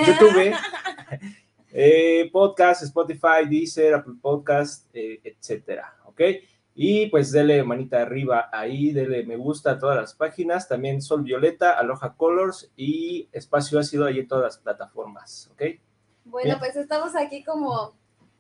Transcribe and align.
YouTube. 0.07 0.55
eh, 1.73 2.29
podcast, 2.31 2.83
Spotify, 2.83 3.49
Deezer, 3.49 3.95
Apple 3.95 4.17
Podcast, 4.21 4.87
etcétera. 4.93 5.95
¿Ok? 6.05 6.21
Y 6.75 7.07
pues 7.07 7.33
dele 7.33 7.63
manita 7.65 8.01
arriba 8.01 8.49
ahí, 8.53 8.93
dele 8.93 9.25
me 9.25 9.37
gusta 9.37 9.73
a 9.73 9.79
todas 9.79 9.97
las 9.97 10.15
páginas, 10.15 10.69
también 10.69 11.03
Sol 11.03 11.23
Violeta, 11.23 11.73
Aloha 11.73 12.15
Colors 12.17 12.71
y 12.77 13.29
Espacio 13.33 13.79
Ácido 13.79 14.07
ahí 14.07 14.21
en 14.21 14.29
todas 14.29 14.45
las 14.45 14.59
plataformas, 14.59 15.51
¿ok? 15.53 15.63
Bueno, 16.25 16.47
Bien. 16.47 16.59
pues 16.61 16.77
estamos 16.77 17.17
aquí 17.17 17.43
como, 17.43 17.95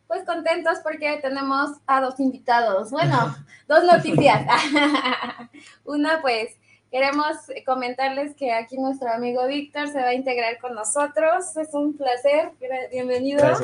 pues 0.06 0.24
contentos 0.24 0.78
porque 0.82 1.18
tenemos 1.20 1.70
a 1.86 2.00
dos 2.00 2.18
invitados. 2.20 2.90
Bueno, 2.90 3.34
dos 3.68 3.84
noticias. 3.84 4.46
Una, 5.84 6.22
pues 6.22 6.56
queremos 6.90 7.36
comentarles 7.64 8.34
que 8.34 8.52
aquí 8.52 8.76
nuestro 8.76 9.10
amigo 9.10 9.46
Víctor 9.46 9.88
se 9.88 10.00
va 10.00 10.08
a 10.08 10.14
integrar 10.14 10.58
con 10.58 10.74
nosotros. 10.74 11.56
Es 11.56 11.72
un 11.72 11.96
placer. 11.96 12.52
Bienvenido. 12.90 13.44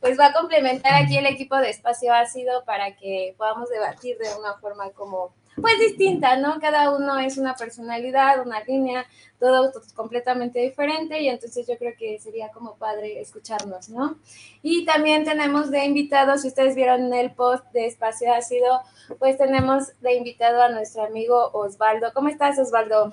Pues 0.00 0.20
va 0.20 0.26
a 0.26 0.32
complementar 0.34 0.92
aquí 1.02 1.16
el 1.16 1.24
equipo 1.24 1.56
de 1.56 1.70
Espacio 1.70 2.12
Ácido 2.12 2.62
para 2.66 2.94
que 2.94 3.34
podamos 3.38 3.70
debatir 3.70 4.18
de 4.18 4.34
una 4.38 4.52
forma 4.58 4.90
como, 4.90 5.32
pues 5.60 5.78
distinta, 5.78 6.36
¿no? 6.36 6.58
Cada 6.60 6.94
uno 6.96 7.18
es 7.18 7.38
una 7.38 7.54
personalidad, 7.54 8.44
una 8.44 8.62
línea, 8.64 9.04
todo 9.38 9.72
completamente 9.94 10.60
diferente 10.60 11.20
y 11.20 11.28
entonces 11.28 11.66
yo 11.66 11.76
creo 11.78 11.92
que 11.98 12.18
sería 12.18 12.48
como 12.48 12.76
padre 12.76 13.20
escucharnos, 13.20 13.88
¿no? 13.88 14.18
Y 14.62 14.84
también 14.84 15.24
tenemos 15.24 15.70
de 15.70 15.84
invitado, 15.84 16.38
si 16.38 16.48
ustedes 16.48 16.74
vieron 16.74 17.12
el 17.12 17.32
post 17.32 17.64
de 17.72 17.86
Espacio 17.86 18.32
Ácido, 18.32 18.80
pues 19.18 19.38
tenemos 19.38 19.92
de 20.00 20.14
invitado 20.14 20.62
a 20.62 20.70
nuestro 20.70 21.04
amigo 21.04 21.50
Osvaldo. 21.52 22.12
¿Cómo 22.14 22.28
estás, 22.28 22.58
Osvaldo? 22.58 23.12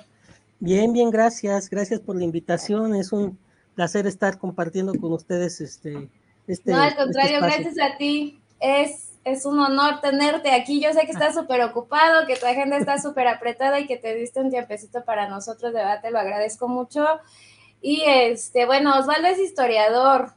Bien, 0.59 0.93
bien, 0.93 1.09
gracias. 1.09 1.69
Gracias 1.69 1.99
por 1.99 2.15
la 2.15 2.23
invitación. 2.23 2.95
Es 2.95 3.11
un 3.11 3.37
placer 3.75 4.05
estar 4.07 4.37
compartiendo 4.37 4.93
con 4.93 5.11
ustedes 5.13 5.59
este. 5.59 6.07
este 6.47 6.71
no, 6.71 6.81
al 6.81 6.89
este 6.89 7.03
contrario, 7.03 7.37
espacio. 7.37 7.63
gracias 7.63 7.91
a 7.91 7.97
ti. 7.97 8.39
Es, 8.59 9.10
es 9.23 9.45
un 9.45 9.59
honor 9.59 10.01
tenerte 10.01 10.51
aquí. 10.51 10.81
Yo 10.81 10.93
sé 10.93 11.05
que 11.05 11.11
estás 11.11 11.35
súper 11.35 11.61
ocupado, 11.61 12.25
que 12.25 12.35
tu 12.35 12.45
agenda 12.45 12.77
está 12.77 12.97
súper 13.01 13.27
apretada 13.27 13.79
y 13.79 13.87
que 13.87 13.97
te 13.97 14.15
diste 14.15 14.39
un 14.39 14.49
tiempecito 14.49 15.03
para 15.03 15.27
nosotros, 15.27 15.73
de 15.73 15.79
verdad 15.79 16.01
te 16.01 16.11
lo 16.11 16.19
agradezco 16.19 16.67
mucho. 16.67 17.05
Y 17.81 18.03
este, 18.05 18.65
bueno, 18.65 18.97
Osvaldo 18.97 19.27
es 19.27 19.39
historiador. 19.39 20.33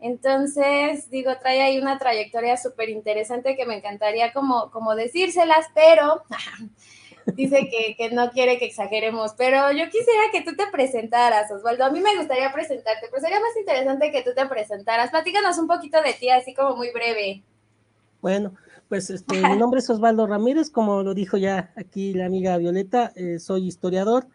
Entonces, 0.00 1.08
digo, 1.08 1.32
trae 1.38 1.62
ahí 1.62 1.78
una 1.78 1.98
trayectoria 1.98 2.58
súper 2.58 2.90
interesante 2.90 3.56
que 3.56 3.64
me 3.64 3.76
encantaría 3.76 4.34
como, 4.34 4.70
como 4.70 4.94
decírselas, 4.94 5.66
pero 5.74 6.24
dice 7.34 7.70
que, 7.70 7.96
que 7.96 8.10
no 8.10 8.30
quiere 8.30 8.58
que 8.58 8.66
exageremos. 8.66 9.32
Pero 9.38 9.72
yo 9.72 9.84
quisiera 9.86 10.24
que 10.30 10.42
tú 10.42 10.54
te 10.56 10.66
presentaras, 10.66 11.50
Osvaldo. 11.50 11.86
A 11.86 11.90
mí 11.90 12.00
me 12.00 12.16
gustaría 12.16 12.52
presentarte, 12.52 13.06
pero 13.10 13.22
sería 13.22 13.40
más 13.40 13.56
interesante 13.58 14.12
que 14.12 14.22
tú 14.22 14.34
te 14.34 14.44
presentaras. 14.44 15.10
Platícanos 15.10 15.56
un 15.56 15.68
poquito 15.68 16.02
de 16.02 16.12
ti, 16.12 16.28
así 16.28 16.52
como 16.52 16.76
muy 16.76 16.90
breve. 16.90 17.42
Bueno, 18.24 18.54
pues 18.88 19.10
este, 19.10 19.46
mi 19.46 19.58
nombre 19.58 19.80
es 19.80 19.90
Osvaldo 19.90 20.26
Ramírez, 20.26 20.70
como 20.70 21.02
lo 21.02 21.12
dijo 21.12 21.36
ya 21.36 21.74
aquí 21.76 22.14
la 22.14 22.24
amiga 22.24 22.56
Violeta, 22.56 23.12
eh, 23.16 23.38
soy 23.38 23.66
historiador. 23.66 24.28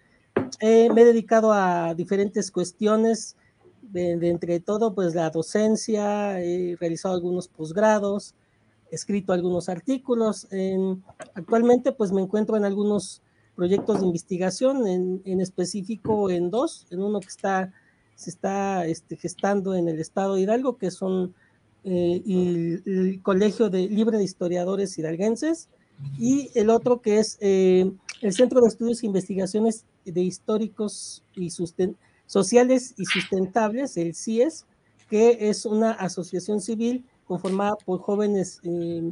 Eh, 0.60 0.92
me 0.94 1.02
he 1.02 1.06
dedicado 1.06 1.52
a 1.54 1.96
diferentes 1.96 2.52
cuestiones, 2.52 3.36
de, 3.82 4.16
de 4.18 4.30
entre 4.30 4.60
todo, 4.60 4.94
pues 4.94 5.16
la 5.16 5.32
docencia, 5.32 6.40
he 6.40 6.78
realizado 6.80 7.16
algunos 7.16 7.48
posgrados, 7.48 8.36
he 8.92 8.96
escrito 8.96 9.34
algunos 9.34 9.70
artículos. 9.70 10.46
En- 10.52 11.04
actualmente, 11.34 11.92
pues 11.92 12.12
me 12.12 12.22
encuentro 12.22 12.58
en 12.58 12.66
algunos 12.66 13.24
proyectos 13.56 14.02
de 14.02 14.06
investigación, 14.06 14.86
en, 14.86 15.24
en 15.26 15.42
específico 15.42 16.30
en 16.30 16.52
dos, 16.52 16.86
en 16.92 17.02
uno 17.02 17.22
que 17.22 17.30
está, 17.30 17.74
se 18.14 18.30
está 18.30 18.86
este, 18.86 19.18
gestando 19.18 19.74
en 19.74 19.90
el 19.90 20.00
estado 20.00 20.36
de 20.36 20.42
Hidalgo, 20.42 20.78
que 20.78 20.92
son 20.92 21.34
eh, 21.84 22.22
y 22.26 22.90
el 22.90 23.22
Colegio 23.22 23.70
de 23.70 23.88
Libre 23.88 24.18
de 24.18 24.24
Historiadores 24.24 24.98
Hidalguenses, 24.98 25.70
y 26.18 26.50
el 26.56 26.70
otro 26.70 27.02
que 27.02 27.20
es 27.20 27.38
eh, 27.42 27.92
el 28.22 28.34
Centro 28.34 28.62
de 28.62 28.68
Estudios 28.70 29.04
e 29.04 29.06
Investigaciones 29.06 29.86
de 30.06 30.22
Históricos 30.22 31.24
y 31.36 31.48
Susten- 31.50 31.96
Sociales 32.26 32.94
y 32.98 33.06
Sustentables, 33.06 33.98
el 33.98 34.16
CIES, 34.16 34.66
que 35.10 35.50
es 35.50 35.66
una 35.66 35.92
asociación 35.92 36.62
civil 36.62 37.04
conformada 37.26 37.76
por 37.86 38.00
jóvenes 38.00 38.60
eh, 38.64 39.12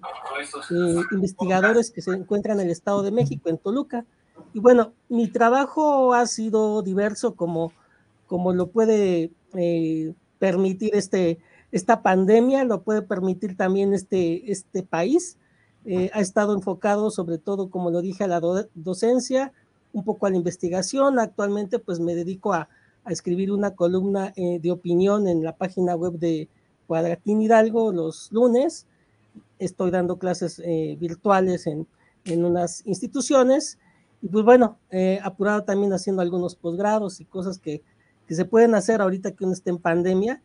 eh, 0.71 1.01
investigadores 1.11 1.91
que 1.91 2.01
se 2.01 2.11
encuentran 2.11 2.59
en 2.59 2.67
el 2.67 2.71
Estado 2.71 3.03
de 3.03 3.11
México, 3.11 3.49
en 3.49 3.57
Toluca. 3.57 4.05
Y 4.53 4.59
bueno, 4.59 4.93
mi 5.09 5.27
trabajo 5.27 6.13
ha 6.13 6.25
sido 6.25 6.81
diverso 6.83 7.35
como, 7.35 7.73
como 8.27 8.53
lo 8.53 8.67
puede 8.67 9.31
eh, 9.55 10.13
permitir 10.39 10.95
este, 10.95 11.39
esta 11.71 12.01
pandemia, 12.01 12.63
lo 12.63 12.81
puede 12.81 13.01
permitir 13.01 13.57
también 13.57 13.93
este, 13.93 14.51
este 14.51 14.83
país. 14.83 15.37
Eh, 15.85 16.09
ha 16.13 16.21
estado 16.21 16.53
enfocado 16.53 17.11
sobre 17.11 17.37
todo, 17.37 17.69
como 17.69 17.91
lo 17.91 18.01
dije, 18.01 18.23
a 18.23 18.27
la 18.27 18.39
do- 18.39 18.67
docencia, 18.75 19.53
un 19.93 20.03
poco 20.03 20.25
a 20.25 20.29
la 20.29 20.35
investigación. 20.37 21.19
Actualmente 21.19 21.79
pues 21.79 21.99
me 21.99 22.13
dedico 22.15 22.53
a, 22.53 22.67
a 23.03 23.11
escribir 23.11 23.51
una 23.51 23.71
columna 23.75 24.33
eh, 24.35 24.59
de 24.59 24.71
opinión 24.71 25.27
en 25.27 25.43
la 25.43 25.55
página 25.55 25.95
web 25.95 26.13
de 26.19 26.49
Cuadratín 26.87 27.41
Hidalgo 27.41 27.91
los 27.91 28.31
lunes. 28.31 28.85
Estoy 29.59 29.91
dando 29.91 30.17
clases 30.17 30.61
eh, 30.63 30.97
virtuales 30.99 31.67
en, 31.67 31.87
en 32.25 32.45
unas 32.45 32.85
instituciones 32.85 33.77
y 34.21 34.27
pues 34.27 34.43
bueno, 34.43 34.77
eh, 34.91 35.19
apurado 35.23 35.63
también 35.63 35.93
haciendo 35.93 36.21
algunos 36.21 36.55
posgrados 36.55 37.19
y 37.21 37.25
cosas 37.25 37.59
que, 37.59 37.81
que 38.27 38.35
se 38.35 38.45
pueden 38.45 38.75
hacer 38.75 39.01
ahorita 39.01 39.31
que 39.31 39.43
uno 39.45 39.53
está 39.53 39.69
en 39.69 39.77
pandemia. 39.77 40.41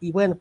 Y 0.00 0.12
bueno, 0.12 0.38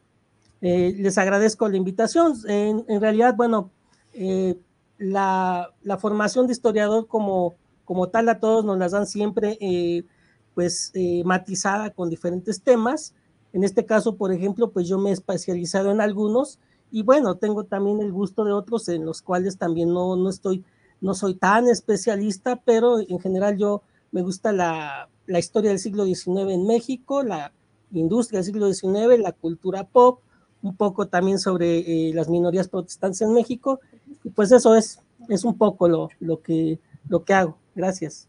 eh, 0.62 0.96
les 0.98 1.18
agradezco 1.18 1.68
la 1.68 1.78
invitación. 1.78 2.34
En, 2.48 2.86
en 2.88 3.02
realidad, 3.02 3.36
bueno, 3.36 3.72
eh, 4.14 4.58
la, 4.98 5.74
la, 5.82 5.98
formación 5.98 6.48
de 6.48 6.54
historiador 6.54 7.08
como, 7.08 7.56
como 7.86 8.10
tal 8.10 8.30
a 8.30 8.40
todos 8.40 8.64
nos 8.64 8.78
las 8.78 8.92
dan 8.92 9.08
siempre 9.08 9.58
eh, 9.60 10.06
pues 10.54 10.92
eh, 10.94 11.24
matizada 11.26 11.90
con 11.92 12.10
diferentes 12.10 12.62
temas. 12.62 13.16
En 13.54 13.64
este 13.64 13.86
caso, 13.86 14.16
por 14.16 14.32
ejemplo, 14.32 14.72
pues 14.72 14.88
yo 14.88 14.98
me 14.98 15.10
he 15.10 15.14
especializado 15.14 15.92
en 15.92 16.02
algunos 16.02 16.60
y 16.92 17.04
bueno, 17.04 17.36
tengo 17.36 17.64
también 17.64 18.00
el 18.02 18.12
gusto 18.12 18.44
de 18.44 18.52
otros 18.52 18.88
en 18.90 19.06
los 19.06 19.22
cuales 19.22 19.58
también 19.58 19.94
no, 19.94 20.16
no 20.16 20.30
estoy, 20.30 20.64
no 21.00 21.16
soy 21.16 21.36
tan 21.36 21.68
especialista, 21.68 22.62
pero 22.64 23.00
en 23.00 23.20
general 23.20 23.58
yo 23.58 23.82
me 24.12 24.22
gusta 24.22 24.52
la, 24.52 25.10
la 25.26 25.40
historia 25.40 25.72
del 25.72 25.80
siglo 25.80 26.06
XIX 26.06 26.52
en 26.52 26.68
México, 26.68 27.24
la 27.24 27.54
industria 27.92 28.40
del 28.40 28.46
siglo 28.46 28.72
XIX, 28.72 29.20
la 29.20 29.32
cultura 29.32 29.86
pop, 29.86 30.20
un 30.62 30.76
poco 30.76 31.08
también 31.08 31.40
sobre 31.40 31.80
eh, 31.80 32.14
las 32.14 32.30
minorías 32.30 32.68
protestantes 32.68 33.22
en 33.22 33.34
México, 33.34 33.80
y 34.24 34.30
pues 34.30 34.52
eso 34.52 34.76
es, 34.76 35.00
es 35.30 35.44
un 35.44 35.58
poco 35.58 35.88
lo, 35.88 36.10
lo, 36.20 36.42
que, 36.42 36.80
lo 37.08 37.24
que 37.24 37.34
hago. 37.34 37.58
Gracias. 37.76 38.28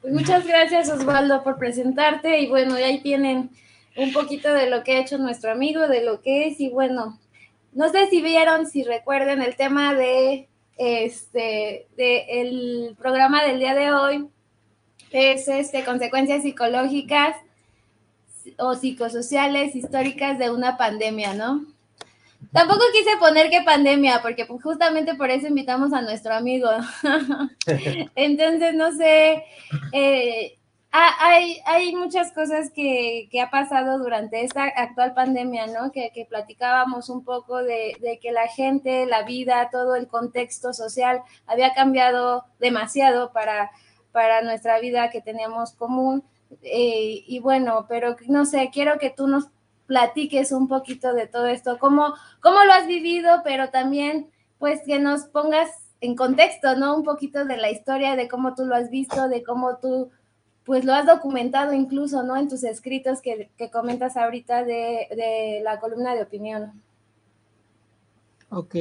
Pues 0.00 0.12
muchas 0.12 0.46
gracias 0.46 0.90
Osvaldo 0.90 1.42
por 1.42 1.56
presentarte 1.56 2.40
y 2.40 2.48
bueno, 2.48 2.74
ahí 2.74 3.00
tienen 3.00 3.50
un 3.96 4.12
poquito 4.12 4.52
de 4.52 4.68
lo 4.68 4.82
que 4.82 4.92
ha 4.92 5.00
hecho 5.00 5.18
nuestro 5.18 5.50
amigo, 5.52 5.88
de 5.88 6.04
lo 6.04 6.20
que 6.20 6.48
es 6.48 6.60
y 6.60 6.68
bueno, 6.68 7.18
no 7.72 7.88
sé 7.90 8.08
si 8.08 8.20
vieron, 8.20 8.66
si 8.66 8.82
recuerden 8.82 9.42
el 9.42 9.56
tema 9.56 9.94
de 9.94 10.48
este 10.76 11.86
de 11.96 12.94
programa 12.98 13.44
del 13.44 13.58
día 13.58 13.74
de 13.74 13.92
hoy 13.92 14.28
es 15.12 15.46
este 15.48 15.84
consecuencias 15.84 16.42
psicológicas 16.42 17.36
o 18.58 18.74
psicosociales 18.74 19.74
históricas 19.74 20.38
de 20.38 20.50
una 20.50 20.76
pandemia, 20.76 21.34
¿no? 21.34 21.64
Tampoco 22.52 22.82
quise 22.92 23.16
poner 23.18 23.48
que 23.48 23.62
pandemia, 23.62 24.22
porque 24.22 24.46
justamente 24.46 25.14
por 25.14 25.30
eso 25.30 25.46
invitamos 25.46 25.92
a 25.92 26.02
nuestro 26.02 26.34
amigo. 26.34 26.68
Entonces, 28.16 28.74
no 28.74 28.90
sé, 28.92 29.44
eh, 29.92 30.58
hay, 30.92 31.60
hay 31.66 31.94
muchas 31.94 32.32
cosas 32.32 32.70
que, 32.74 33.28
que, 33.30 33.40
ha 33.40 33.50
pasado 33.50 33.98
durante 33.98 34.42
esta 34.42 34.64
actual 34.64 35.14
pandemia, 35.14 35.68
¿no? 35.68 35.92
Que, 35.92 36.10
que 36.12 36.24
platicábamos 36.24 37.08
un 37.08 37.24
poco 37.24 37.62
de, 37.62 37.96
de, 38.00 38.18
que 38.18 38.32
la 38.32 38.48
gente, 38.48 39.06
la 39.06 39.22
vida, 39.22 39.68
todo 39.70 39.94
el 39.94 40.08
contexto 40.08 40.72
social 40.72 41.22
había 41.46 41.74
cambiado 41.74 42.44
demasiado 42.58 43.32
para, 43.32 43.70
para 44.10 44.42
nuestra 44.42 44.80
vida 44.80 45.10
que 45.10 45.20
teníamos 45.20 45.72
común. 45.74 46.24
Eh, 46.62 47.24
y 47.26 47.38
bueno, 47.40 47.86
pero 47.88 48.16
no 48.28 48.44
sé, 48.44 48.70
quiero 48.72 48.98
que 48.98 49.10
tú 49.10 49.28
nos 49.28 49.48
platiques 49.86 50.52
un 50.52 50.68
poquito 50.68 51.14
de 51.14 51.26
todo 51.26 51.46
esto, 51.46 51.78
cómo, 51.78 52.14
cómo 52.40 52.62
lo 52.64 52.72
has 52.72 52.86
vivido, 52.86 53.40
pero 53.42 53.70
también 53.70 54.30
pues 54.58 54.80
que 54.86 54.98
nos 54.98 55.22
pongas 55.22 55.68
en 56.00 56.14
contexto, 56.14 56.76
¿no? 56.76 56.96
Un 56.96 57.02
poquito 57.02 57.44
de 57.44 57.56
la 57.56 57.70
historia, 57.70 58.16
de 58.16 58.28
cómo 58.28 58.54
tú 58.54 58.64
lo 58.64 58.74
has 58.74 58.90
visto, 58.90 59.28
de 59.28 59.42
cómo 59.42 59.78
tú 59.78 60.10
pues 60.64 60.84
lo 60.84 60.94
has 60.94 61.06
documentado 61.06 61.72
incluso, 61.72 62.22
¿no? 62.22 62.36
En 62.36 62.48
tus 62.48 62.62
escritos 62.62 63.20
que, 63.20 63.50
que 63.56 63.70
comentas 63.70 64.16
ahorita 64.16 64.62
de, 64.62 65.08
de, 65.10 65.60
la 65.64 65.80
columna 65.80 66.14
de 66.14 66.22
opinión. 66.22 66.80
Ok, 68.50 68.76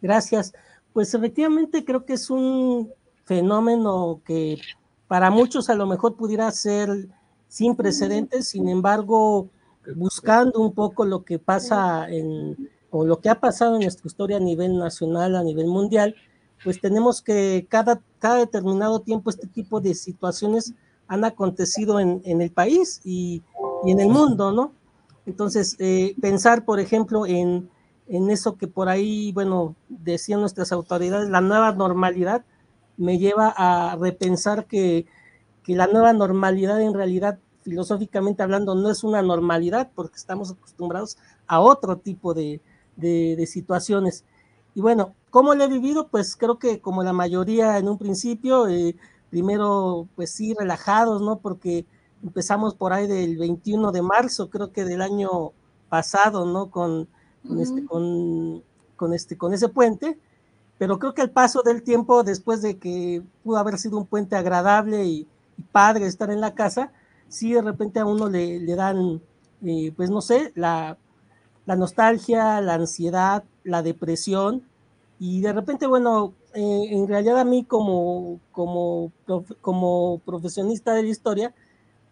gracias. 0.00 0.52
Pues 0.92 1.12
efectivamente 1.14 1.84
creo 1.84 2.04
que 2.04 2.12
es 2.12 2.30
un 2.30 2.92
fenómeno 3.24 4.20
que 4.24 4.58
para 5.08 5.30
muchos 5.30 5.70
a 5.70 5.74
lo 5.74 5.86
mejor 5.86 6.14
pudiera 6.14 6.50
ser 6.50 7.08
sin 7.48 7.74
precedentes, 7.74 8.48
sin 8.48 8.68
embargo, 8.68 9.48
buscando 9.96 10.60
un 10.60 10.72
poco 10.72 11.04
lo 11.04 11.24
que 11.24 11.38
pasa 11.38 12.08
en, 12.08 12.70
o 12.90 13.04
lo 13.04 13.20
que 13.20 13.30
ha 13.30 13.40
pasado 13.40 13.74
en 13.74 13.82
nuestra 13.82 14.06
historia 14.06 14.36
a 14.36 14.40
nivel 14.40 14.78
nacional, 14.78 15.34
a 15.34 15.42
nivel 15.42 15.66
mundial, 15.66 16.14
pues 16.62 16.80
tenemos 16.80 17.22
que 17.22 17.66
cada, 17.68 18.02
cada 18.18 18.36
determinado 18.36 19.00
tiempo 19.00 19.30
este 19.30 19.46
tipo 19.46 19.80
de 19.80 19.94
situaciones 19.94 20.74
han 21.06 21.24
acontecido 21.24 22.00
en, 22.00 22.20
en 22.24 22.42
el 22.42 22.50
país 22.50 23.00
y, 23.04 23.42
y, 23.84 23.92
en 23.92 24.00
el 24.00 24.08
mundo, 24.08 24.52
¿no? 24.52 24.72
Entonces, 25.24 25.76
eh, 25.78 26.14
pensar, 26.20 26.64
por 26.64 26.80
ejemplo, 26.80 27.26
en, 27.26 27.70
en, 28.08 28.30
eso 28.30 28.56
que 28.56 28.66
por 28.66 28.88
ahí, 28.88 29.32
bueno, 29.32 29.74
decían 29.88 30.40
nuestras 30.40 30.72
autoridades, 30.72 31.28
la 31.28 31.40
nueva 31.40 31.72
normalidad, 31.72 32.44
me 32.98 33.18
lleva 33.18 33.54
a 33.56 33.96
repensar 33.96 34.66
que, 34.66 35.06
que 35.62 35.74
la 35.74 35.86
nueva 35.86 36.12
normalidad 36.12 36.80
en 36.82 36.92
realidad, 36.94 37.38
filosóficamente 37.62 38.42
hablando, 38.42 38.74
no 38.74 38.90
es 38.90 39.04
una 39.04 39.22
normalidad 39.22 39.90
porque 39.94 40.16
estamos 40.16 40.50
acostumbrados 40.50 41.16
a 41.46 41.60
otro 41.60 41.96
tipo 41.98 42.34
de, 42.34 42.60
de, 42.96 43.36
de 43.36 43.46
situaciones. 43.46 44.24
Y 44.74 44.80
bueno, 44.80 45.14
¿cómo 45.30 45.54
lo 45.54 45.64
he 45.64 45.68
vivido? 45.68 46.08
Pues 46.08 46.36
creo 46.36 46.58
que 46.58 46.80
como 46.80 47.02
la 47.02 47.12
mayoría 47.12 47.78
en 47.78 47.88
un 47.88 47.98
principio, 47.98 48.68
eh, 48.68 48.96
primero, 49.30 50.08
pues 50.16 50.30
sí, 50.30 50.54
relajados, 50.54 51.22
¿no? 51.22 51.38
Porque 51.38 51.86
empezamos 52.22 52.74
por 52.74 52.92
ahí 52.92 53.06
del 53.06 53.36
21 53.38 53.92
de 53.92 54.02
marzo, 54.02 54.50
creo 54.50 54.72
que 54.72 54.84
del 54.84 55.02
año 55.02 55.52
pasado, 55.88 56.46
¿no? 56.46 56.70
Con, 56.70 57.08
con, 57.46 57.60
este, 57.60 57.84
con, 57.84 58.62
con, 58.96 59.14
este, 59.14 59.36
con 59.36 59.54
ese 59.54 59.68
puente, 59.68 60.18
pero 60.78 60.98
creo 60.98 61.14
que 61.14 61.22
el 61.22 61.30
paso 61.30 61.62
del 61.62 61.82
tiempo, 61.82 62.22
después 62.24 62.62
de 62.62 62.78
que 62.78 63.22
pudo 63.44 63.58
haber 63.58 63.78
sido 63.78 63.98
un 63.98 64.06
puente 64.06 64.36
agradable 64.36 65.04
y, 65.06 65.26
y 65.56 65.62
padre 65.72 66.06
estar 66.06 66.30
en 66.30 66.40
la 66.40 66.54
casa, 66.54 66.92
sí 67.28 67.52
de 67.52 67.62
repente 67.62 68.00
a 68.00 68.06
uno 68.06 68.28
le, 68.28 68.60
le 68.60 68.74
dan, 68.76 69.20
eh, 69.64 69.92
pues 69.96 70.10
no 70.10 70.20
sé, 70.20 70.52
la, 70.54 70.96
la 71.66 71.76
nostalgia, 71.76 72.60
la 72.60 72.74
ansiedad, 72.74 73.44
la 73.64 73.82
depresión, 73.82 74.62
y 75.18 75.40
de 75.40 75.52
repente, 75.52 75.86
bueno, 75.86 76.34
eh, 76.54 76.88
en 76.90 77.08
realidad 77.08 77.38
a 77.40 77.44
mí 77.44 77.64
como, 77.64 78.40
como, 78.52 79.12
como 79.60 80.20
profesionista 80.24 80.94
de 80.94 81.02
la 81.02 81.08
historia, 81.08 81.54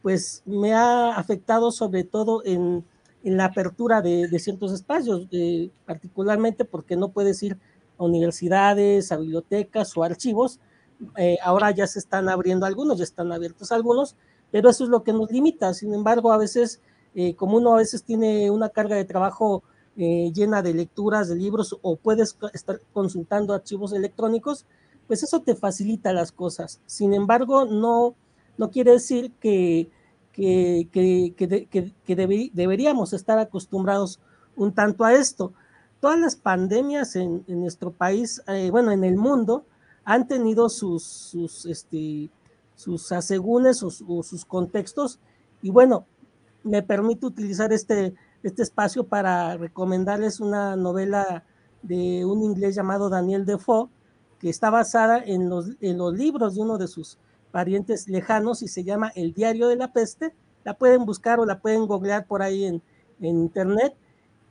pues 0.03 0.43
me 0.47 0.75
ha 0.75 1.15
afectado 1.17 1.71
sobre 1.73 2.05
todo 2.05 2.43
en, 2.45 2.85
en 3.25 3.37
la 3.37 3.47
apertura 3.47 4.03
de, 4.03 4.29
de 4.29 4.39
ciertos 4.39 4.73
espacios, 4.73 5.27
eh, 5.33 5.71
particularmente 5.87 6.65
porque 6.65 6.97
no 6.97 7.11
puedes 7.11 7.43
ir 7.43 7.59
universidades, 8.05 9.13
a 9.13 9.17
bibliotecas 9.17 9.97
o 9.97 10.03
archivos. 10.03 10.61
Eh, 11.17 11.37
ahora 11.43 11.71
ya 11.71 11.87
se 11.87 11.99
están 11.99 12.29
abriendo 12.29 12.67
algunos, 12.67 12.99
ya 12.99 13.05
están 13.05 13.33
abiertos 13.33 13.73
algunos, 13.73 14.17
pero 14.51 14.71
eso 14.71 14.85
es 14.85 14.91
lo 14.91 15.03
que 15.03 15.13
nos 15.13 15.31
limita. 15.31 15.75
Sin 15.75 15.95
embargo, 15.95 16.33
a 16.33 16.39
veces, 16.39 16.81
eh, 17.15 17.35
como 17.35 17.57
uno 17.59 17.75
a 17.75 17.79
veces 17.79 18.03
tiene 18.03 18.51
una 18.51 18.69
carga 18.69 18.97
de 18.97 19.05
trabajo 19.05 19.63
eh, 19.97 20.31
llena 20.35 20.63
de 20.63 20.75
lecturas, 20.75 21.29
de 21.29 21.37
libros, 21.37 21.77
o 21.83 21.97
puedes 21.97 22.37
estar 22.53 22.81
consultando 22.93 23.55
archivos 23.55 23.93
electrónicos, 23.93 24.67
pues 25.07 25.23
eso 25.23 25.41
te 25.41 25.55
facilita 25.55 26.13
las 26.13 26.33
cosas. 26.33 26.81
Sin 26.87 27.15
embargo, 27.15 27.65
no, 27.65 28.15
no 28.59 28.71
quiere 28.71 28.93
decir 28.93 29.33
que, 29.41 29.89
que, 30.33 30.89
que, 30.93 31.35
que, 31.37 31.93
que 32.05 32.17
debe, 32.17 32.51
deberíamos 32.53 33.13
estar 33.13 33.39
acostumbrados 33.39 34.21
un 34.57 34.73
tanto 34.73 35.05
a 35.05 35.15
esto. 35.15 35.53
Todas 36.01 36.19
las 36.19 36.37
pandemias 36.37 37.17
en, 37.17 37.45
en 37.49 37.61
nuestro 37.61 37.91
país, 37.91 38.43
eh, 38.49 38.71
bueno, 38.71 38.93
en 38.93 39.05
el 39.05 39.17
mundo, 39.17 39.65
han 40.05 40.29
tenido 40.29 40.69
sus, 40.69 41.03
sus, 41.03 41.67
este, 41.67 42.31
sus 42.75 43.11
asegúnes 43.13 43.83
o, 43.83 43.91
o 44.07 44.23
sus 44.23 44.45
contextos, 44.45 45.19
y 45.63 45.71
bueno, 45.71 46.07
me 46.63 46.83
permito 46.83 47.27
utilizar 47.29 47.73
este, 47.73 48.15
este 48.43 48.63
espacio 48.63 49.05
para 49.05 49.57
recomendarles 49.57 50.41
una 50.41 50.77
novela 50.77 51.45
de 51.83 52.25
un 52.25 52.43
inglés 52.43 52.75
llamado 52.75 53.09
Daniel 53.09 53.47
Defoe, 53.47 53.89
que 54.39 54.49
está 54.51 54.71
basada 54.71 55.23
en 55.25 55.49
los, 55.49 55.71
en 55.81 55.99
los 55.99 56.13
libros 56.13 56.55
de 56.55 56.61
uno 56.61 56.79
de 56.79 56.89
sus 56.89 57.19
parientes 57.53 58.09
lejanos 58.09 58.63
y 58.63 58.69
se 58.69 58.85
llama 58.85 59.13
El 59.15 59.33
Diario 59.33 59.69
de 59.69 59.77
la 59.77 59.93
Peste. 59.93 60.35
La 60.65 60.75
pueden 60.75 61.07
buscar 61.07 61.41
o 61.41 61.47
la 61.47 61.61
pueden 61.61 61.87
googlear 61.87 62.27
por 62.27 62.43
ahí 62.43 62.65
en, 62.65 62.83
en 63.21 63.39
internet. 63.39 63.95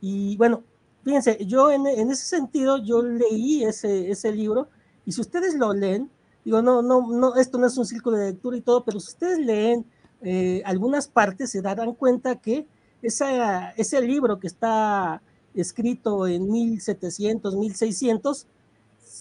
Y 0.02 0.38
bueno, 0.38 0.64
fíjense, 1.06 1.46
yo 1.46 1.72
en, 1.72 1.86
ese 1.86 2.26
sentido, 2.26 2.78
yo 2.80 3.04
leí 3.04 3.64
ese, 3.64 4.32
libro 4.34 4.68
y 5.06 5.12
si 5.12 5.22
ustedes 5.22 5.54
lo 5.56 5.72
leen, 5.72 6.10
digo, 6.44 6.64
no, 6.64 6.82
no, 6.82 7.08
no, 7.08 7.36
esto 7.36 7.60
no 7.60 7.68
es 7.68 7.78
un 7.78 7.86
círculo 7.86 8.18
de 8.18 8.32
lectura 8.32 8.58
y 8.58 8.62
todo, 8.62 8.84
pero 8.84 9.00
si 9.00 9.10
ustedes 9.10 9.38
leen 9.38 9.86
eh, 10.22 10.64
algunas 10.66 11.08
partes 11.08 11.52
se 11.52 11.62
darán 11.62 11.94
cuenta 11.94 12.38
que 12.38 12.68
esa, 13.04 13.70
ese 13.72 14.02
libro 14.02 14.40
que 14.40 14.48
está 14.48 15.22
escrito 15.54 16.26
en 16.26 16.52
1700, 16.52 17.56
1600, 17.56 18.48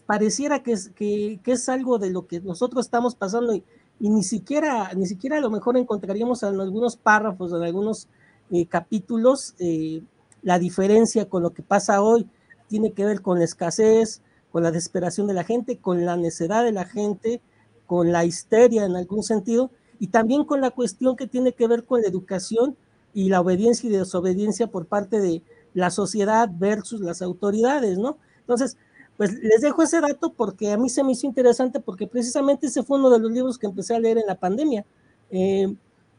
pareciera 0.07 0.63
que 0.63 0.73
es, 0.73 0.89
que, 0.89 1.39
es 1.45 1.69
algo 1.69 1.99
de 1.99 2.11
lo 2.11 2.27
que 2.27 2.41
nosotros 2.41 2.87
estamos 2.87 3.15
pasando 3.15 3.55
y, 3.55 3.63
y, 4.01 4.09
ni 4.09 4.23
siquiera, 4.23 4.91
ni 4.95 5.05
siquiera 5.07 5.37
a 5.37 5.41
lo 5.41 5.51
mejor 5.51 5.77
encontraríamos 5.77 6.43
en 6.43 6.59
algunos 6.59 6.97
párrafos, 6.97 7.53
en 7.53 7.63
algunos 7.63 8.09
eh, 8.51 8.67
capítulos, 8.67 9.55
eh, 9.59 10.03
la 10.45 10.59
diferencia 10.59 11.29
con 11.29 11.43
lo 11.43 11.53
que 11.53 11.63
pasa 11.63 12.03
hoy. 12.03 12.29
Tiene 12.69 12.93
que 12.93 13.05
ver 13.05 13.23
con 13.23 13.39
la 13.39 13.45
escasez, 13.45 14.23
con 14.53 14.63
la 14.63 14.71
desesperación 14.71 15.27
de 15.27 15.35
la 15.35 15.43
gente, 15.43 15.79
con 15.79 16.05
la 16.05 16.17
necedad 16.17 16.63
de 16.63 16.71
la 16.71 16.85
gente, 16.85 17.41
con 17.87 18.13
la 18.13 18.25
histeria 18.25 18.85
en 18.85 18.95
algún 18.95 19.23
sentido, 19.23 19.71
y 19.99 20.09
también 20.09 20.45
con 20.45 20.61
la 20.61 20.71
cuestión 20.71 21.17
que 21.17 21.27
tiene 21.27 21.53
que 21.53 21.67
ver 21.67 21.85
con 21.85 22.03
la 22.03 22.09
educación 22.09 22.77
y 23.13 23.29
la 23.29 23.41
obediencia 23.41 23.89
y 23.89 23.93
desobediencia 23.93 24.67
por 24.67 24.87
parte 24.87 25.21
de 25.21 25.43
la 25.73 25.91
sociedad 25.91 26.49
versus 26.53 27.01
las 27.01 27.23
autoridades, 27.23 27.99
¿no? 27.99 28.19
Entonces, 28.41 28.77
pues 29.17 29.33
les 29.33 29.61
dejo 29.61 29.83
ese 29.83 30.01
dato 30.01 30.33
porque 30.33 30.73
a 30.73 30.77
mí 30.77 30.89
se 30.89 31.05
me 31.05 31.13
hizo 31.13 31.27
interesante 31.27 31.81
porque 31.81 32.07
precisamente 32.07 32.67
ese 32.67 32.83
fue 32.83 32.99
uno 32.99 33.11
de 33.11 33.21
los 33.21 33.31
libros 33.31 33.59
que 33.59 33.67
empecé 33.67 33.95
a 33.95 34.01
leer 34.01 34.19
en 34.19 34.27
la 34.27 34.35
pandemia 34.35 34.85
eh, 35.31 35.73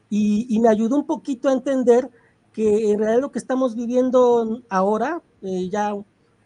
y, 0.10 0.48
y, 0.50 0.60
me 0.60 0.70
ayudó 0.70 0.96
un 0.96 1.06
poquito 1.06 1.50
a 1.50 1.54
entender 1.54 2.10
que 2.56 2.92
en 2.92 3.00
realidad 3.00 3.22
lo 3.22 3.32
que 3.34 3.40
estamos 3.40 3.76
viviendo 3.76 4.62
ahora, 4.70 5.22
eh, 5.42 5.70
ya 5.70 5.94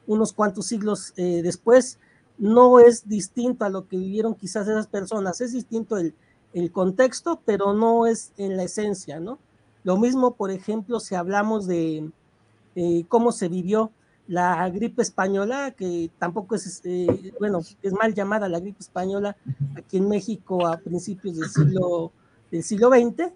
unos 0.07 0.33
cuantos 0.33 0.65
siglos 0.65 1.13
eh, 1.17 1.41
después, 1.43 1.99
no 2.39 2.79
es 2.79 3.07
distinto 3.07 3.63
a 3.63 3.69
lo 3.69 3.87
que 3.87 3.97
vivieron 3.97 4.33
quizás 4.33 4.67
esas 4.67 4.87
personas, 4.87 5.39
es 5.39 5.53
distinto 5.53 5.97
el, 5.97 6.15
el 6.53 6.71
contexto, 6.71 7.41
pero 7.45 7.73
no 7.73 8.07
es 8.07 8.31
en 8.37 8.57
la 8.57 8.63
esencia, 8.63 9.19
¿no? 9.19 9.37
Lo 9.83 9.97
mismo, 9.97 10.33
por 10.33 10.49
ejemplo, 10.49 10.99
si 10.99 11.13
hablamos 11.13 11.67
de 11.67 12.09
eh, 12.75 13.05
cómo 13.07 13.31
se 13.31 13.47
vivió 13.47 13.91
la 14.27 14.67
gripe 14.69 15.03
española, 15.03 15.71
que 15.71 16.09
tampoco 16.17 16.55
es, 16.55 16.81
eh, 16.85 17.33
bueno, 17.39 17.59
es 17.81 17.93
mal 17.93 18.15
llamada 18.15 18.49
la 18.49 18.59
gripe 18.59 18.79
española 18.79 19.37
aquí 19.75 19.97
en 19.97 20.09
México 20.09 20.65
a 20.65 20.77
principios 20.77 21.37
del 21.37 21.49
siglo, 21.49 22.11
del 22.51 22.63
siglo 22.63 22.89
XX, 22.89 23.31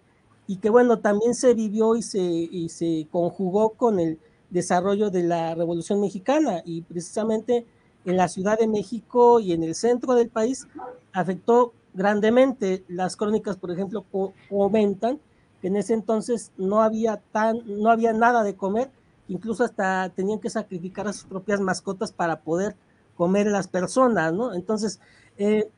y 0.47 0.57
que 0.57 0.69
bueno, 0.69 0.99
también 0.99 1.33
se 1.35 1.53
vivió 1.53 1.95
y 1.95 2.01
se, 2.01 2.21
y 2.21 2.69
se 2.69 3.07
conjugó 3.11 3.71
con 3.71 3.99
el 3.99 4.19
desarrollo 4.49 5.09
de 5.09 5.23
la 5.23 5.55
Revolución 5.55 5.99
Mexicana, 5.99 6.61
y 6.65 6.81
precisamente 6.81 7.65
en 8.05 8.17
la 8.17 8.27
Ciudad 8.27 8.59
de 8.59 8.67
México 8.67 9.39
y 9.39 9.53
en 9.53 9.63
el 9.63 9.75
centro 9.75 10.13
del 10.13 10.29
país 10.29 10.67
afectó 11.13 11.73
grandemente. 11.93 12.83
Las 12.87 13.15
crónicas, 13.15 13.57
por 13.57 13.71
ejemplo, 13.71 14.05
comentan 14.49 15.19
que 15.61 15.67
en 15.67 15.77
ese 15.77 15.93
entonces 15.93 16.51
no 16.57 16.81
había, 16.81 17.21
tan, 17.31 17.61
no 17.65 17.89
había 17.89 18.13
nada 18.13 18.43
de 18.43 18.55
comer, 18.55 18.91
incluso 19.27 19.63
hasta 19.63 20.09
tenían 20.09 20.39
que 20.39 20.49
sacrificar 20.49 21.07
a 21.07 21.13
sus 21.13 21.23
propias 21.23 21.61
mascotas 21.61 22.11
para 22.11 22.41
poder 22.41 22.75
comer 23.15 23.47
las 23.47 23.67
personas, 23.67 24.33
¿no? 24.33 24.53
Entonces, 24.53 24.99
eh, 25.37 25.69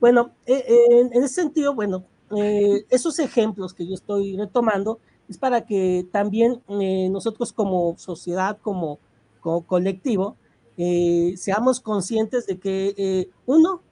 bueno, 0.00 0.30
eh, 0.46 0.64
en, 0.90 1.12
en, 1.12 1.24
ese 1.24 1.34
sentido, 1.42 1.74
bueno, 1.74 2.04
eh, 2.36 2.86
esos 2.88 3.18
ejemplos 3.18 3.74
que 3.74 3.86
yo 3.86 3.94
estoy 3.94 4.36
retomando 4.36 4.98
es 5.28 5.38
para 5.38 5.66
que 5.66 6.06
también 6.10 6.62
eh, 6.68 7.08
nosotros 7.10 7.52
como 7.52 7.96
sociedad, 7.98 8.58
como, 8.62 8.98
colectivo, 9.66 10.36
eh, 10.78 11.34
seamos 11.36 11.80
conscientes 11.80 12.46
de 12.46 12.58
que, 12.58 13.28
uno, 13.44 13.82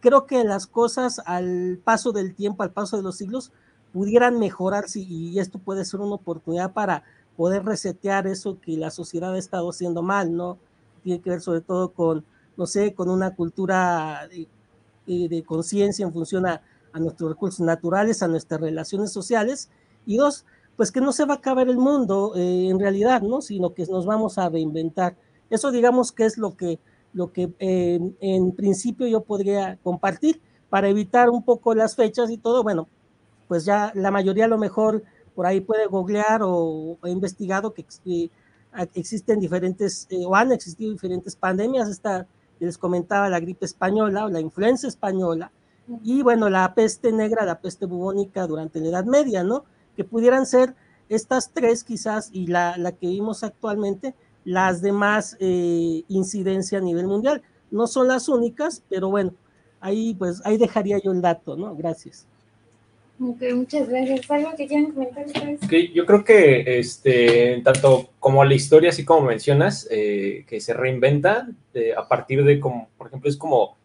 creo 0.00 0.26
que 0.26 0.42
las 0.42 0.66
cosas 0.66 1.20
al 1.26 1.78
paso 1.84 2.12
del 2.12 2.34
tiempo, 2.34 2.62
al 2.62 2.72
paso 2.72 2.96
de 2.96 3.02
los 3.02 3.16
siglos, 3.16 3.52
pudieran 3.92 4.38
mejorarse 4.38 5.00
y 5.00 5.38
esto 5.38 5.58
puede 5.58 5.84
ser 5.84 6.00
una 6.00 6.14
oportunidad 6.14 6.72
para 6.72 7.04
poder 7.36 7.64
resetear 7.64 8.26
eso 8.26 8.58
que 8.60 8.76
la 8.76 8.90
sociedad 8.90 9.34
ha 9.34 9.38
estado 9.38 9.70
haciendo 9.70 10.02
mal, 10.02 10.34
¿no? 10.34 10.58
Tiene 11.04 11.20
que 11.20 11.30
ver 11.30 11.40
sobre 11.40 11.60
todo 11.60 11.90
con, 11.90 12.24
no 12.56 12.66
sé, 12.66 12.94
con 12.94 13.10
una 13.10 13.34
cultura 13.34 14.28
de, 14.28 15.28
de 15.28 15.42
conciencia 15.44 16.04
en 16.04 16.12
función 16.12 16.46
a, 16.46 16.62
a 16.96 16.98
nuestros 16.98 17.30
recursos 17.30 17.60
naturales, 17.60 18.22
a 18.22 18.28
nuestras 18.28 18.58
relaciones 18.58 19.12
sociales, 19.12 19.68
y 20.06 20.16
dos, 20.16 20.46
pues 20.76 20.90
que 20.90 21.02
no 21.02 21.12
se 21.12 21.26
va 21.26 21.34
a 21.34 21.36
acabar 21.36 21.68
el 21.68 21.76
mundo 21.76 22.32
eh, 22.34 22.68
en 22.70 22.80
realidad, 22.80 23.20
¿no? 23.20 23.42
Sino 23.42 23.74
que 23.74 23.84
nos 23.86 24.06
vamos 24.06 24.38
a 24.38 24.48
reinventar. 24.48 25.14
Eso 25.50 25.70
digamos 25.70 26.10
que 26.10 26.24
es 26.24 26.38
lo 26.38 26.56
que, 26.56 26.78
lo 27.12 27.32
que 27.32 27.52
eh, 27.58 28.00
en 28.20 28.52
principio 28.52 29.06
yo 29.06 29.20
podría 29.20 29.78
compartir 29.82 30.40
para 30.70 30.88
evitar 30.88 31.28
un 31.28 31.42
poco 31.42 31.74
las 31.74 31.96
fechas 31.96 32.30
y 32.30 32.38
todo. 32.38 32.62
Bueno, 32.62 32.88
pues 33.46 33.66
ya 33.66 33.92
la 33.94 34.10
mayoría 34.10 34.46
a 34.46 34.48
lo 34.48 34.58
mejor 34.58 35.02
por 35.34 35.44
ahí 35.44 35.60
puede 35.60 35.86
googlear 35.86 36.40
o 36.42 36.96
ha 37.02 37.10
investigado 37.10 37.74
que 37.74 37.84
eh, 38.06 38.30
existen 38.94 39.38
diferentes 39.38 40.08
o 40.26 40.34
han 40.34 40.50
existido 40.50 40.92
diferentes 40.92 41.36
pandemias. 41.36 41.90
Esta 41.90 42.26
les 42.58 42.78
comentaba 42.78 43.28
la 43.28 43.40
gripe 43.40 43.66
española 43.66 44.24
o 44.24 44.28
la 44.30 44.40
influenza 44.40 44.88
española, 44.88 45.52
y 46.02 46.22
bueno, 46.22 46.48
la 46.48 46.74
peste 46.74 47.12
negra, 47.12 47.44
la 47.44 47.60
peste 47.60 47.86
bubónica 47.86 48.46
durante 48.46 48.80
la 48.80 48.88
Edad 48.88 49.04
Media, 49.04 49.42
¿no? 49.42 49.64
Que 49.96 50.04
pudieran 50.04 50.46
ser 50.46 50.74
estas 51.08 51.50
tres 51.52 51.84
quizás 51.84 52.30
y 52.32 52.46
la, 52.48 52.76
la 52.76 52.92
que 52.92 53.06
vimos 53.06 53.44
actualmente, 53.44 54.14
las 54.44 54.82
de 54.82 54.92
más 54.92 55.36
eh, 55.40 56.02
incidencia 56.08 56.78
a 56.78 56.82
nivel 56.82 57.06
mundial. 57.06 57.42
No 57.70 57.86
son 57.86 58.08
las 58.08 58.28
únicas, 58.28 58.82
pero 58.88 59.10
bueno, 59.10 59.34
ahí 59.80 60.14
pues 60.14 60.40
ahí 60.44 60.56
dejaría 60.56 60.98
yo 60.98 61.12
el 61.12 61.20
dato, 61.20 61.56
¿no? 61.56 61.74
Gracias. 61.76 62.26
Ok, 63.18 63.42
muchas 63.54 63.88
gracias. 63.88 64.30
¿Algo 64.30 64.54
que 64.56 64.66
quieran 64.66 64.92
comentar 64.92 65.24
ustedes? 65.24 65.92
yo 65.94 66.04
creo 66.04 66.22
que 66.22 66.78
este, 66.78 67.62
tanto 67.64 68.10
como 68.18 68.44
la 68.44 68.54
historia, 68.54 68.90
así 68.90 69.04
como 69.04 69.22
mencionas, 69.22 69.88
eh, 69.90 70.44
que 70.46 70.60
se 70.60 70.74
reinventa 70.74 71.48
eh, 71.72 71.94
a 71.96 72.06
partir 72.06 72.44
de 72.44 72.60
como, 72.60 72.88
por 72.98 73.06
ejemplo, 73.06 73.30
es 73.30 73.36
como 73.36 73.76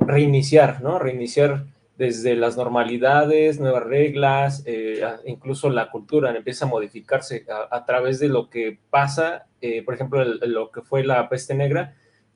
reiniciar, 0.00 0.82
¿no? 0.82 0.98
Reiniciar 0.98 1.66
desde 1.96 2.36
las 2.36 2.56
normalidades, 2.56 3.58
nuevas 3.58 3.84
reglas, 3.84 4.62
eh, 4.66 5.02
incluso 5.24 5.70
la 5.70 5.90
cultura 5.90 6.34
empieza 6.36 6.66
a 6.66 6.68
modificarse 6.68 7.46
a, 7.70 7.84
través 7.86 8.18
de 8.18 8.28
lo 8.28 8.50
que 8.50 8.78
pasa, 8.90 9.46
eh, 9.60 9.82
por 9.82 9.94
ejemplo, 9.94 10.22
lo 10.24 10.70
que 10.70 10.82
fue 10.82 11.04
la 11.04 11.28
peste 11.28 11.54
negra, 11.54 11.94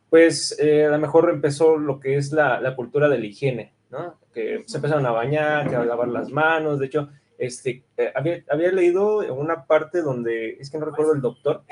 pues 0.09 0.59
eh, 0.59 0.87
a 0.87 0.90
lo 0.90 0.99
mejor 0.99 1.29
empezó 1.31 1.76
lo 1.76 2.00
que 2.00 2.17
es 2.17 2.33
la, 2.33 2.75
cultura 2.75 3.09
de 3.09 3.19
la 3.19 3.26
higiene, 3.26 3.75
¿no? 3.90 4.19
Que 4.33 4.64
se 4.67 4.79
empezaron 4.79 5.05
a 5.07 5.12
bañar, 5.12 5.69
que 5.69 5.76
a 5.76 5.85
lavar 5.85 6.09
las 6.09 6.31
manos, 6.31 6.79
de 6.79 6.87
hecho, 6.87 7.11
este, 7.37 7.85
había, 8.14 8.43
había, 8.50 8.71
leído 8.71 9.19
una 9.33 9.64
parte 9.64 10.02
donde, 10.02 10.57
es 10.61 10.71
que 10.71 10.79
no 10.79 10.87
recuerdo 10.87 11.14
el 11.14 11.21
doctor, 11.21 11.62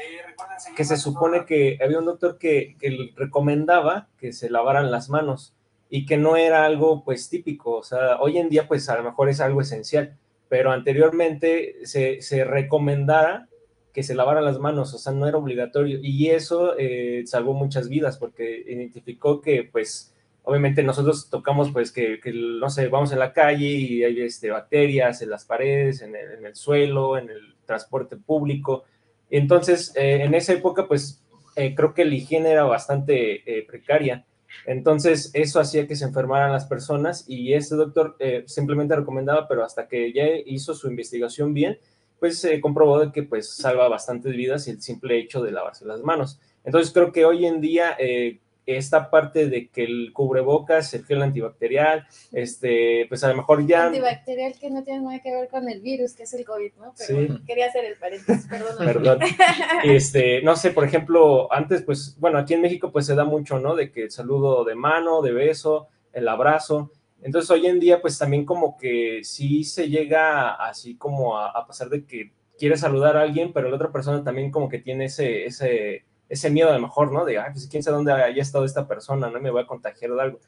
que 0.77 0.85
se 0.85 0.97
supone 0.97 1.45
que 1.47 1.79
había 1.83 1.99
un 1.99 2.07
doctor 2.07 2.39
que, 2.39 2.77
que 2.79 3.13
recomendaba 3.17 4.09
que 4.19 4.33
se 4.33 4.49
lavaran 4.51 4.91
las 4.91 5.11
manos, 5.11 5.58
y 5.91 6.07
que 6.07 6.17
no 6.17 6.37
era 6.37 6.65
algo 6.65 7.05
pues 7.05 7.29
típico, 7.29 7.77
o 7.77 7.83
sea, 7.83 8.21
hoy 8.21 8.39
en 8.39 8.49
día 8.49 8.69
pues 8.69 8.89
a 8.89 8.97
lo 8.97 9.05
mejor 9.05 9.29
es 9.29 9.41
algo 9.41 9.61
esencial, 9.61 10.17
pero 10.49 10.71
anteriormente 10.71 11.77
se, 11.85 12.21
se 12.21 12.45
recomendara 12.45 13.49
que 13.93 14.03
se 14.03 14.15
lavaran 14.15 14.45
las 14.45 14.59
manos, 14.59 14.95
o 14.95 14.99
sea, 14.99 15.13
no 15.13 15.27
era 15.27 15.39
obligatorio 15.39 15.99
y 16.03 16.29
eso 16.29 16.75
eh, 16.79 17.23
salvó 17.27 17.55
muchas 17.55 17.89
vidas 17.89 18.19
porque 18.19 18.65
identificó 18.67 19.41
que 19.41 19.65
pues 19.65 20.15
obviamente 20.45 20.83
nosotros 20.83 21.29
tocamos 21.31 21.73
pues 21.73 21.91
que, 21.91 22.21
no 22.33 22.71
sé, 22.71 22.89
vamos 22.89 23.13
en 23.13 23.19
la 23.19 23.33
calle 23.33 23.67
y 23.67 24.05
hay 24.05 24.21
este, 24.21 24.51
bacterias 24.51 25.21
en 25.23 25.31
las 25.31 25.45
paredes, 25.45 26.03
en 26.03 26.15
el, 26.15 26.55
suelo, 26.55 27.19
en 27.19 27.31
el 27.31 27.57
transporte 27.67 28.17
público, 28.17 28.85
entonces 29.31 29.93
eh, 29.97 30.23
en 30.23 30.35
esa 30.35 30.53
época 30.53 30.87
pues 30.87 31.23
eh, 31.57 31.75
creo 31.75 31.93
que 31.93 32.05
la 32.05 32.15
higiene 32.15 32.51
era 32.51 32.65
bastante 32.65 33.43
precaria 33.67 34.25
entonces, 34.67 35.31
eso 35.35 35.61
hacía 35.61 35.87
que 35.87 35.97
se 35.97 36.05
enfermaran 36.05 36.53
las 36.53 36.67
personas 36.67 37.25
y 37.27 37.55
este 37.55 37.75
doctor 37.75 38.17
eh, 38.19 38.45
simplemente 38.47 38.97
recomendaba, 38.97 39.49
pero 39.49 39.65
hasta 39.65 39.89
que 39.89 40.13
ya 40.13 40.27
hizo 40.47 40.75
su 40.75 40.89
investigación 40.89 41.55
bien, 41.55 41.79
pues 42.19 42.39
se 42.39 42.61
comprobó 42.61 42.99
de 42.99 43.13
que 43.13 43.23
pues 43.23 43.49
salva 43.49 43.89
bastantes 43.89 44.35
vidas 44.35 44.67
el 44.69 44.83
simple 44.83 45.19
hecho 45.19 45.43
de 45.43 45.53
lavarse 45.53 45.87
las 45.87 46.03
manos. 46.03 46.39
Entonces, 46.65 46.93
creo 46.93 47.13
que 47.13 47.25
hoy 47.25 47.47
en 47.47 47.61
día 47.61 47.97
eh, 47.99 48.41
esta 48.77 49.11
parte 49.11 49.49
de 49.49 49.69
que 49.69 49.85
el 49.85 50.13
cubrebocas, 50.13 50.93
el 50.95 51.05
gel 51.05 51.23
antibacterial, 51.23 52.07
este, 52.33 53.07
pues 53.09 53.25
a 53.25 53.29
lo 53.29 53.37
mejor 53.37 53.67
ya... 53.67 53.87
Antibacterial 53.87 54.53
que 54.59 54.71
no 54.71 54.83
tiene 54.83 55.01
nada 55.01 55.21
que 55.21 55.33
ver 55.33 55.49
con 55.49 55.69
el 55.69 55.81
virus, 55.81 56.13
que 56.15 56.25
es 56.25 56.35
el 56.35 56.45
COVID, 56.45 56.73
¿no? 56.79 56.93
Pero 56.99 57.21
sí. 57.21 57.43
quería 57.47 57.67
hacer 57.67 57.85
el 57.85 57.97
paréntesis, 57.97 58.47
perdón. 58.47 58.77
Perdón. 58.79 59.19
Este, 59.85 60.43
no 60.43 60.57
sé, 60.57 60.71
por 60.71 60.85
ejemplo, 60.85 61.53
antes, 61.53 61.83
pues, 61.83 62.17
bueno, 62.19 62.39
aquí 62.39 62.55
en 62.55 62.63
México 62.63 62.93
pues 62.93 63.07
se 63.07 63.15
da 63.15 63.25
mucho, 63.25 63.59
¿no? 63.59 63.75
De 63.75 63.91
que 63.91 64.05
el 64.05 64.11
saludo 64.11 64.65
de 64.65 64.75
mano, 64.75 65.23
de 65.23 65.33
beso, 65.33 65.89
el 66.13 66.29
abrazo. 66.29 66.93
Entonces 67.23 67.51
hoy 67.51 67.67
en 67.67 67.81
día 67.81 68.01
pues 68.01 68.19
también 68.19 68.45
como 68.45 68.77
que 68.77 69.21
sí 69.25 69.65
se 69.65 69.89
llega 69.89 70.55
así 70.55 70.97
como 70.97 71.37
a, 71.37 71.51
a 71.51 71.67
pasar 71.67 71.89
de 71.89 72.05
que 72.05 72.33
quiere 72.59 72.77
saludar 72.77 73.17
a 73.17 73.23
alguien, 73.23 73.53
pero 73.53 73.69
la 73.71 73.77
otra 73.77 73.91
persona 73.91 74.23
también 74.23 74.51
como 74.51 74.69
que 74.69 74.79
tiene 74.79 75.07
ese, 75.07 75.47
ese 75.47 76.05
ese 76.29 76.51
miedo 76.51 76.71
a 76.71 76.75
lo 76.75 76.81
mejor, 76.81 77.13
¿no? 77.13 77.25
De, 77.25 77.39
ay, 77.39 77.51
pues 77.53 77.67
quién 77.69 77.83
sabe 77.83 77.97
dónde 77.97 78.13
haya 78.13 78.43
estado 78.43 78.65
esta 78.65 78.87
persona, 78.87 79.31
¿no? 79.31 79.41
Me 79.41 79.51
voy 79.51 79.63
a 79.63 79.67
contagiar 79.67 80.13
de 80.13 80.21
algo. 80.21 80.41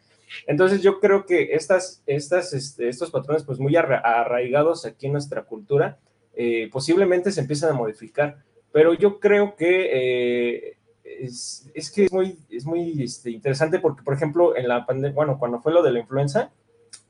Entonces 0.46 0.82
yo 0.82 1.00
creo 1.00 1.26
que 1.26 1.54
estas, 1.54 2.02
estas, 2.06 2.52
este, 2.52 2.88
estos 2.88 3.10
patrones, 3.10 3.44
pues 3.44 3.58
muy 3.58 3.74
arraigados 3.76 4.86
aquí 4.86 5.06
en 5.06 5.12
nuestra 5.12 5.42
cultura, 5.42 5.98
eh, 6.34 6.68
posiblemente 6.72 7.32
se 7.32 7.40
empiezan 7.40 7.70
a 7.70 7.74
modificar, 7.74 8.38
pero 8.72 8.94
yo 8.94 9.18
creo 9.18 9.56
que 9.56 9.88
eh, 9.92 10.76
es, 11.02 11.68
es, 11.74 11.90
que 11.90 12.04
es 12.04 12.12
muy, 12.12 12.38
es 12.48 12.64
muy 12.64 13.02
este, 13.02 13.30
interesante 13.30 13.80
porque, 13.80 14.02
por 14.02 14.14
ejemplo, 14.14 14.56
en 14.56 14.68
la 14.68 14.86
pandemia, 14.86 15.14
bueno, 15.14 15.38
cuando 15.38 15.60
fue 15.60 15.72
lo 15.72 15.82
de 15.82 15.90
la 15.90 16.00
influenza, 16.00 16.52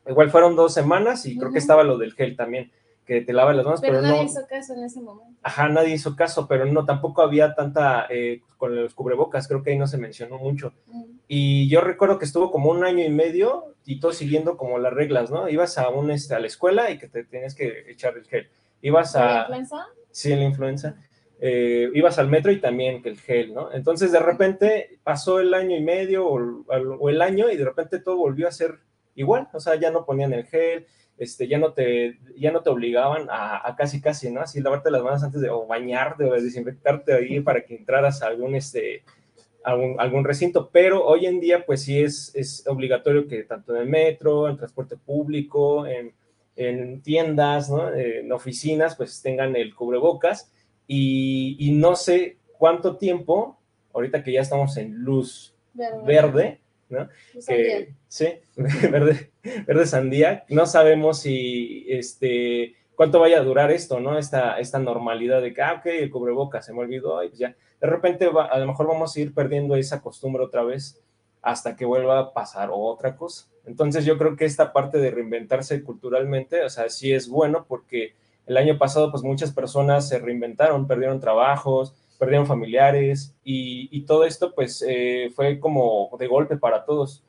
igual 0.06 0.30
fueron 0.30 0.56
dos 0.56 0.72
semanas 0.72 1.26
y 1.26 1.36
creo 1.36 1.52
que 1.52 1.58
estaba 1.58 1.84
lo 1.84 1.98
del 1.98 2.14
gel 2.14 2.36
también 2.36 2.72
que 3.10 3.22
te 3.22 3.32
lavan 3.32 3.56
las 3.56 3.66
manos, 3.66 3.80
pero, 3.80 4.00
nadie 4.00 4.22
hizo 4.22 4.46
caso 4.46 4.72
en 4.72 4.84
ese 4.84 5.00
momento. 5.00 5.36
Ajá, 5.42 5.68
nadie 5.68 5.94
hizo 5.94 6.14
caso, 6.14 6.46
pero 6.46 6.64
no, 6.66 6.84
tampoco 6.84 7.22
había 7.22 7.56
tanta, 7.56 8.06
eh, 8.08 8.42
con 8.56 8.76
los 8.76 8.94
cubrebocas, 8.94 9.48
creo 9.48 9.64
que 9.64 9.70
ahí 9.70 9.76
no 9.76 9.88
se 9.88 9.98
mencionó 9.98 10.38
mucho. 10.38 10.72
Y 11.26 11.68
yo 11.68 11.80
recuerdo 11.80 12.20
que 12.20 12.24
estuvo 12.24 12.52
como 12.52 12.70
un 12.70 12.84
año 12.84 13.04
y 13.04 13.08
medio 13.08 13.74
y 13.84 13.98
todo 13.98 14.12
siguiendo 14.12 14.56
como 14.56 14.78
las 14.78 14.92
reglas, 14.92 15.28
¿no? 15.28 15.48
Ibas 15.48 15.76
a, 15.76 15.88
un, 15.88 16.12
este, 16.12 16.36
a 16.36 16.38
la 16.38 16.46
escuela 16.46 16.88
y 16.92 16.98
que 16.98 17.08
te 17.08 17.24
tenías 17.24 17.56
que 17.56 17.90
echar 17.90 18.16
el 18.16 18.26
gel. 18.26 18.48
Ibas 18.80 19.16
a... 19.16 19.48
¿La 19.48 19.58
influenza? 19.58 19.86
Sí, 20.12 20.28
la 20.28 20.44
influenza. 20.44 20.94
Eh, 21.40 21.90
ibas 21.94 22.16
al 22.20 22.28
metro 22.28 22.52
y 22.52 22.60
también 22.60 23.02
que 23.02 23.08
el 23.08 23.18
gel, 23.18 23.52
¿no? 23.52 23.72
Entonces 23.72 24.12
de 24.12 24.20
repente 24.20 25.00
pasó 25.02 25.40
el 25.40 25.52
año 25.52 25.76
y 25.76 25.82
medio 25.82 26.28
o, 26.28 26.64
o 26.68 27.08
el 27.08 27.20
año 27.22 27.50
y 27.50 27.56
de 27.56 27.64
repente 27.64 27.98
todo 27.98 28.18
volvió 28.18 28.46
a 28.46 28.52
ser 28.52 28.78
igual, 29.16 29.48
o 29.52 29.58
sea, 29.58 29.74
ya 29.74 29.90
no 29.90 30.04
ponían 30.04 30.32
el 30.32 30.46
gel, 30.46 30.86
este, 31.20 31.46
ya, 31.46 31.58
no 31.58 31.74
te, 31.74 32.18
ya 32.34 32.50
no 32.50 32.62
te 32.62 32.70
obligaban 32.70 33.28
a, 33.30 33.74
casi 33.76 34.00
casi, 34.00 34.32
¿no? 34.32 34.40
Así 34.40 34.62
lavarte 34.62 34.90
las 34.90 35.02
manos 35.02 35.22
antes 35.22 35.42
de 35.42 35.50
o 35.50 35.66
bañarte 35.66 36.24
o 36.24 36.32
desinfectarte 36.32 37.12
ahí 37.12 37.40
para 37.40 37.60
que 37.60 37.76
entraras 37.76 38.22
a 38.22 38.28
algún, 38.28 38.54
este, 38.54 39.02
algún, 39.62 40.00
algún 40.00 40.24
recinto, 40.24 40.70
pero 40.72 41.04
hoy 41.04 41.26
en 41.26 41.38
día 41.38 41.66
pues 41.66 41.82
sí 41.82 42.00
es, 42.00 42.34
es 42.34 42.66
obligatorio 42.66 43.28
que 43.28 43.42
tanto 43.42 43.76
en 43.76 43.82
el 43.82 43.88
metro, 43.88 44.48
en 44.48 44.56
transporte 44.56 44.96
público, 44.96 45.86
en, 45.86 46.14
en 46.56 47.02
tiendas, 47.02 47.68
¿no? 47.68 47.92
en 47.92 48.32
oficinas, 48.32 48.96
pues 48.96 49.20
tengan 49.20 49.54
el 49.56 49.74
cubrebocas 49.74 50.50
y, 50.86 51.54
y, 51.58 51.72
no 51.72 51.96
sé 51.96 52.38
cuánto 52.56 52.96
tiempo, 52.96 53.58
ahorita 53.92 54.24
que 54.24 54.32
ya 54.32 54.40
estamos 54.40 54.78
en 54.78 54.94
luz 54.94 55.54
verde 56.06 56.60
¿no? 56.90 57.08
Que, 57.46 57.94
sí, 58.08 58.28
verde, 58.56 59.30
verde 59.66 59.86
sandía. 59.86 60.44
No 60.48 60.66
sabemos 60.66 61.20
si, 61.20 61.86
este, 61.88 62.74
cuánto 62.94 63.20
vaya 63.20 63.38
a 63.38 63.44
durar 63.44 63.70
esto, 63.70 64.00
¿no? 64.00 64.18
Esta, 64.18 64.58
esta 64.58 64.78
normalidad 64.78 65.40
de 65.40 65.54
que, 65.54 65.62
ah, 65.62 65.76
ok, 65.78 65.86
el 65.86 66.10
cubreboca 66.10 66.60
se 66.60 66.72
me 66.72 66.80
olvidó 66.80 67.24
y 67.24 67.28
pues 67.28 67.38
ya. 67.38 67.56
De 67.80 67.86
repente 67.86 68.28
a 68.50 68.58
lo 68.58 68.66
mejor 68.66 68.88
vamos 68.88 69.16
a 69.16 69.20
ir 69.20 69.32
perdiendo 69.32 69.74
esa 69.74 70.02
costumbre 70.02 70.44
otra 70.44 70.62
vez 70.62 71.00
hasta 71.40 71.76
que 71.76 71.86
vuelva 71.86 72.18
a 72.18 72.32
pasar 72.34 72.68
otra 72.70 73.16
cosa. 73.16 73.46
Entonces 73.64 74.04
yo 74.04 74.18
creo 74.18 74.36
que 74.36 74.44
esta 74.44 74.72
parte 74.72 74.98
de 74.98 75.10
reinventarse 75.10 75.82
culturalmente, 75.82 76.62
o 76.62 76.68
sea, 76.68 76.90
sí 76.90 77.12
es 77.12 77.28
bueno 77.28 77.64
porque 77.66 78.12
el 78.46 78.56
año 78.56 78.76
pasado 78.78 79.10
pues 79.10 79.22
muchas 79.22 79.52
personas 79.52 80.08
se 80.08 80.18
reinventaron, 80.18 80.86
perdieron 80.86 81.20
trabajos, 81.20 81.94
perdieron 82.20 82.46
familiares 82.46 83.34
y, 83.42 84.02
todo 84.02 84.24
esto 84.24 84.54
pues 84.54 84.84
eh, 84.86 85.32
fue 85.34 85.58
como 85.58 86.10
de 86.18 86.26
golpe 86.26 86.58
para 86.58 86.84
todos. 86.84 87.24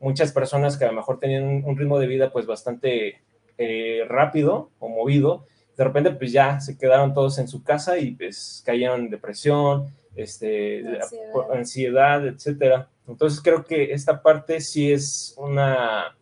Muchas 0.00 0.32
personas 0.32 0.76
que 0.76 0.84
a 0.84 0.88
lo 0.88 0.92
mejor 0.92 1.18
tenían 1.18 1.64
un 1.64 1.76
ritmo 1.78 1.98
de 1.98 2.06
vida 2.06 2.30
pues 2.30 2.44
bastante 2.44 3.22
eh, 3.56 4.02
rápido 4.06 4.70
o 4.78 4.88
movido, 4.90 5.46
de 5.78 5.84
repente 5.84 6.10
pues 6.10 6.30
ya 6.30 6.60
se 6.60 6.76
quedaron 6.76 7.14
todos 7.14 7.38
en 7.38 7.48
su 7.48 7.62
casa 7.62 7.98
y 7.98 8.10
pues 8.10 8.62
cayeron 8.66 9.00
en 9.00 9.10
depresión, 9.10 9.86
este, 10.14 10.84
ansiedad, 10.86 11.52
ansiedad 11.52 12.26
etcétera. 12.26 12.90
Entonces 13.08 13.40
creo 13.40 13.64
que 13.64 13.92
esta 13.92 14.22
parte 14.22 14.60
sí 14.60 14.92
es 14.92 15.34
una, 15.38 16.18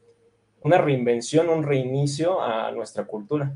una 0.60 0.78
reinvención, 0.78 1.48
un 1.48 1.64
reinicio 1.64 2.40
a 2.40 2.70
nuestra 2.70 3.04
cultura. 3.04 3.52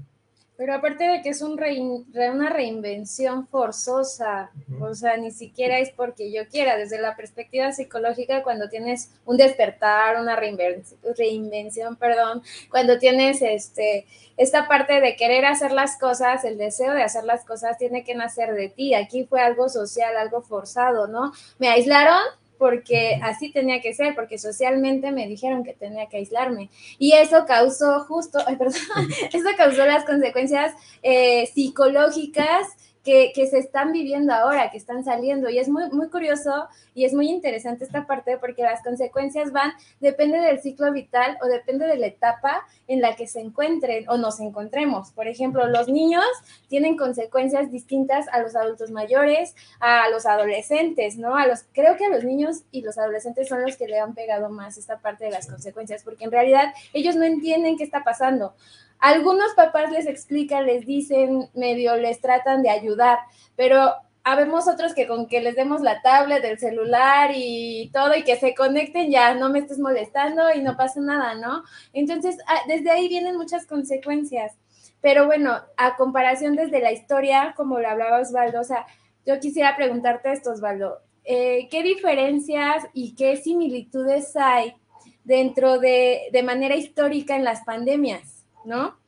Pero 0.56 0.74
aparte 0.74 1.04
de 1.04 1.22
que 1.22 1.30
es 1.30 1.42
un 1.42 1.56
una 1.56 2.48
reinvención 2.48 3.46
forzosa, 3.46 4.50
o 4.80 4.94
sea, 4.94 5.16
ni 5.16 5.30
siquiera 5.30 5.78
es 5.78 5.90
porque 5.90 6.32
yo 6.32 6.48
quiera, 6.48 6.76
desde 6.76 7.00
la 7.00 7.14
perspectiva 7.14 7.72
psicológica, 7.72 8.42
cuando 8.42 8.68
tienes 8.68 9.10
un 9.24 9.36
despertar, 9.36 10.20
una 10.20 10.34
reinvención, 10.36 10.98
reinvención, 11.16 11.96
perdón, 11.96 12.42
cuando 12.70 12.98
tienes 12.98 13.42
este, 13.42 14.06
esta 14.36 14.66
parte 14.66 15.00
de 15.00 15.16
querer 15.16 15.44
hacer 15.44 15.72
las 15.72 15.98
cosas, 15.98 16.44
el 16.44 16.56
deseo 16.56 16.92
de 16.92 17.02
hacer 17.02 17.24
las 17.24 17.44
cosas 17.44 17.76
tiene 17.78 18.04
que 18.04 18.14
nacer 18.14 18.54
de 18.54 18.68
ti. 18.68 18.94
Aquí 18.94 19.24
fue 19.24 19.40
algo 19.40 19.68
social, 19.68 20.16
algo 20.16 20.42
forzado, 20.42 21.06
¿no? 21.06 21.32
Me 21.58 21.68
aislaron, 21.68 22.22
porque 22.58 23.20
así 23.22 23.52
tenía 23.52 23.80
que 23.80 23.94
ser, 23.94 24.14
porque 24.14 24.38
socialmente 24.38 25.12
me 25.12 25.26
dijeron 25.26 25.64
que 25.64 25.72
tenía 25.72 26.06
que 26.08 26.18
aislarme. 26.18 26.70
Y 26.98 27.12
eso 27.12 27.44
causó 27.46 28.00
justo, 28.00 28.38
ay, 28.46 28.56
perdón, 28.56 28.80
eso 29.32 29.48
causó 29.56 29.84
las 29.86 30.04
consecuencias 30.04 30.74
eh, 31.02 31.46
psicológicas 31.54 32.66
que, 33.06 33.46
se 33.46 33.58
están 33.58 33.92
viviendo 33.92 34.34
ahora, 34.34 34.70
que 34.70 34.76
están 34.76 35.04
saliendo. 35.04 35.48
Y 35.48 35.58
es 35.58 35.68
muy, 35.68 35.88
muy 35.90 36.08
curioso 36.08 36.66
y 36.92 37.04
es 37.04 37.14
muy 37.14 37.28
interesante 37.28 37.84
esta 37.84 38.04
parte 38.04 38.36
porque 38.36 38.62
las 38.62 38.82
consecuencias 38.82 39.52
van, 39.52 39.72
depende 40.00 40.40
del 40.40 40.60
ciclo 40.60 40.92
vital 40.92 41.38
o 41.40 41.46
depende 41.46 41.86
de 41.86 41.98
la 41.98 42.08
etapa 42.08 42.66
en 42.88 43.00
la 43.00 43.14
que 43.14 43.28
se 43.28 43.40
encuentren 43.40 44.08
o 44.08 44.16
nos 44.16 44.40
encontremos. 44.40 45.12
Por 45.12 45.28
ejemplo, 45.28 45.68
los 45.68 45.86
niños 45.88 46.24
tienen 46.68 46.96
consecuencias 46.96 47.70
distintas 47.70 48.26
a 48.32 48.40
los 48.40 48.56
adultos 48.56 48.90
mayores, 48.90 49.54
a 49.78 50.08
los 50.10 50.26
adolescentes, 50.26 51.16
¿no? 51.16 51.36
A 51.36 51.46
los, 51.46 51.64
creo 51.72 51.96
que 51.96 52.06
a 52.06 52.08
los 52.08 52.24
niños 52.24 52.62
y 52.72 52.82
los 52.82 52.98
adolescentes 52.98 53.48
son 53.48 53.62
los 53.62 53.76
que 53.76 53.86
le 53.86 54.00
han 54.00 54.14
pegado 54.14 54.48
más 54.48 54.78
esta 54.78 54.98
parte 54.98 55.26
de 55.26 55.30
las 55.30 55.46
consecuencias, 55.46 56.02
porque 56.02 56.24
en 56.24 56.32
realidad 56.32 56.74
ellos 56.92 57.14
no 57.14 57.24
entienden 57.24 57.76
qué 57.76 57.84
está 57.84 58.02
pasando. 58.02 58.54
Algunos 58.98 59.54
papás 59.54 59.90
les 59.90 60.06
explican, 60.06 60.66
les 60.66 60.86
dicen, 60.86 61.48
medio 61.54 61.96
les 61.96 62.20
tratan 62.20 62.62
de 62.62 62.70
ayudar, 62.70 63.18
pero 63.54 63.92
habemos 64.26 64.66
otros 64.66 64.92
que 64.92 65.06
con 65.06 65.28
que 65.28 65.40
les 65.40 65.54
demos 65.54 65.82
la 65.82 66.02
tablet, 66.02 66.44
el 66.44 66.58
celular 66.58 67.30
y 67.32 67.90
todo 67.92 68.16
y 68.16 68.24
que 68.24 68.34
se 68.34 68.56
conecten 68.56 69.08
ya 69.08 69.34
no 69.34 69.50
me 69.50 69.60
estés 69.60 69.78
molestando 69.78 70.52
y 70.52 70.62
no 70.62 70.76
pasa 70.76 71.00
nada, 71.00 71.36
¿no? 71.36 71.62
Entonces, 71.92 72.36
ah, 72.48 72.58
desde 72.66 72.90
ahí 72.90 73.06
vienen 73.08 73.36
muchas 73.36 73.66
consecuencias. 73.66 74.52
Pero 75.00 75.26
bueno, 75.26 75.60
a 75.76 75.94
comparación 75.94 76.56
desde 76.56 76.80
la 76.80 76.90
historia, 76.90 77.54
como 77.56 77.78
lo 77.78 77.88
hablaba 77.88 78.20
Osvaldo, 78.20 78.60
o 78.60 78.64
sea, 78.64 78.84
yo 79.24 79.38
quisiera 79.38 79.76
preguntarte 79.76 80.32
esto, 80.32 80.50
Osvaldo, 80.50 81.02
eh, 81.22 81.68
¿qué 81.70 81.84
diferencias 81.84 82.84
y 82.94 83.14
qué 83.14 83.36
similitudes 83.36 84.34
hay 84.36 84.74
dentro 85.22 85.78
de, 85.78 86.22
de 86.32 86.42
manera 86.42 86.74
histórica 86.74 87.36
en 87.36 87.44
las 87.44 87.62
pandemias? 87.62 88.35
¿No? 88.66 88.98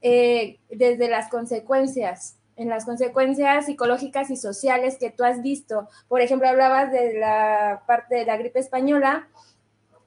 Eh, 0.00 0.58
desde 0.70 1.08
las 1.08 1.28
consecuencias, 1.28 2.36
en 2.56 2.68
las 2.68 2.84
consecuencias 2.84 3.66
psicológicas 3.66 4.30
y 4.30 4.36
sociales 4.36 4.96
que 4.98 5.10
tú 5.10 5.24
has 5.24 5.42
visto. 5.42 5.88
Por 6.08 6.20
ejemplo, 6.20 6.48
hablabas 6.48 6.90
de 6.90 7.18
la 7.18 7.82
parte 7.86 8.16
de 8.16 8.24
la 8.24 8.36
gripe 8.36 8.58
española, 8.58 9.28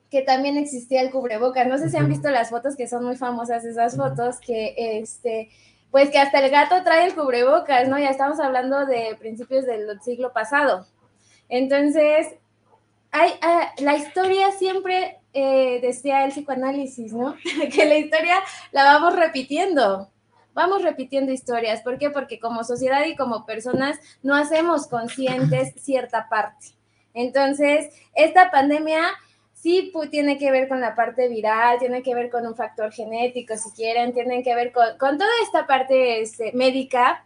que 0.10 0.22
también 0.22 0.58
existía 0.58 1.02
el 1.02 1.12
cubrebocas. 1.12 1.68
No 1.68 1.78
sé 1.78 1.90
si 1.90 1.98
han 1.98 2.10
visto 2.10 2.30
las 2.30 2.50
fotos 2.50 2.76
que 2.76 2.88
son 2.88 3.06
muy 3.06 3.16
famosas, 3.16 3.64
esas 3.64 3.96
fotos 3.96 4.40
que 4.42 4.76
este 4.78 5.50
pues 5.92 6.10
que 6.10 6.20
hasta 6.20 6.40
el 6.40 6.50
gato 6.50 6.84
trae 6.84 7.06
el 7.06 7.16
cubrebocas, 7.16 7.88
¿no? 7.90 8.00
Ya 8.00 8.10
estamos 8.10 8.40
hablando 8.40 8.86
de 8.86 9.16
principios 9.20 9.66
del 9.66 10.02
siglo 10.02 10.32
pasado. 10.32 10.88
Entonces, 11.50 12.36
hay, 13.12 13.32
ah, 13.42 13.74
la 13.80 13.98
historia 13.98 14.52
siempre 14.52 15.21
eh, 15.34 15.80
decía 15.82 16.26
el 16.26 16.32
psicoanálisis, 16.32 17.14
¿no? 17.14 17.36
que 17.74 17.86
la 17.86 17.98
historia 17.98 18.36
la 18.72 18.84
vamos 18.84 19.16
repitiendo. 19.16 20.10
Vamos 20.54 20.84
repitiendo 20.84 21.32
historias. 21.32 21.82
¿Por 21.82 21.98
qué? 21.98 22.10
Porque 22.10 22.40
como 22.40 22.64
sociedad 22.64 23.06
y 23.06 23.16
como 23.16 23.46
personas 23.46 24.00
no 24.22 24.36
hacemos 24.36 24.88
conscientes 24.88 25.74
cierta 25.82 26.28
parte. 26.30 26.68
Entonces, 27.14 27.94
esta 28.16 28.52
pandemia 28.52 29.02
sí 29.54 29.94
tiene 30.10 30.38
que 30.38 30.52
ver 30.52 30.68
con 30.68 30.82
la 30.82 30.96
parte 30.96 31.28
viral, 31.30 31.80
tiene 31.80 32.02
que 32.02 32.16
ver 32.16 32.30
con 32.30 32.46
un 32.48 32.56
factor 32.56 32.92
genético, 32.92 33.56
si 33.58 33.72
quieren, 33.72 34.14
tiene 34.14 34.44
que 34.44 34.56
ver 34.56 34.72
con, 34.72 35.18
toda 35.18 35.30
esta 35.44 35.68
parte 35.68 36.22
este, 36.22 36.52
médica, 36.54 37.26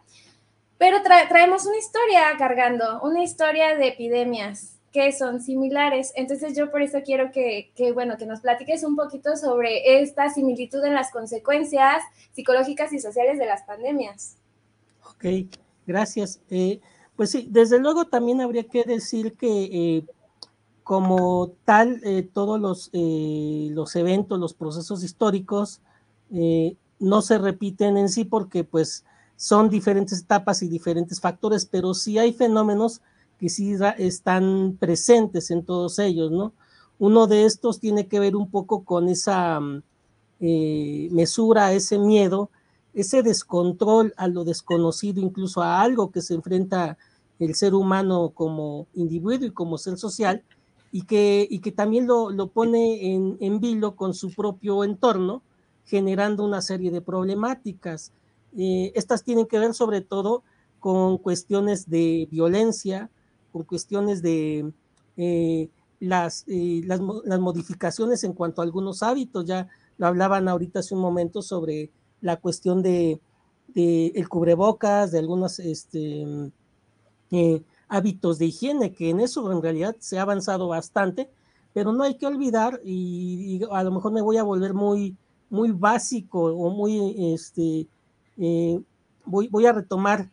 pero 0.78 0.98
traemos 1.02 1.64
una 1.66 1.78
historia 1.78 2.34
cargando, 2.38 3.00
una 3.02 3.22
historia 3.22 3.74
de 3.76 3.88
epidemias, 3.88 4.75
que 4.96 5.12
son 5.12 5.42
similares. 5.42 6.14
Entonces 6.16 6.56
yo 6.56 6.70
por 6.70 6.80
eso 6.80 7.00
quiero 7.04 7.30
que, 7.30 7.70
bueno, 7.92 8.16
que 8.16 8.24
nos 8.24 8.40
platiques 8.40 8.82
un 8.82 8.96
poquito 8.96 9.36
sobre 9.36 10.00
esta 10.00 10.30
similitud 10.30 10.82
en 10.84 10.94
las 10.94 11.10
consecuencias 11.10 12.02
psicológicas 12.32 12.94
y 12.94 12.98
sociales 12.98 13.38
de 13.38 13.44
las 13.44 13.62
pandemias. 13.64 14.38
Ok, 15.10 15.50
gracias. 15.86 16.40
Eh, 16.48 16.80
pues 17.14 17.30
sí, 17.30 17.46
desde 17.50 17.78
luego 17.78 18.06
también 18.06 18.40
habría 18.40 18.64
que 18.64 18.84
decir 18.84 19.34
que 19.34 19.64
eh, 19.64 20.06
como 20.82 21.52
tal, 21.66 22.00
eh, 22.02 22.26
todos 22.32 22.58
los, 22.58 22.90
los 22.94 23.96
eventos, 23.96 24.40
los 24.40 24.54
procesos 24.54 25.04
históricos 25.04 25.82
no 26.98 27.20
se 27.20 27.36
repiten 27.36 27.98
en 27.98 28.08
sí 28.08 28.24
porque 28.24 28.64
pues 28.64 29.04
son 29.36 29.68
diferentes 29.68 30.22
etapas 30.22 30.62
y 30.62 30.68
diferentes 30.68 31.20
factores, 31.20 31.66
pero 31.66 31.92
sí 31.92 32.18
hay 32.18 32.32
fenómenos 32.32 33.02
que 33.38 33.48
sí 33.48 33.74
están 33.98 34.76
presentes 34.78 35.50
en 35.50 35.64
todos 35.64 35.98
ellos, 35.98 36.30
¿no? 36.30 36.52
Uno 36.98 37.26
de 37.26 37.44
estos 37.44 37.80
tiene 37.80 38.06
que 38.06 38.20
ver 38.20 38.36
un 38.36 38.50
poco 38.50 38.84
con 38.84 39.08
esa 39.08 39.60
mm, 39.60 39.82
eh, 40.40 41.08
mesura, 41.12 41.72
ese 41.72 41.98
miedo, 41.98 42.50
ese 42.94 43.22
descontrol 43.22 44.14
a 44.16 44.28
lo 44.28 44.44
desconocido, 44.44 45.20
incluso 45.20 45.62
a 45.62 45.82
algo 45.82 46.10
que 46.10 46.22
se 46.22 46.34
enfrenta 46.34 46.96
el 47.38 47.54
ser 47.54 47.74
humano 47.74 48.30
como 48.34 48.86
individuo 48.94 49.46
y 49.46 49.50
como 49.50 49.76
ser 49.76 49.98
social, 49.98 50.42
y 50.90 51.02
que, 51.02 51.46
y 51.50 51.58
que 51.58 51.72
también 51.72 52.06
lo, 52.06 52.30
lo 52.30 52.46
pone 52.46 53.12
en, 53.12 53.36
en, 53.40 53.60
vilo 53.60 53.96
con 53.96 54.14
su 54.14 54.32
propio 54.34 54.82
entorno, 54.82 55.42
generando 55.84 56.42
una 56.42 56.62
serie 56.62 56.90
de 56.90 57.02
problemáticas. 57.02 58.12
Eh, 58.56 58.92
estas 58.94 59.22
tienen 59.22 59.46
que 59.46 59.58
ver 59.58 59.74
sobre 59.74 60.00
todo 60.00 60.42
con 60.80 61.18
cuestiones 61.18 61.90
de 61.90 62.28
violencia, 62.30 63.10
con 63.56 63.64
cuestiones 63.64 64.20
de 64.20 64.70
eh, 65.16 65.70
las, 65.98 66.44
eh, 66.46 66.82
las, 66.84 67.00
modificaciones 67.00 68.22
en 68.22 68.34
cuanto 68.34 68.60
a 68.60 68.64
algunos 68.64 69.02
hábitos. 69.02 69.46
Ya 69.46 69.68
lo 69.96 70.06
hablaban 70.06 70.46
ahorita 70.46 70.80
hace 70.80 70.94
un 70.94 71.00
momento 71.00 71.40
sobre 71.40 71.90
la 72.20 72.36
cuestión 72.36 72.82
de, 72.82 73.18
el 73.74 74.28
cubrebocas, 74.28 75.10
de 75.10 75.20
algunos 75.20 75.58
este, 75.58 76.26
eh, 77.30 77.62
hábitos 77.88 78.38
de 78.38 78.46
higiene, 78.46 78.92
que 78.92 79.08
en 79.08 79.20
eso 79.20 79.50
en 79.50 79.62
realidad 79.62 79.96
se 80.00 80.18
ha 80.18 80.22
avanzado 80.22 80.68
bastante, 80.68 81.30
pero 81.72 81.92
no 81.92 82.04
hay 82.04 82.16
que 82.16 82.26
olvidar, 82.26 82.80
y, 82.84 83.56
y 83.56 83.66
a 83.70 83.82
lo 83.84 83.90
mejor 83.90 84.12
me 84.12 84.22
voy 84.22 84.36
a 84.36 84.42
volver 84.42 84.74
muy, 84.74 85.16
muy 85.48 85.70
básico 85.72 86.44
o 86.44 86.70
muy, 86.70 87.32
este, 87.34 87.86
voy, 89.24 89.48
voy 89.48 89.66
a 89.66 89.72
retomar 89.72 90.30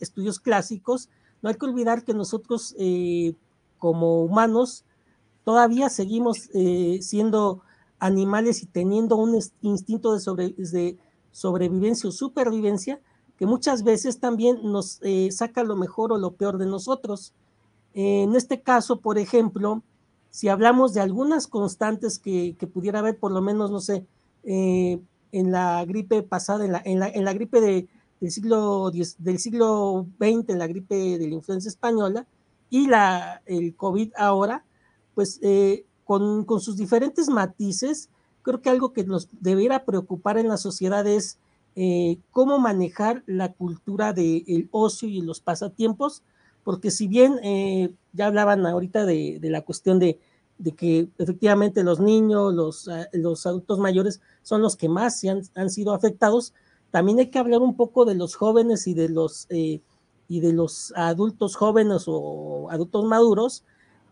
estudios 0.00 0.38
clásicos, 0.38 1.10
no 1.46 1.50
hay 1.50 1.58
que 1.58 1.66
olvidar 1.66 2.02
que 2.02 2.12
nosotros 2.12 2.74
eh, 2.76 3.32
como 3.78 4.24
humanos 4.24 4.84
todavía 5.44 5.88
seguimos 5.88 6.50
eh, 6.54 6.98
siendo 7.02 7.60
animales 8.00 8.64
y 8.64 8.66
teniendo 8.66 9.14
un 9.14 9.40
instinto 9.62 10.16
de, 10.16 10.98
sobrevivencia 11.30 12.08
o 12.08 12.12
supervivencia 12.12 12.98
que 13.38 13.46
muchas 13.46 13.84
veces 13.84 14.18
también 14.18 14.58
nos 14.64 14.98
eh, 15.02 15.28
saca 15.30 15.62
lo 15.62 15.76
mejor 15.76 16.12
o 16.12 16.18
lo 16.18 16.32
peor 16.32 16.58
de 16.58 16.66
nosotros. 16.66 17.32
en 17.94 18.34
este 18.34 18.60
caso, 18.60 18.98
por 18.98 19.16
ejemplo, 19.16 19.84
si 20.30 20.48
hablamos 20.48 20.94
de 20.94 21.00
algunas 21.00 21.46
constantes 21.46 22.18
que, 22.18 22.56
pudiera 22.74 22.98
haber, 22.98 23.20
por 23.20 23.30
lo 23.30 23.40
menos, 23.40 23.70
no 23.70 23.78
sé, 23.78 24.04
en 24.42 25.52
la 25.52 25.84
gripe 25.84 26.24
pasada, 26.24 26.64
en 26.64 26.72
la, 26.72 26.82
en 27.14 27.24
la 27.24 27.32
gripe 27.32 27.60
de, 27.60 27.88
del 28.20 28.30
siglo, 28.30 28.90
del 28.90 29.38
siglo 29.38 30.06
XX, 30.18 30.56
la 30.56 30.66
gripe 30.66 31.18
de 31.18 31.28
la 31.28 31.34
influenza 31.34 31.68
española, 31.68 32.26
y 32.70 32.88
la, 32.88 33.42
el 33.46 33.74
COVID 33.76 34.12
ahora, 34.16 34.64
pues 35.14 35.38
eh, 35.42 35.84
con, 36.04 36.44
con, 36.44 36.60
sus 36.60 36.76
diferentes 36.76 37.28
matices, 37.28 38.08
creo 38.42 38.60
que 38.60 38.70
algo 38.70 38.92
que 38.92 39.04
nos 39.04 39.28
debiera 39.40 39.84
preocupar 39.84 40.38
en 40.38 40.48
la 40.48 40.56
sociedad 40.56 41.06
es 41.06 41.38
eh, 41.76 42.18
cómo 42.30 42.58
manejar 42.58 43.22
la 43.26 43.52
cultura 43.52 44.12
del 44.12 44.68
ocio 44.72 45.08
y 45.08 45.20
los 45.20 45.40
pasatiempos, 45.40 46.22
porque 46.64 46.90
si 46.90 47.06
bien 47.06 47.38
eh, 47.42 47.92
ya 48.12 48.26
hablaban 48.26 48.66
ahorita 48.66 49.04
de, 49.04 49.38
de, 49.40 49.50
la 49.50 49.62
cuestión 49.62 49.98
de 49.98 50.18
de 50.58 50.72
que 50.72 51.08
efectivamente 51.18 51.84
los 51.84 52.00
niños, 52.00 52.54
los, 52.54 52.88
los 53.12 53.46
adultos 53.46 53.78
mayores 53.78 54.20
son 54.42 54.62
los 54.62 54.76
que 54.76 54.88
más 54.88 55.22
han, 55.24 55.42
han, 55.54 55.70
sido 55.70 55.92
afectados, 55.92 56.54
también 56.90 57.18
hay 57.18 57.30
que 57.30 57.38
hablar 57.38 57.60
un 57.60 57.76
poco 57.76 58.04
de 58.04 58.14
los 58.14 58.34
jóvenes 58.34 58.86
y 58.86 58.94
de 58.94 59.08
los, 59.08 59.46
eh, 59.50 59.80
y 60.28 60.40
de 60.40 60.52
los 60.52 60.92
adultos 60.96 61.56
jóvenes 61.56 62.04
o 62.06 62.68
adultos 62.70 63.04
maduros, 63.04 63.64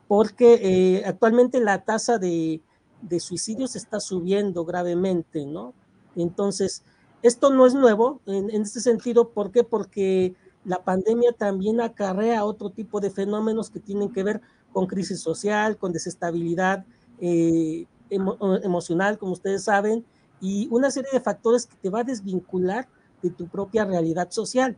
porque 0.08 0.60
eh, 0.62 1.04
actualmente 1.06 1.60
la 1.60 1.84
tasa 1.84 2.18
de, 2.18 2.60
de, 3.02 3.20
suicidios 3.20 3.74
está 3.74 4.00
subiendo 4.00 4.64
gravemente, 4.64 5.46
¿no? 5.46 5.72
Entonces, 6.14 6.82
esto 7.22 7.50
no 7.50 7.66
es 7.66 7.74
nuevo 7.74 8.20
en, 8.26 8.50
en 8.50 8.62
este 8.62 8.80
sentido, 8.80 9.30
¿por 9.30 9.50
qué? 9.50 9.64
Porque 9.64 10.34
la 10.64 10.82
pandemia 10.82 11.32
también 11.32 11.80
acarrea 11.80 12.44
otro 12.44 12.70
tipo 12.70 13.00
de 13.00 13.10
fenómenos 13.10 13.70
que 13.70 13.80
tienen 13.80 14.12
que 14.12 14.22
ver 14.22 14.40
con 14.72 14.86
crisis 14.86 15.20
social, 15.20 15.76
con 15.76 15.92
desestabilidad 15.92 16.84
eh, 17.20 17.86
emo 18.10 18.36
emocional, 18.62 19.18
como 19.18 19.32
ustedes 19.32 19.64
saben, 19.64 20.04
y 20.44 20.68
una 20.70 20.90
serie 20.90 21.08
de 21.10 21.20
factores 21.20 21.64
que 21.64 21.74
te 21.76 21.88
va 21.88 22.00
a 22.00 22.04
desvincular 22.04 22.86
de 23.22 23.30
tu 23.30 23.48
propia 23.48 23.86
realidad 23.86 24.30
social. 24.30 24.76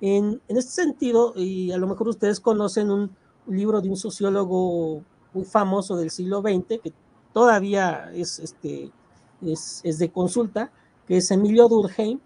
En, 0.00 0.40
en 0.46 0.56
este 0.56 0.70
sentido, 0.70 1.32
y 1.34 1.72
a 1.72 1.76
lo 1.76 1.88
mejor 1.88 2.06
ustedes 2.06 2.38
conocen 2.38 2.92
un, 2.92 3.10
libro 3.48 3.80
de 3.80 3.88
un 3.88 3.96
sociólogo 3.96 5.02
muy 5.32 5.44
famoso 5.44 5.96
del 5.96 6.10
siglo 6.10 6.40
XX, 6.40 6.80
que 6.82 6.92
todavía 7.32 8.12
es, 8.12 8.38
este, 8.38 8.92
es, 9.42 9.80
es 9.82 9.98
de 9.98 10.12
consulta, 10.12 10.70
que 11.06 11.16
es 11.16 11.30
Emilio 11.32 11.66
Durkheim, 11.66 12.20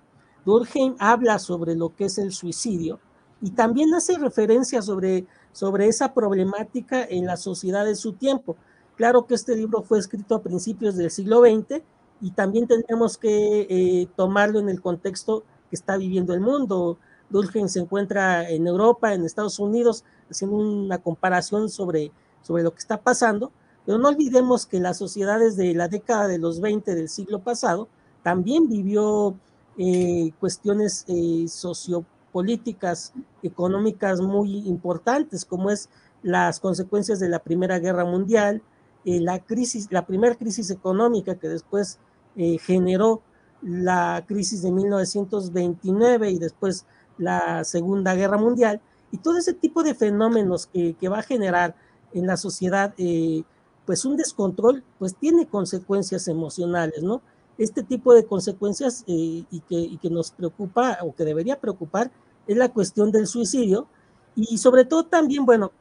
Durkheim 0.45 0.97
habla 0.99 1.39
sobre 1.39 1.75
lo 1.75 1.95
que 1.95 2.07
es 2.07 2.19
el 2.19 2.33
suicidio 2.33 2.99
y 3.41 3.53
también 3.53 3.95
hace 3.95 4.19
referencia 4.19 4.83
sobre, 4.83 5.25
sobre 5.53 5.87
esa 5.87 6.13
problemática 6.13 7.05
en 7.05 7.25
la 7.25 7.37
sociedad 7.37 7.87
de 7.87 7.95
su 7.95 8.13
tiempo. 8.13 8.57
Claro 8.97 9.27
que 9.27 9.35
este 9.35 9.57
libro 9.57 9.83
fue 9.83 9.99
escrito 10.01 10.35
a 10.35 10.43
principios 10.43 10.97
del 10.97 11.11
siglo 11.11 11.41
XX 11.41 11.83
y 12.23 12.31
también 12.31 12.69
tenemos 12.69 13.19
que 13.19 13.67
eh, 13.69 14.09
tomarlo 14.17 14.61
en 14.61 14.69
el 14.69 14.81
contexto 14.81 15.43
que 15.69 15.77
está 15.77 15.97
viviendo 15.97 16.33
el 16.33 16.41
mundo. 16.41 16.99
Durkheim 17.31 17.69
se 17.69 17.81
encuentra 17.81 18.49
en 18.49 18.67
Europa, 18.67 19.13
en 19.13 19.25
Estados 19.25 19.59
Unidos, 19.59 20.05
haciendo 20.31 20.57
una 20.57 20.99
comparación 20.99 21.69
sobre, 21.69 22.13
sobre 22.43 22.63
lo 22.63 22.73
que 22.73 22.79
está 22.79 22.99
pasando, 22.99 23.51
pero 23.85 23.99
no 23.99 24.09
olvidemos 24.09 24.67
que 24.67 24.79
las 24.79 24.99
sociedades 24.99 25.57
de 25.57 25.75
la 25.75 25.89
década 25.89 26.29
de 26.29 26.39
los 26.39 26.61
20 26.61 26.95
del 26.95 27.09
siglo 27.09 27.41
pasado 27.41 27.89
también 28.23 28.69
vivió 28.69 29.35
eh, 29.77 30.31
cuestiones 30.39 31.05
eh, 31.09 31.47
sociopolíticas, 31.49 33.15
económicas 33.43 34.21
muy 34.21 34.69
importantes, 34.69 35.45
como 35.45 35.71
es 35.71 35.89
las 36.23 36.61
consecuencias 36.61 37.19
de 37.19 37.29
la 37.29 37.41
Primera 37.41 37.81
Guerra 37.81 38.05
Mundial, 38.05 38.63
eh, 39.05 39.21
la 39.21 39.41
crisis, 39.41 39.89
la 39.91 40.07
primera 40.07 40.37
crisis 40.37 40.71
económica 40.71 41.35
que 41.35 41.49
después 41.49 41.99
eh, 42.37 42.59
generó 42.59 43.23
la 43.63 44.25
crisis 44.27 44.63
de 44.63 44.73
1929 44.73 46.31
y 46.31 46.39
después 46.39 46.87
la 47.19 47.65
Segunda 47.65 48.15
Guerra 48.15 48.39
Mundial, 48.39 48.81
y 49.11 49.19
todo 49.19 49.37
ese 49.37 49.53
tipo 49.53 49.83
de 49.83 49.95
fenómenos 49.95 50.67
que, 50.67 50.97
va 51.09 51.19
a 51.19 51.23
generar 51.23 51.77
en 52.13 52.27
la 52.27 52.37
sociedad, 52.37 52.95
eh, 52.97 53.45
pues 53.87 54.05
un 54.05 54.17
descontrol, 54.17 54.83
pues 54.99 55.15
tiene 55.15 55.47
consecuencias 55.47 56.29
emocionales, 56.29 57.03
¿no? 57.03 57.21
este 57.59 57.83
tipo 57.83 58.15
de 58.15 58.25
consecuencias 58.25 59.05
eh, 59.07 59.45
y, 59.51 59.61
que, 60.01 60.11
nos 60.11 60.31
preocupa 60.31 60.99
o 61.03 61.15
que 61.15 61.25
debería 61.25 61.61
preocupar 61.61 62.11
es 62.47 62.57
la 62.57 62.71
cuestión 62.71 63.13
del 63.13 63.27
suicidio 63.27 63.87
y 64.35 64.59
sobre 64.59 64.85
todo 64.85 65.05
también, 65.05 65.45
bueno, 65.45 65.73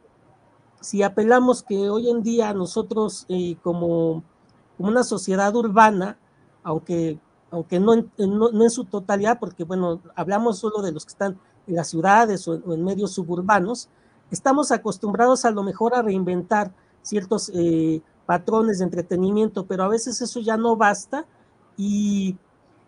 si 0.81 1.03
apelamos 1.03 1.63
que 1.63 1.89
hoy 1.89 2.09
en 2.09 2.21
día 2.21 2.53
nosotros 2.53 3.25
eh, 3.29 3.55
como, 3.63 4.23
una 4.77 5.03
sociedad 5.03 5.55
urbana, 5.55 6.17
aunque, 6.63 7.19
aunque 7.49 7.79
no, 7.79 7.93
en, 7.93 8.09
no, 8.17 8.49
en 8.63 8.69
su 8.69 8.85
totalidad, 8.85 9.39
porque 9.39 9.63
bueno, 9.63 10.01
hablamos 10.15 10.59
solo 10.59 10.81
de 10.81 10.91
los 10.91 11.05
que 11.05 11.11
están 11.11 11.39
en 11.67 11.75
las 11.75 11.89
ciudades 11.89 12.47
o, 12.47 12.53
o 12.65 12.73
en 12.73 12.83
medios 12.83 13.11
suburbanos, 13.11 13.89
estamos 14.31 14.71
acostumbrados 14.71 15.45
a 15.45 15.51
lo 15.51 15.63
mejor 15.63 15.93
a 15.93 16.01
reinventar 16.01 16.71
ciertos 17.01 17.51
eh, 17.53 18.01
patrones 18.25 18.79
de 18.79 18.85
entretenimiento, 18.85 19.65
pero 19.65 19.83
a 19.83 19.87
veces 19.87 20.21
eso 20.21 20.39
ya 20.39 20.57
no 20.57 20.75
basta 20.75 21.25
y, 21.77 22.37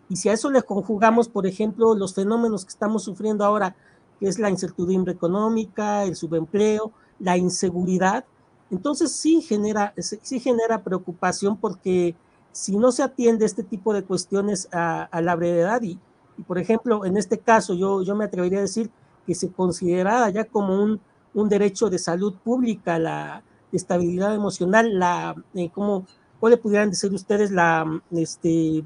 y, 0.08 0.16
si 0.16 0.28
a 0.28 0.32
eso 0.32 0.50
le 0.50 0.62
conjugamos, 0.62 1.28
por 1.28 1.46
ejemplo, 1.46 1.94
los 1.94 2.14
fenómenos 2.14 2.64
que 2.64 2.70
estamos 2.70 3.04
sufriendo 3.04 3.44
ahora, 3.44 3.74
que 4.20 4.28
es 4.28 4.38
la 4.38 4.50
incertidumbre 4.50 5.12
económica, 5.12 6.04
el 6.04 6.16
subempleo, 6.16 6.92
la 7.18 7.36
inseguridad, 7.36 8.24
entonces 8.70 9.12
sí 9.12 9.42
genera, 9.42 9.94
sí 9.98 10.40
genera 10.40 10.82
preocupación 10.82 11.56
porque 11.56 12.16
si 12.54 12.76
no 12.76 12.92
se 12.92 13.02
atiende 13.02 13.44
este 13.46 13.64
tipo 13.64 13.92
de 13.92 14.04
cuestiones 14.04 14.68
a, 14.72 15.02
a 15.04 15.20
la 15.20 15.34
brevedad 15.36 15.82
y, 15.82 15.98
y, 16.38 16.42
por 16.42 16.58
ejemplo, 16.58 17.04
en 17.04 17.16
este 17.16 17.38
caso 17.38 17.74
yo, 17.74 18.02
yo 18.02 18.14
me 18.14 18.24
atrevería 18.24 18.58
a 18.60 18.62
decir 18.62 18.90
que 19.26 19.34
se 19.34 19.50
considera 19.52 20.30
ya 20.30 20.44
como 20.44 20.82
un, 20.82 21.00
un 21.34 21.48
derecho 21.48 21.90
de 21.90 21.98
salud 21.98 22.34
pública 22.44 22.98
la 22.98 23.42
estabilidad 23.72 24.34
emocional, 24.34 24.98
la, 24.98 25.34
eh, 25.54 25.70
como 25.70 26.06
¿cuál 26.40 26.52
le 26.52 26.56
pudieran 26.58 26.90
decir 26.90 27.12
ustedes 27.12 27.50
la, 27.50 28.00
este, 28.12 28.84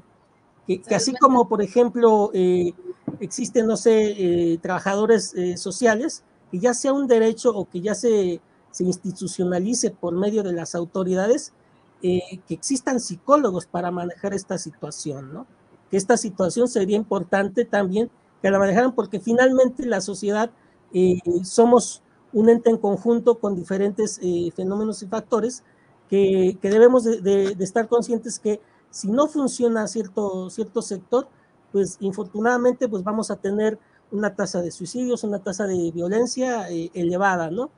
que, 0.67 0.81
que 0.81 0.95
así 0.95 1.13
como, 1.15 1.47
por 1.47 1.61
ejemplo, 1.61 2.31
eh, 2.33 2.73
existen, 3.19 3.67
no 3.67 3.77
sé, 3.77 4.53
eh, 4.53 4.57
trabajadores 4.59 5.33
eh, 5.35 5.57
sociales, 5.57 6.23
que 6.51 6.59
ya 6.59 6.73
sea 6.73 6.93
un 6.93 7.07
derecho 7.07 7.51
o 7.51 7.69
que 7.69 7.81
ya 7.81 7.95
se, 7.95 8.41
se 8.71 8.83
institucionalice 8.83 9.91
por 9.91 10.13
medio 10.13 10.43
de 10.43 10.53
las 10.53 10.75
autoridades, 10.75 11.53
eh, 12.01 12.39
que 12.47 12.53
existan 12.53 12.99
psicólogos 12.99 13.65
para 13.65 13.91
manejar 13.91 14.33
esta 14.33 14.57
situación, 14.57 15.33
¿no? 15.33 15.47
Que 15.91 15.97
esta 15.97 16.17
situación 16.17 16.67
sería 16.67 16.97
importante 16.97 17.65
también 17.65 18.09
que 18.41 18.51
la 18.51 18.59
manejaran 18.59 18.93
porque 18.93 19.19
finalmente 19.19 19.85
la 19.85 20.01
sociedad 20.01 20.51
eh, 20.93 21.19
somos 21.43 22.01
un 22.31 22.49
ente 22.49 22.69
en 22.69 22.77
conjunto 22.77 23.39
con 23.39 23.55
diferentes 23.55 24.19
eh, 24.21 24.51
fenómenos 24.55 25.01
y 25.03 25.07
factores 25.07 25.63
que, 26.09 26.57
debemos 26.61 27.03
de, 27.03 27.21
de, 27.21 27.55
de, 27.55 27.63
estar 27.63 27.87
conscientes 27.87 28.39
que 28.39 28.59
si 28.89 29.11
no 29.11 29.27
funciona 29.27 29.87
cierto, 29.87 30.49
cierto 30.49 30.81
sector, 30.81 31.27
pues 31.71 31.97
infortunadamente 31.99 32.87
pues 32.87 33.03
vamos 33.03 33.29
a 33.29 33.35
tener 33.35 33.77
una 34.11 34.35
tasa 34.35 34.61
de 34.61 34.71
suicidios, 34.71 35.23
una 35.23 35.39
tasa 35.39 35.67
de 35.67 35.91
violencia 35.91 36.69
eh, 36.69 36.89
elevada, 36.93 37.51
¿no? 37.51 37.69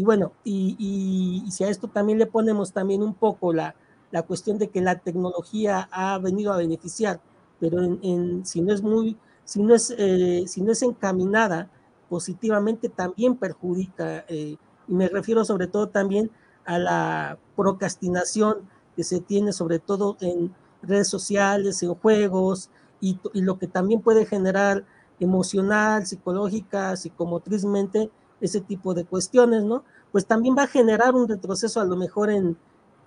Y 0.00 0.02
bueno, 0.02 0.32
y, 0.44 1.44
si 1.50 1.62
a 1.62 1.68
esto 1.68 1.86
también 1.86 2.18
le 2.18 2.24
ponemos 2.24 2.72
también 2.72 3.02
un 3.02 3.12
poco 3.12 3.52
la, 3.52 3.74
la 4.10 4.22
cuestión 4.22 4.56
de 4.56 4.70
que 4.70 4.80
la 4.80 4.98
tecnología 4.98 5.90
ha 5.92 6.16
venido 6.16 6.54
a 6.54 6.56
beneficiar, 6.56 7.20
pero 7.58 7.82
en, 7.82 8.46
si 8.46 8.62
no 8.62 8.72
es 8.72 8.80
muy, 8.80 9.18
si 9.44 9.62
no 9.62 9.74
es, 9.74 9.94
eh, 9.98 10.44
si 10.46 10.62
no 10.62 10.72
es 10.72 10.80
encaminada 10.80 11.68
positivamente, 12.08 12.88
también 12.88 13.36
perjudica, 13.36 14.24
eh, 14.28 14.56
y 14.88 14.94
me 14.94 15.06
refiero 15.10 15.44
sobre 15.44 15.66
todo 15.66 15.90
también 15.90 16.30
a 16.64 16.78
la 16.78 17.38
procrastinación 17.54 18.70
que 18.96 19.04
se 19.04 19.20
tiene 19.20 19.52
sobre 19.52 19.80
todo 19.80 20.16
en 20.22 20.54
redes 20.80 21.08
sociales, 21.08 21.82
en 21.82 21.94
juegos, 21.94 22.70
y 23.02 23.18
lo 23.34 23.58
que 23.58 23.66
también 23.66 24.00
puede 24.00 24.24
generar 24.24 24.86
emocional, 25.18 26.06
psicológica, 26.06 26.96
psicomotrizmente, 26.96 28.10
ese 28.40 28.60
tipo 28.60 28.94
de 28.94 29.04
cuestiones, 29.04 29.64
¿no? 29.64 29.84
Pues 30.12 30.26
también 30.26 30.56
va 30.56 30.64
a 30.64 30.68
generar 30.68 31.14
un 31.14 31.28
retroceso 31.28 31.80
a 31.80 31.84
lo 31.84 31.96
mejor 31.96 32.30
en, 32.30 32.56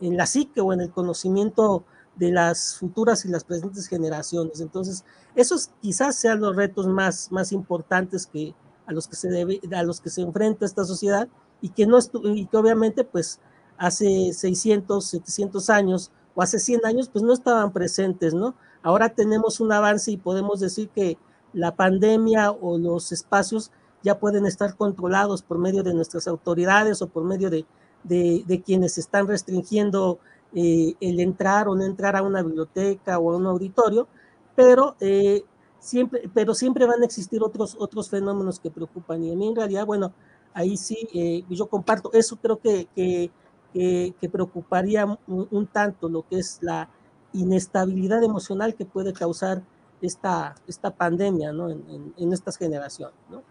en 0.02 0.18
la 0.18 0.26
psique 0.26 0.62
o 0.62 0.74
en 0.74 0.82
el 0.82 0.92
conocimiento 0.92 1.84
de 2.16 2.32
las 2.32 2.78
futuras 2.78 3.26
y 3.26 3.30
las 3.30 3.44
presentes 3.44 3.88
generaciones. 3.88 4.62
Entonces, 4.62 5.04
esos 5.36 5.72
quizás 5.82 6.16
sean 6.16 6.42
los 6.42 6.56
retos 6.56 6.88
más, 6.88 7.32
más 7.32 7.52
importantes 7.52 8.28
que 8.28 8.54
a 8.86 8.92
los 8.92 9.08
que 9.08 9.16
se 9.16 9.30
debe, 9.30 9.62
a 9.76 9.84
los 9.84 10.02
que 10.02 10.10
se 10.10 10.22
enfrenta 10.22 10.66
esta 10.66 10.84
sociedad 10.84 11.28
y 11.62 11.70
que 11.70 11.88
no 11.88 11.98
y 12.24 12.46
que 12.46 12.58
obviamente 12.58 13.04
pues 13.04 13.40
hace 13.78 14.34
600, 14.34 15.06
700 15.06 15.70
años 15.70 16.12
o 16.36 16.42
hace 16.42 16.60
100 16.60 16.86
años 16.86 17.10
pues 17.10 17.24
no 17.24 17.34
estaban 17.34 17.72
presentes, 17.72 18.34
¿no? 18.34 18.56
Ahora 18.82 19.10
tenemos 19.10 19.60
un 19.60 19.72
avance 19.72 20.12
y 20.12 20.18
podemos 20.18 20.60
decir 20.60 20.90
que 20.90 21.18
la 21.54 21.76
pandemia 21.76 22.52
o 22.52 22.78
los 22.78 23.12
espacios 23.12 23.72
ya 24.04 24.20
pueden 24.20 24.46
estar 24.46 24.76
controlados 24.76 25.42
por 25.42 25.58
medio 25.58 25.82
de 25.82 25.94
nuestras 25.94 26.28
autoridades 26.28 27.02
o 27.02 27.08
por 27.08 27.24
medio 27.24 27.50
de, 27.50 27.66
de, 28.04 28.62
quienes 28.64 28.98
están 28.98 29.28
restringiendo 29.28 30.20
eh, 30.54 30.96
el 31.00 31.20
entrar 31.20 31.68
o 31.68 31.76
no 31.76 31.86
entrar 31.86 32.16
a 32.16 32.22
una 32.22 32.44
biblioteca 32.44 33.18
o 33.18 33.32
a 33.32 33.38
un 33.38 33.48
auditorio, 33.48 34.08
pero, 34.56 34.96
eh, 35.00 35.44
siempre, 35.80 36.30
pero 36.34 36.54
siempre 36.54 36.86
van 36.86 37.02
a 37.02 37.06
existir 37.06 37.42
otros, 37.42 37.76
otros 37.80 38.10
fenómenos 38.10 38.60
que 38.60 38.70
preocupan. 38.70 39.24
Y 39.24 39.32
a 39.32 39.36
mí 39.36 39.48
en 39.48 39.56
realidad, 39.56 39.86
bueno, 39.86 40.14
ahí 40.54 40.78
sí, 40.78 41.08
eh, 41.14 41.44
yo 41.50 41.68
comparto, 41.68 42.12
eso 42.14 42.36
creo 42.36 42.60
que, 42.60 42.88
que, 42.96 43.32
que, 43.74 44.30
preocuparía 44.30 45.18
un, 45.28 45.68
tanto 45.68 46.08
lo 46.10 46.28
que 46.28 46.38
es 46.40 46.60
la 46.62 46.90
inestabilidad 47.32 48.22
emocional 48.24 48.76
que 48.76 48.86
puede 48.86 49.14
causar 49.14 49.64
esta, 50.02 50.54
esta 50.68 50.92
pandemia 50.92 51.52
¿no? 51.52 51.70
en, 51.70 52.14
en, 52.16 52.34
estas 52.34 52.58
generaciones. 52.58 53.16
¿no? 53.32 53.42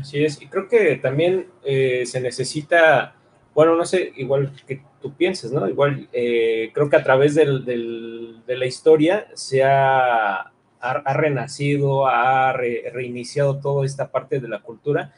Así 0.00 0.24
es, 0.24 0.40
y 0.42 0.46
creo 0.46 0.68
que 0.68 0.96
también 0.96 1.46
eh, 1.64 2.04
se 2.06 2.20
necesita 2.20 3.16
bueno, 3.56 3.74
no 3.74 3.86
sé, 3.86 4.12
igual 4.16 4.52
que 4.66 4.82
tú 5.00 5.16
pienses, 5.16 5.50
¿no? 5.50 5.66
Igual 5.66 6.10
eh, 6.12 6.70
creo 6.74 6.90
que 6.90 6.96
a 6.96 7.02
través 7.02 7.34
del, 7.34 7.64
de 7.64 8.54
la 8.54 8.66
historia 8.66 9.28
se 9.32 9.64
ha, 9.64 10.52
ha, 10.78 11.14
renacido, 11.14 12.06
ha 12.06 12.52
reiniciado 12.52 13.58
toda 13.58 13.86
esta 13.86 14.10
parte 14.12 14.40
de 14.40 14.48
la 14.48 14.60
cultura, 14.60 15.14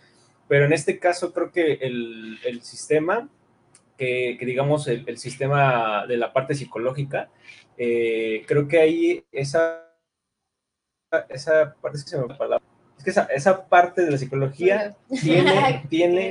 pero 0.47 0.67
en 0.67 0.73
este 0.73 1.01
caso 1.01 1.33
creo 1.33 1.51
que 1.51 1.75
el, 1.81 2.38
el 2.45 2.62
sistema, 2.62 3.29
que, 3.97 4.38
digamos 4.41 4.87
el, 4.87 5.03
el, 5.09 5.19
sistema 5.19 6.07
de 6.07 6.17
la 6.17 6.33
parte 6.33 6.55
psicológica, 6.55 7.31
eh, 7.77 8.45
creo 8.47 8.69
que 8.69 8.79
ahí 8.79 9.25
esa, 9.33 9.85
esa 11.29 11.75
parte, 11.81 11.99
que 12.05 12.09
se 12.09 12.19
me 12.19 12.33
palabra, 12.37 12.64
que 13.09 13.21
esa, 13.21 13.25
esa, 13.25 13.64
parte 13.64 14.05
de 14.05 14.11
la 14.11 14.18
psicología 14.18 14.94
tiene, 15.23 15.85
tiene, 15.88 16.31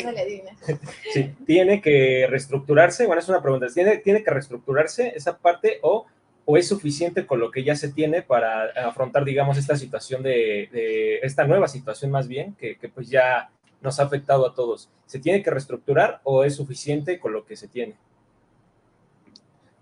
sí, 1.14 1.34
tiene 1.46 1.82
que 1.82 2.28
reestructurarse, 2.30 3.08
bueno, 3.08 3.22
es 3.22 3.30
una 3.30 3.42
pregunta, 3.42 3.68
¿tiene, 3.74 3.98
tiene 3.98 4.24
que 4.24 4.32
reestructurarse 4.32 5.14
esa 5.16 5.38
parte 5.38 5.80
o, 5.82 6.06
o, 6.46 6.58
es 6.58 6.68
suficiente 6.68 7.26
con 7.26 7.40
lo 7.40 7.52
que 7.52 7.64
ya 7.64 7.76
se 7.76 7.90
tiene 7.90 8.22
para 8.22 8.66
afrontar, 8.88 9.26
digamos, 9.26 9.58
esta 9.58 9.76
situación 9.76 10.22
de, 10.22 10.70
de 10.72 11.20
esta 11.24 11.46
nueva 11.46 11.68
situación 11.68 12.12
más 12.12 12.28
bien, 12.28 12.56
que, 12.56 12.78
que, 12.78 12.90
pues 12.90 13.10
ya 13.10 13.50
nos 13.82 14.00
ha 14.00 14.04
afectado 14.04 14.48
a 14.48 14.54
todos? 14.54 14.90
¿Se 15.06 15.20
tiene 15.20 15.42
que 15.42 15.52
reestructurar 15.52 16.22
o 16.24 16.44
es 16.44 16.56
suficiente 16.56 17.20
con 17.20 17.34
lo 17.34 17.46
que 17.46 17.56
se 17.56 17.68
tiene? 17.68 17.96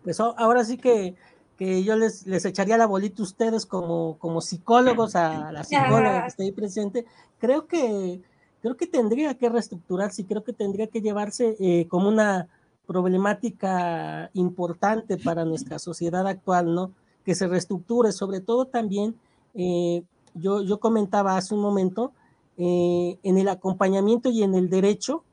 Pues 0.03 0.19
ahora 0.19 0.63
sí 0.63 0.77
que 0.77 1.15
que 1.57 1.83
yo 1.83 1.95
les, 1.95 2.27
les 2.27 2.45
echaría 2.45 2.77
la 2.77 2.85
bolita 2.85 3.21
a 3.21 3.25
ustedes 3.25 3.65
como, 3.65 4.17
como 4.19 4.41
psicólogos, 4.41 5.15
a 5.15 5.51
la 5.51 5.63
psicóloga 5.63 6.21
que 6.21 6.27
está 6.27 6.43
ahí 6.43 6.51
presente, 6.51 7.05
creo 7.39 7.67
que, 7.67 8.21
creo 8.61 8.75
que 8.75 8.87
tendría 8.87 9.33
que 9.35 9.49
reestructurarse 9.49 10.21
y 10.21 10.25
creo 10.25 10.43
que 10.43 10.53
tendría 10.53 10.87
que 10.87 11.01
llevarse 11.01 11.55
eh, 11.59 11.87
como 11.87 12.09
una 12.09 12.47
problemática 12.85 14.29
importante 14.33 15.17
para 15.17 15.45
nuestra 15.45 15.79
sociedad 15.79 16.27
actual, 16.27 16.73
¿no? 16.73 16.91
Que 17.23 17.35
se 17.35 17.47
reestructure, 17.47 18.11
sobre 18.11 18.41
todo 18.41 18.65
también, 18.65 19.15
eh, 19.55 20.03
yo, 20.33 20.61
yo 20.61 20.79
comentaba 20.79 21.37
hace 21.37 21.55
un 21.55 21.61
momento, 21.61 22.11
eh, 22.57 23.17
en 23.23 23.37
el 23.37 23.49
acompañamiento 23.49 24.29
y 24.29 24.41
en 24.41 24.55
el 24.55 24.69
derecho 24.69 25.23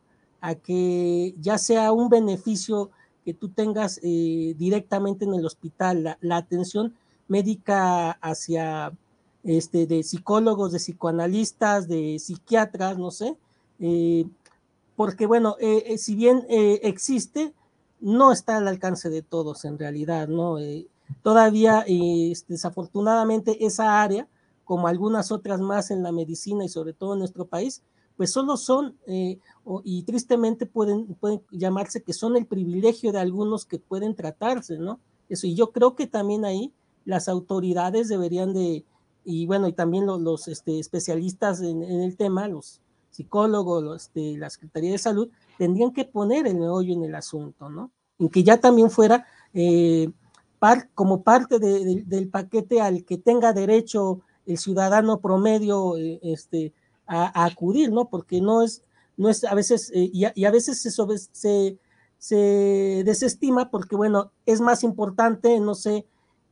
a 0.40 0.56
que 0.56 1.36
ya 1.40 1.56
sea 1.56 1.92
un 1.92 2.08
beneficio 2.08 2.90
que 3.24 3.34
tú 3.34 3.48
tengas 3.48 4.00
eh, 4.02 4.54
directamente 4.58 5.24
en 5.24 5.34
el 5.34 5.44
hospital 5.44 6.16
la, 6.20 6.36
atención 6.36 6.94
médica 7.28 8.12
hacia 8.12 8.92
este, 9.44 9.86
de 9.86 10.02
psicólogos, 10.02 10.72
de 10.72 10.78
psicoanalistas, 10.78 11.88
de 11.88 12.18
psiquiatras, 12.18 12.98
no 12.98 13.10
sé, 13.10 13.36
eh, 13.80 14.26
porque 14.96 15.26
bueno, 15.26 15.56
eh, 15.60 15.96
si 15.98 16.14
bien 16.14 16.44
existe, 16.48 17.54
no 18.00 18.32
está 18.32 18.58
al 18.58 18.68
alcance 18.68 19.08
de 19.08 19.22
todos 19.22 19.64
en 19.64 19.78
realidad, 19.78 20.28
¿no? 20.28 20.58
Todavía, 21.22 21.84
desafortunadamente, 22.48 23.64
esa 23.64 24.02
área, 24.02 24.28
como 24.64 24.86
algunas 24.88 25.32
otras 25.32 25.60
más 25.60 25.90
en 25.90 26.02
la 26.02 26.12
medicina 26.12 26.64
y 26.64 26.68
sobre 26.68 26.92
todo 26.92 27.14
en 27.14 27.20
nuestro 27.20 27.46
país, 27.46 27.82
pues 28.22 28.34
solo 28.34 28.56
son, 28.56 28.96
eh, 29.08 29.40
y 29.82 30.04
tristemente 30.04 30.64
pueden, 30.64 31.06
pueden 31.16 31.42
llamarse 31.50 32.04
que 32.04 32.12
son 32.12 32.36
el 32.36 32.46
privilegio 32.46 33.10
de 33.10 33.18
algunos 33.18 33.66
que 33.66 33.80
pueden 33.80 34.14
tratarse, 34.14 34.78
¿no? 34.78 35.00
Eso, 35.28 35.48
y 35.48 35.56
yo 35.56 35.72
creo 35.72 35.96
que 35.96 36.06
también 36.06 36.44
ahí 36.44 36.72
las 37.04 37.26
autoridades 37.26 38.06
deberían 38.06 38.52
de, 38.54 38.84
y 39.24 39.46
bueno, 39.46 39.66
y 39.66 39.72
también 39.72 40.06
los, 40.06 40.20
los 40.20 40.46
este, 40.46 40.78
especialistas 40.78 41.62
en, 41.62 41.82
el 41.82 42.16
tema, 42.16 42.46
los 42.46 42.80
psicólogos, 43.10 43.82
los, 43.82 44.02
este, 44.02 44.38
la 44.38 44.50
Secretaría 44.50 44.92
de 44.92 44.98
Salud, 44.98 45.28
tendrían 45.58 45.92
que 45.92 46.04
poner 46.04 46.46
el 46.46 46.54
meollo 46.54 46.94
en 46.94 47.02
el 47.02 47.16
asunto, 47.16 47.70
¿no? 47.70 47.90
En 48.20 48.28
que 48.28 48.44
ya 48.44 48.60
también 48.60 48.88
fuera 48.88 49.26
eh, 49.52 50.12
par, 50.60 50.90
como 50.94 51.24
parte 51.24 51.58
de, 51.58 51.84
de, 51.84 52.02
del 52.06 52.28
paquete 52.28 52.80
al 52.80 53.04
que 53.04 53.18
tenga 53.18 53.52
derecho 53.52 54.20
el 54.46 54.58
ciudadano 54.58 55.18
promedio, 55.18 55.96
eh, 55.96 56.20
este, 56.22 56.72
a, 57.12 57.44
acudir, 57.44 57.92
¿no? 57.92 58.08
Porque 58.08 58.40
no 58.40 58.62
es, 58.62 58.82
no 59.16 59.28
es 59.28 59.44
a 59.44 59.54
veces, 59.54 59.90
eh, 59.94 60.10
y, 60.12 60.24
a, 60.24 60.50
veces 60.50 60.80
se, 60.80 60.90
se, 60.90 61.78
se, 62.18 63.02
desestima 63.04 63.70
porque, 63.70 63.96
bueno, 63.96 64.32
es 64.46 64.60
más 64.60 64.82
importante, 64.82 65.60
no 65.60 65.74
sé, 65.74 66.06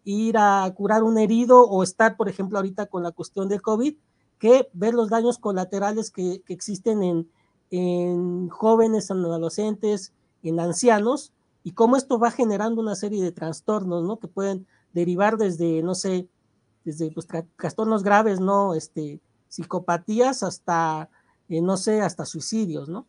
ir 0.04 0.36
a 0.38 0.72
curar 0.76 1.02
un 1.02 1.18
herido 1.18 1.62
o 1.62 1.82
estar, 1.82 2.16
por 2.16 2.28
ejemplo, 2.28 2.58
ahorita 2.58 2.86
con 2.86 3.02
la 3.02 3.12
cuestión 3.12 3.48
del 3.48 3.62
COVID, 3.62 3.96
que 4.38 4.68
ver 4.72 4.94
los 4.94 5.10
daños 5.10 5.38
colaterales 5.38 6.10
que, 6.10 6.42
que 6.42 6.54
existen 6.54 7.02
en, 7.02 7.30
en 7.70 8.48
jóvenes, 8.48 9.10
en 9.10 9.18
adolescentes, 9.18 10.12
en 10.42 10.60
ancianos, 10.60 11.32
y 11.62 11.72
cómo 11.72 11.96
esto 11.96 12.18
va 12.18 12.30
generando 12.30 12.80
una 12.80 12.94
serie 12.94 13.22
de 13.22 13.32
trastornos, 13.32 14.04
¿no? 14.04 14.18
Que 14.18 14.28
pueden 14.28 14.66
derivar 14.92 15.36
desde, 15.36 15.82
no 15.82 15.94
sé, 15.94 16.28
desde 16.84 17.10
pues, 17.10 17.26
trastornos 17.56 18.02
graves, 18.02 18.40
¿no? 18.40 18.74
Este, 18.74 19.20
psicopatías 19.50 20.42
hasta, 20.42 21.10
eh, 21.50 21.60
no 21.60 21.76
sé, 21.76 22.00
hasta 22.00 22.24
suicidios, 22.24 22.88
¿no? 22.88 23.06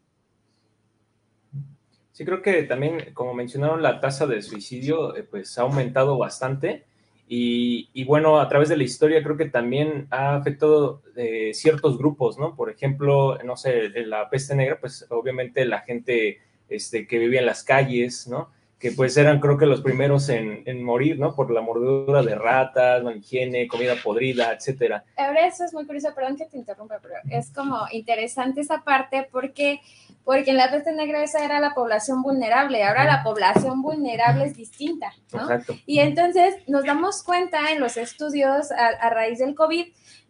Sí, 2.11 2.25
creo 2.25 2.41
que 2.41 2.63
también, 2.63 3.13
como 3.13 3.33
mencionaron, 3.33 3.81
la 3.81 4.01
tasa 4.01 4.27
de 4.27 4.41
suicidio 4.41 5.15
eh, 5.15 5.23
pues 5.23 5.57
ha 5.57 5.61
aumentado 5.61 6.17
bastante 6.17 6.85
y, 7.27 7.89
y, 7.93 8.03
bueno, 8.03 8.41
a 8.41 8.49
través 8.49 8.67
de 8.67 8.75
la 8.75 8.83
historia 8.83 9.23
creo 9.23 9.37
que 9.37 9.45
también 9.45 10.07
ha 10.09 10.35
afectado 10.35 11.01
eh, 11.15 11.51
ciertos 11.53 11.97
grupos, 11.97 12.37
¿no? 12.37 12.57
Por 12.57 12.69
ejemplo, 12.69 13.37
no 13.45 13.55
sé, 13.55 13.89
la 14.05 14.29
peste 14.29 14.53
negra, 14.53 14.79
pues 14.81 15.05
obviamente 15.09 15.63
la 15.63 15.79
gente 15.79 16.41
este, 16.67 17.07
que 17.07 17.19
vivía 17.19 17.39
en 17.39 17.45
las 17.45 17.63
calles, 17.63 18.27
¿no? 18.27 18.49
Que 18.81 18.91
pues 18.91 19.15
eran 19.15 19.39
creo 19.39 19.59
que 19.59 19.67
los 19.67 19.81
primeros 19.81 20.27
en, 20.29 20.63
en, 20.65 20.83
morir, 20.83 21.19
¿no? 21.19 21.35
Por 21.35 21.51
la 21.51 21.61
mordedura 21.61 22.23
de 22.23 22.33
ratas, 22.33 23.03
la 23.03 23.15
higiene, 23.15 23.67
comida 23.67 23.93
podrida, 24.03 24.51
etcétera. 24.51 25.05
Ahora 25.15 25.45
eso 25.45 25.63
es 25.63 25.71
muy 25.71 25.85
curioso, 25.85 26.09
perdón 26.15 26.35
que 26.35 26.45
te 26.45 26.57
interrumpa, 26.57 26.97
pero 26.99 27.13
es 27.29 27.51
como 27.51 27.77
interesante 27.91 28.61
esa 28.61 28.81
parte 28.81 29.29
porque, 29.31 29.81
porque 30.25 30.49
en 30.49 30.57
la 30.57 30.71
peste 30.71 30.93
negra 30.93 31.23
esa 31.23 31.45
era 31.45 31.59
la 31.59 31.75
población 31.75 32.23
vulnerable, 32.23 32.83
ahora 32.83 33.05
la 33.05 33.21
población 33.23 33.83
vulnerable 33.83 34.45
es 34.45 34.57
distinta, 34.57 35.13
¿no? 35.31 35.43
Exacto. 35.43 35.75
Y 35.85 35.99
entonces 35.99 36.55
nos 36.67 36.83
damos 36.83 37.21
cuenta 37.21 37.71
en 37.71 37.79
los 37.79 37.97
estudios 37.97 38.71
a, 38.71 38.87
a 38.87 39.09
raíz 39.11 39.37
del 39.37 39.53
COVID 39.53 39.85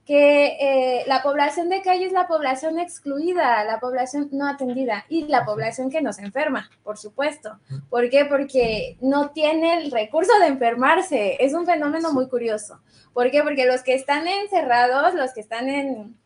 que 0.05 0.57
eh, 0.59 1.03
la 1.07 1.21
población 1.21 1.69
de 1.69 1.81
calle 1.81 2.05
es 2.05 2.11
la 2.11 2.27
población 2.27 2.79
excluida, 2.79 3.63
la 3.63 3.79
población 3.79 4.29
no 4.31 4.47
atendida 4.47 5.05
y 5.09 5.27
la 5.27 5.45
población 5.45 5.91
que 5.91 6.01
nos 6.01 6.19
enferma, 6.19 6.69
por 6.83 6.97
supuesto. 6.97 7.59
¿Por 7.89 8.09
qué? 8.09 8.25
Porque 8.25 8.97
no 8.99 9.29
tiene 9.29 9.77
el 9.77 9.91
recurso 9.91 10.31
de 10.39 10.47
enfermarse. 10.47 11.37
Es 11.39 11.53
un 11.53 11.65
fenómeno 11.65 12.11
muy 12.13 12.27
curioso. 12.27 12.81
¿Por 13.13 13.29
qué? 13.29 13.43
Porque 13.43 13.65
los 13.65 13.83
que 13.83 13.93
están 13.93 14.27
encerrados, 14.27 15.13
los 15.13 15.33
que 15.33 15.41
están 15.41 15.69
en, 15.69 16.17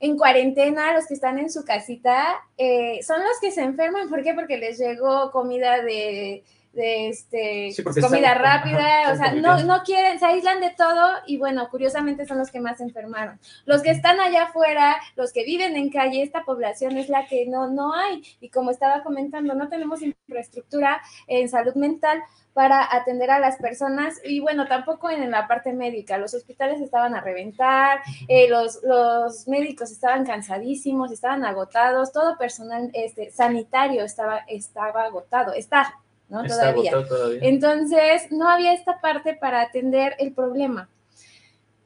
en 0.00 0.16
cuarentena, 0.16 0.94
los 0.94 1.06
que 1.06 1.14
están 1.14 1.38
en 1.38 1.50
su 1.50 1.64
casita, 1.64 2.40
eh, 2.56 3.00
son 3.02 3.20
los 3.20 3.38
que 3.40 3.50
se 3.50 3.62
enferman. 3.62 4.08
¿Por 4.08 4.22
qué? 4.22 4.32
Porque 4.32 4.56
les 4.56 4.78
llegó 4.78 5.30
comida 5.32 5.82
de 5.82 6.44
de 6.72 7.08
este, 7.08 7.72
sí, 7.72 7.82
comida 7.82 8.32
están, 8.32 8.42
rápida, 8.42 9.00
ajá, 9.02 9.12
o 9.12 9.16
sea, 9.16 9.34
no, 9.34 9.62
no 9.64 9.82
quieren, 9.82 10.18
se 10.18 10.26
aíslan 10.26 10.60
de 10.60 10.70
todo 10.70 11.10
y 11.26 11.36
bueno, 11.36 11.68
curiosamente 11.70 12.26
son 12.26 12.38
los 12.38 12.50
que 12.50 12.60
más 12.60 12.78
se 12.78 12.84
enfermaron. 12.84 13.38
Los 13.66 13.82
que 13.82 13.90
están 13.90 14.20
allá 14.20 14.44
afuera, 14.44 14.96
los 15.16 15.32
que 15.32 15.44
viven 15.44 15.76
en 15.76 15.90
calle, 15.90 16.22
esta 16.22 16.44
población 16.44 16.96
es 16.96 17.08
la 17.08 17.26
que 17.26 17.46
no, 17.46 17.68
no 17.68 17.94
hay. 17.94 18.22
Y 18.40 18.48
como 18.48 18.70
estaba 18.70 19.02
comentando, 19.02 19.54
no 19.54 19.68
tenemos 19.68 20.00
infraestructura 20.02 21.00
en 21.26 21.48
salud 21.48 21.74
mental 21.74 22.22
para 22.54 22.94
atender 22.94 23.30
a 23.30 23.38
las 23.38 23.56
personas 23.56 24.20
y 24.24 24.40
bueno, 24.40 24.66
tampoco 24.66 25.10
en 25.10 25.30
la 25.30 25.48
parte 25.48 25.72
médica, 25.72 26.18
los 26.18 26.34
hospitales 26.34 26.80
estaban 26.80 27.14
a 27.14 27.20
reventar, 27.20 28.00
eh, 28.28 28.48
los, 28.48 28.82
los 28.82 29.48
médicos 29.48 29.90
estaban 29.90 30.26
cansadísimos, 30.26 31.12
estaban 31.12 31.44
agotados, 31.44 32.12
todo 32.12 32.36
personal 32.36 32.90
este, 32.92 33.30
sanitario 33.30 34.04
estaba, 34.04 34.38
estaba 34.48 35.04
agotado, 35.04 35.54
está 35.54 35.94
¿no? 36.32 36.42
Todavía. 36.44 36.92
todavía. 37.06 37.38
Entonces, 37.42 38.32
no 38.32 38.48
había 38.48 38.72
esta 38.72 39.00
parte 39.00 39.34
para 39.34 39.60
atender 39.60 40.16
el 40.18 40.32
problema. 40.32 40.88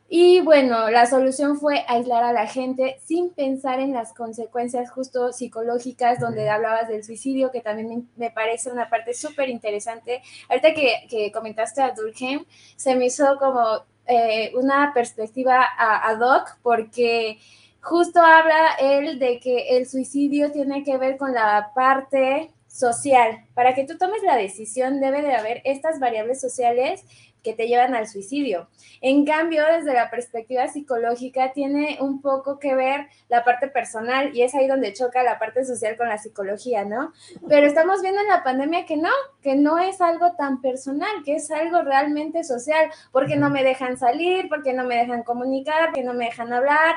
Y 0.09 0.41
bueno, 0.41 0.89
la 0.89 1.07
solución 1.07 1.59
fue 1.59 1.85
aislar 1.89 2.23
a 2.23 2.33
la 2.33 2.47
gente 2.47 3.01
sin 3.05 3.31
pensar 3.31 3.81
en 3.81 3.93
las 3.93 4.13
consecuencias 4.13 4.89
justo 4.89 5.33
psicológicas, 5.33 6.21
donde 6.21 6.49
hablabas 6.49 6.87
del 6.87 7.03
suicidio, 7.03 7.51
que 7.51 7.61
también 7.61 8.09
me 8.17 8.31
parece 8.31 8.71
una 8.71 8.89
parte 8.89 9.15
súper 9.15 9.49
interesante. 9.49 10.23
Ahorita 10.49 10.75
que, 10.75 11.07
que, 11.11 11.33
comentaste 11.33 11.83
a 11.83 11.91
Durkheim, 11.91 12.45
se 12.77 12.95
me 12.95 13.07
hizo 13.07 13.37
como 13.41 13.85
eh, 14.07 14.53
una 14.55 14.93
perspectiva 14.95 15.67
ad 15.77 16.21
hoc, 16.21 16.57
porque 16.63 17.39
justo 17.81 18.21
habla 18.21 18.77
él 18.79 19.19
de 19.19 19.41
que 19.41 19.77
el 19.77 19.89
suicidio 19.89 20.53
tiene 20.53 20.85
que 20.85 20.99
ver 20.99 21.17
con 21.17 21.35
la 21.35 21.73
parte 21.75 22.53
social. 22.77 23.45
Para 23.55 23.75
que 23.75 23.85
tú 23.85 23.97
tomes 23.99 24.23
la 24.23 24.37
decisión 24.37 25.01
debe 25.01 25.23
de 25.23 25.35
haber 25.35 25.63
estas 25.65 25.99
variables 25.99 26.41
sociales 26.41 27.05
que 27.47 27.55
te 27.55 27.69
llevan 27.69 27.95
al 27.95 28.09
suicidio. 28.09 28.69
En 29.01 29.25
cambio, 29.25 29.65
desde 29.67 29.95
la 29.95 30.11
perspectiva 30.11 30.67
psicológica, 30.67 31.53
tiene 31.53 31.97
un 32.01 32.21
poco 32.21 32.59
que 32.59 32.75
ver 32.75 33.07
la 33.29 33.45
parte 33.45 33.69
personal 33.69 34.35
y 34.35 34.43
es 34.43 34.53
ahí 34.57 34.67
donde 34.67 34.93
choca 34.93 35.23
la 35.23 35.39
parte 35.39 35.65
social 35.65 35.97
con 35.97 36.09
la 36.09 36.19
psicología, 36.19 36.85
¿no? 36.85 37.13
Pero 37.49 37.69
estamos 37.69 38.03
viendo 38.03 38.21
en 38.21 38.27
la 38.27 38.43
pandemia 38.43 38.85
que 38.85 38.97
no, 38.97 39.11
que 39.43 39.55
no 39.55 39.79
es 39.79 40.01
algo 40.01 40.33
tan 40.33 40.61
personal, 40.61 41.23
que 41.25 41.37
es 41.37 41.49
algo 41.53 41.83
realmente 41.83 42.43
social, 42.43 42.91
porque 43.13 43.37
no 43.37 43.49
me 43.49 43.63
dejan 43.63 43.97
salir, 43.97 44.49
porque 44.49 44.73
no 44.73 44.83
me 44.83 44.97
dejan 44.97 45.23
comunicar, 45.23 45.87
porque 45.87 46.03
no 46.03 46.15
me 46.15 46.25
dejan 46.25 46.53
hablar. 46.53 46.97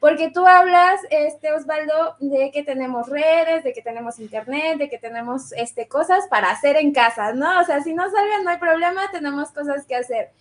Porque 0.00 0.30
tú 0.30 0.46
hablas, 0.46 1.00
este 1.10 1.52
Osvaldo, 1.52 2.16
de 2.20 2.50
que 2.52 2.62
tenemos 2.62 3.08
redes, 3.08 3.64
de 3.64 3.72
que 3.72 3.82
tenemos 3.82 4.18
internet, 4.18 4.78
de 4.78 4.88
que 4.88 4.98
tenemos 4.98 5.52
este, 5.52 5.88
cosas 5.88 6.26
para 6.28 6.50
hacer 6.50 6.76
en 6.76 6.92
casa, 6.92 7.32
¿no? 7.32 7.60
O 7.60 7.64
sea, 7.64 7.82
si 7.82 7.94
no 7.94 8.04
salgan, 8.10 8.44
no 8.44 8.50
hay 8.50 8.58
problema, 8.58 9.10
tenemos 9.10 9.50
cosas 9.52 9.86
que 9.86 9.96
hacer. 9.96 10.32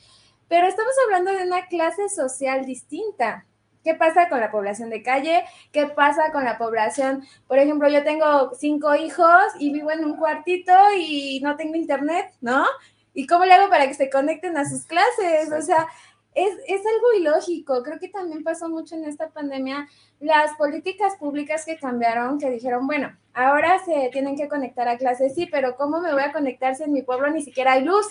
Pero 0.48 0.68
estamos 0.68 0.94
hablando 1.06 1.32
de 1.32 1.44
una 1.44 1.68
clase 1.68 2.10
social 2.10 2.66
distinta. 2.66 3.46
¿Qué 3.84 3.94
pasa 3.94 4.30
con 4.30 4.40
la 4.40 4.52
población 4.52 4.90
de 4.90 5.04
calle? 5.04 5.44
¿Qué 5.72 5.86
pasa 5.86 6.32
con 6.32 6.44
la 6.44 6.58
población? 6.58 7.24
Por 7.48 7.60
ejemplo, 7.60 7.88
yo 7.88 8.04
tengo 8.04 8.52
cinco 8.56 8.96
hijos 8.96 9.44
y 9.60 9.72
vivo 9.72 9.92
en 9.92 10.04
un 10.04 10.18
cuartito 10.18 10.74
y 10.98 11.40
no 11.44 11.56
tengo 11.56 11.76
internet, 11.76 12.34
¿no? 12.42 12.66
¿Y 13.14 13.28
cómo 13.28 13.46
le 13.46 13.54
hago 13.54 13.70
para 13.70 13.88
que 13.88 13.94
se 13.94 14.10
conecten 14.10 14.58
a 14.58 14.68
sus 14.68 14.86
clases? 14.86 15.52
O 15.52 15.62
sea, 15.62 15.88
es, 16.36 16.54
es, 16.68 16.82
algo 16.86 17.14
ilógico. 17.18 17.82
Creo 17.82 17.98
que 17.98 18.10
también 18.10 18.44
pasó 18.44 18.70
mucho 18.70 18.96
en 18.96 19.06
esta 19.06 19.30
pandemia 19.30 19.88
las 20.20 20.56
políticas 20.58 21.16
públicas 21.16 21.66
que 21.66 21.78
cambiaron, 21.78 22.38
que 22.38 22.50
dijeron, 22.50 22.86
bueno, 22.86 23.18
ahora 23.34 23.80
se 23.84 24.10
tienen 24.12 24.36
que 24.36 24.48
conectar 24.48 24.88
a 24.88 24.98
clases, 24.98 25.34
sí, 25.34 25.48
pero 25.50 25.76
¿cómo 25.78 26.00
me 26.02 26.14
voy 26.14 26.24
a 26.24 26.34
conectar 26.34 26.76
si 26.76 26.84
en 26.84 26.94
mi 26.94 27.02
pueblo 27.02 27.30
ni 27.32 27.42
siquiera 27.42 27.74
hay 27.74 27.84
luz? 27.84 28.06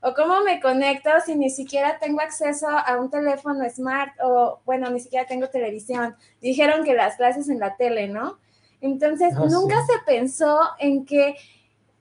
¿O 0.00 0.14
cómo 0.14 0.40
me 0.42 0.60
conecto 0.60 1.10
si 1.24 1.34
ni 1.34 1.50
siquiera 1.50 1.98
tengo 1.98 2.20
acceso 2.20 2.68
a 2.68 2.96
un 2.98 3.10
teléfono 3.10 3.68
smart 3.68 4.12
o, 4.22 4.60
bueno, 4.64 4.90
ni 4.90 5.00
siquiera 5.00 5.26
tengo 5.26 5.48
televisión? 5.48 6.16
Dijeron 6.40 6.84
que 6.84 6.94
las 6.94 7.16
clases 7.16 7.48
en 7.48 7.58
la 7.58 7.76
tele, 7.76 8.08
¿no? 8.08 8.38
Entonces, 8.80 9.34
ah, 9.36 9.44
nunca 9.50 9.76
sí. 9.80 9.92
se 9.92 9.98
pensó 10.04 10.60
en 10.78 11.04
que 11.04 11.36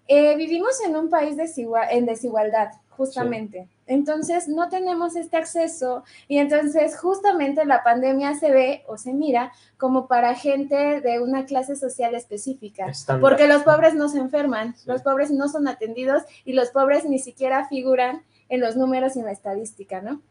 eh, 0.07 0.35
vivimos 0.35 0.79
en 0.85 0.95
un 0.95 1.09
país 1.09 1.35
desigual, 1.35 1.87
en 1.89 2.05
desigualdad, 2.05 2.69
justamente. 2.95 3.63
Sí. 3.63 3.69
Entonces, 3.87 4.47
no 4.47 4.69
tenemos 4.69 5.15
este 5.15 5.37
acceso 5.37 6.03
y 6.27 6.39
entonces 6.39 6.97
justamente 6.97 7.65
la 7.65 7.83
pandemia 7.83 8.33
se 8.33 8.51
ve 8.51 8.83
o 8.87 8.97
se 8.97 9.13
mira 9.13 9.51
como 9.77 10.07
para 10.07 10.33
gente 10.35 11.01
de 11.01 11.19
una 11.19 11.45
clase 11.45 11.75
social 11.75 12.15
específica, 12.15 12.87
Estándar. 12.87 13.21
porque 13.21 13.47
los 13.47 13.63
pobres 13.63 13.93
no 13.93 14.09
se 14.09 14.17
enferman, 14.17 14.75
sí. 14.75 14.83
los 14.87 15.01
pobres 15.01 15.31
no 15.31 15.47
son 15.49 15.67
atendidos 15.67 16.23
y 16.45 16.53
los 16.53 16.69
pobres 16.69 17.05
ni 17.05 17.19
siquiera 17.19 17.67
figuran 17.67 18.23
en 18.49 18.61
los 18.61 18.75
números 18.75 19.15
y 19.15 19.19
en 19.19 19.25
la 19.25 19.31
estadística, 19.31 20.01
¿no? 20.01 20.21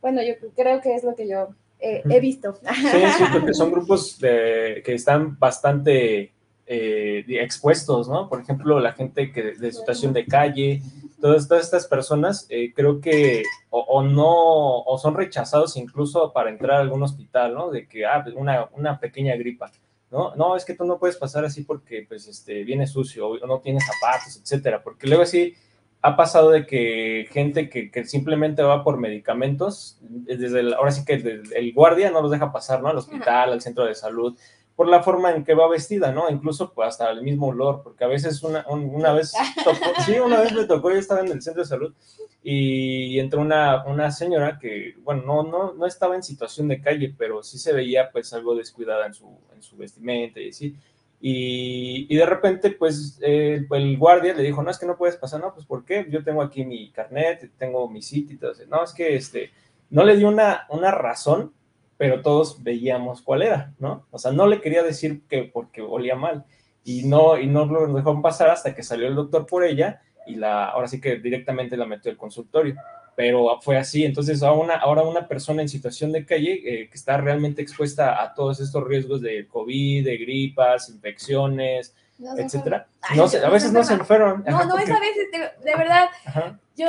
Bueno, 0.00 0.22
yo 0.22 0.34
creo 0.56 0.80
que 0.80 0.94
es 0.94 1.04
lo 1.04 1.14
que 1.14 1.28
yo 1.28 1.48
eh, 1.80 2.02
he 2.08 2.20
visto. 2.20 2.54
Sí, 2.54 2.98
sí, 3.18 3.24
porque 3.32 3.54
son 3.54 3.70
grupos 3.70 4.18
de, 4.18 4.82
que 4.84 4.94
están 4.94 5.38
bastante 5.38 6.32
eh, 6.66 7.24
expuestos, 7.28 8.08
¿no? 8.08 8.28
Por 8.28 8.40
ejemplo, 8.40 8.80
la 8.80 8.92
gente 8.92 9.32
que 9.32 9.54
de 9.54 9.72
situación 9.72 10.12
de 10.12 10.26
calle, 10.26 10.82
todas, 11.20 11.48
todas 11.48 11.64
estas 11.64 11.86
personas 11.86 12.46
eh, 12.48 12.72
creo 12.74 13.00
que 13.00 13.42
o, 13.70 13.80
o, 13.80 14.02
no, 14.02 14.82
o 14.82 14.98
son 14.98 15.14
rechazados 15.14 15.76
incluso 15.76 16.32
para 16.32 16.50
entrar 16.50 16.78
a 16.78 16.80
algún 16.80 17.02
hospital, 17.02 17.54
¿no? 17.54 17.70
De 17.70 17.86
que, 17.86 18.06
ah, 18.06 18.24
una, 18.34 18.68
una 18.72 18.98
pequeña 18.98 19.36
gripa, 19.36 19.70
¿no? 20.10 20.34
No, 20.34 20.56
es 20.56 20.64
que 20.64 20.74
tú 20.74 20.84
no 20.84 20.98
puedes 20.98 21.16
pasar 21.16 21.44
así 21.44 21.62
porque, 21.62 22.04
pues, 22.08 22.26
este, 22.26 22.64
viene 22.64 22.86
sucio 22.86 23.28
o 23.28 23.46
no 23.46 23.60
tienes 23.60 23.84
zapatos, 23.86 24.40
etcétera, 24.40 24.82
porque 24.82 25.06
luego 25.06 25.22
así 25.22 25.54
ha 26.02 26.16
pasado 26.16 26.50
de 26.50 26.66
que 26.66 27.28
gente 27.30 27.68
que, 27.68 27.90
que 27.90 28.04
simplemente 28.04 28.62
va 28.62 28.82
por 28.82 28.96
medicamentos, 28.96 29.98
desde 30.00 30.60
el, 30.60 30.74
ahora 30.74 30.92
sí 30.92 31.04
que 31.04 31.14
el, 31.14 31.42
el, 31.54 31.72
guardia 31.74 32.10
no 32.10 32.22
los 32.22 32.30
deja 32.30 32.52
pasar, 32.52 32.82
¿no? 32.82 32.88
Al 32.88 32.96
hospital, 32.96 33.52
al 33.52 33.60
centro 33.60 33.84
de 33.84 33.94
salud, 33.94 34.36
por 34.80 34.88
la 34.88 35.02
forma 35.02 35.30
en 35.32 35.44
que 35.44 35.52
va 35.52 35.68
vestida, 35.68 36.10
¿no? 36.10 36.30
Incluso 36.30 36.72
pues, 36.72 36.88
hasta 36.88 37.10
el 37.10 37.20
mismo 37.20 37.48
olor, 37.48 37.82
porque 37.84 38.02
a 38.02 38.06
veces 38.06 38.42
una, 38.42 38.66
una 38.66 39.12
vez 39.12 39.34
tocó, 39.62 39.76
sí, 40.06 40.18
una 40.18 40.40
vez 40.40 40.54
me 40.54 40.64
tocó, 40.64 40.90
yo 40.90 40.96
estaba 40.96 41.20
en 41.20 41.30
el 41.30 41.42
centro 41.42 41.62
de 41.62 41.68
salud 41.68 41.92
y 42.42 43.18
entró 43.18 43.42
una, 43.42 43.84
una 43.84 44.10
señora 44.10 44.58
que, 44.58 44.94
bueno, 45.02 45.22
no, 45.26 45.42
no, 45.42 45.74
no 45.74 45.84
estaba 45.84 46.16
en 46.16 46.22
situación 46.22 46.66
de 46.68 46.80
calle, 46.80 47.14
pero 47.18 47.42
sí 47.42 47.58
se 47.58 47.74
veía 47.74 48.10
pues 48.10 48.32
algo 48.32 48.54
descuidada 48.54 49.04
en 49.04 49.12
su, 49.12 49.26
en 49.54 49.62
su 49.62 49.76
vestimenta 49.76 50.40
y 50.40 50.48
así. 50.48 50.74
Y, 51.20 52.06
y 52.08 52.16
de 52.16 52.24
repente, 52.24 52.70
pues, 52.70 53.18
eh, 53.20 53.66
el 53.70 53.98
guardia 53.98 54.32
le 54.32 54.42
dijo, 54.42 54.62
no, 54.62 54.70
es 54.70 54.78
que 54.78 54.86
no 54.86 54.96
puedes 54.96 55.16
pasar, 55.16 55.42
no, 55.42 55.52
pues, 55.52 55.66
¿por 55.66 55.84
qué? 55.84 56.06
Yo 56.08 56.24
tengo 56.24 56.40
aquí 56.40 56.64
mi 56.64 56.90
carnet, 56.90 57.50
tengo 57.58 57.86
mi 57.86 58.00
sitio 58.00 58.34
y 58.34 58.38
todo 58.38 58.52
eso. 58.52 58.62
No, 58.66 58.82
es 58.82 58.94
que, 58.94 59.14
este, 59.14 59.50
no 59.90 60.04
le 60.04 60.16
dio 60.16 60.28
una, 60.28 60.66
una 60.70 60.90
razón 60.90 61.52
pero 62.00 62.22
todos 62.22 62.62
veíamos 62.62 63.20
cuál 63.20 63.42
era, 63.42 63.74
¿no? 63.78 64.06
O 64.10 64.18
sea, 64.18 64.32
no 64.32 64.46
le 64.46 64.62
quería 64.62 64.82
decir 64.82 65.20
que 65.28 65.42
porque 65.42 65.82
olía 65.82 66.16
mal 66.16 66.46
y 66.82 67.02
no, 67.02 67.38
y 67.38 67.46
no 67.46 67.66
lo 67.66 67.92
dejaron 67.92 68.22
pasar 68.22 68.48
hasta 68.48 68.74
que 68.74 68.82
salió 68.82 69.06
el 69.06 69.14
doctor 69.14 69.44
por 69.44 69.64
ella 69.64 70.00
y 70.26 70.36
la, 70.36 70.64
ahora 70.64 70.88
sí 70.88 70.98
que 70.98 71.16
directamente 71.16 71.76
la 71.76 71.84
metió 71.84 72.10
al 72.10 72.16
consultorio, 72.16 72.74
pero 73.14 73.60
fue 73.60 73.76
así, 73.76 74.06
entonces 74.06 74.42
ahora 74.42 74.62
una, 74.62 74.76
ahora 74.76 75.02
una 75.02 75.28
persona 75.28 75.60
en 75.60 75.68
situación 75.68 76.10
de 76.10 76.24
calle 76.24 76.62
eh, 76.64 76.88
que 76.88 76.94
está 76.94 77.18
realmente 77.18 77.60
expuesta 77.60 78.22
a 78.22 78.32
todos 78.32 78.60
estos 78.60 78.82
riesgos 78.82 79.20
de 79.20 79.46
COVID, 79.46 80.02
de 80.02 80.16
gripas, 80.16 80.88
infecciones, 80.88 81.94
no 82.18 82.34
etcétera, 82.38 82.86
no, 83.14 83.24
a 83.24 83.50
veces 83.50 83.74
no 83.74 83.84
se 83.84 83.92
enferman. 83.92 84.42
No, 84.48 84.64
no, 84.64 84.78
es 84.78 84.88
a 84.88 85.00
veces, 85.00 85.30
de, 85.32 85.70
de 85.70 85.76
verdad, 85.76 86.08
Ajá. 86.24 86.58
yo 86.74 86.88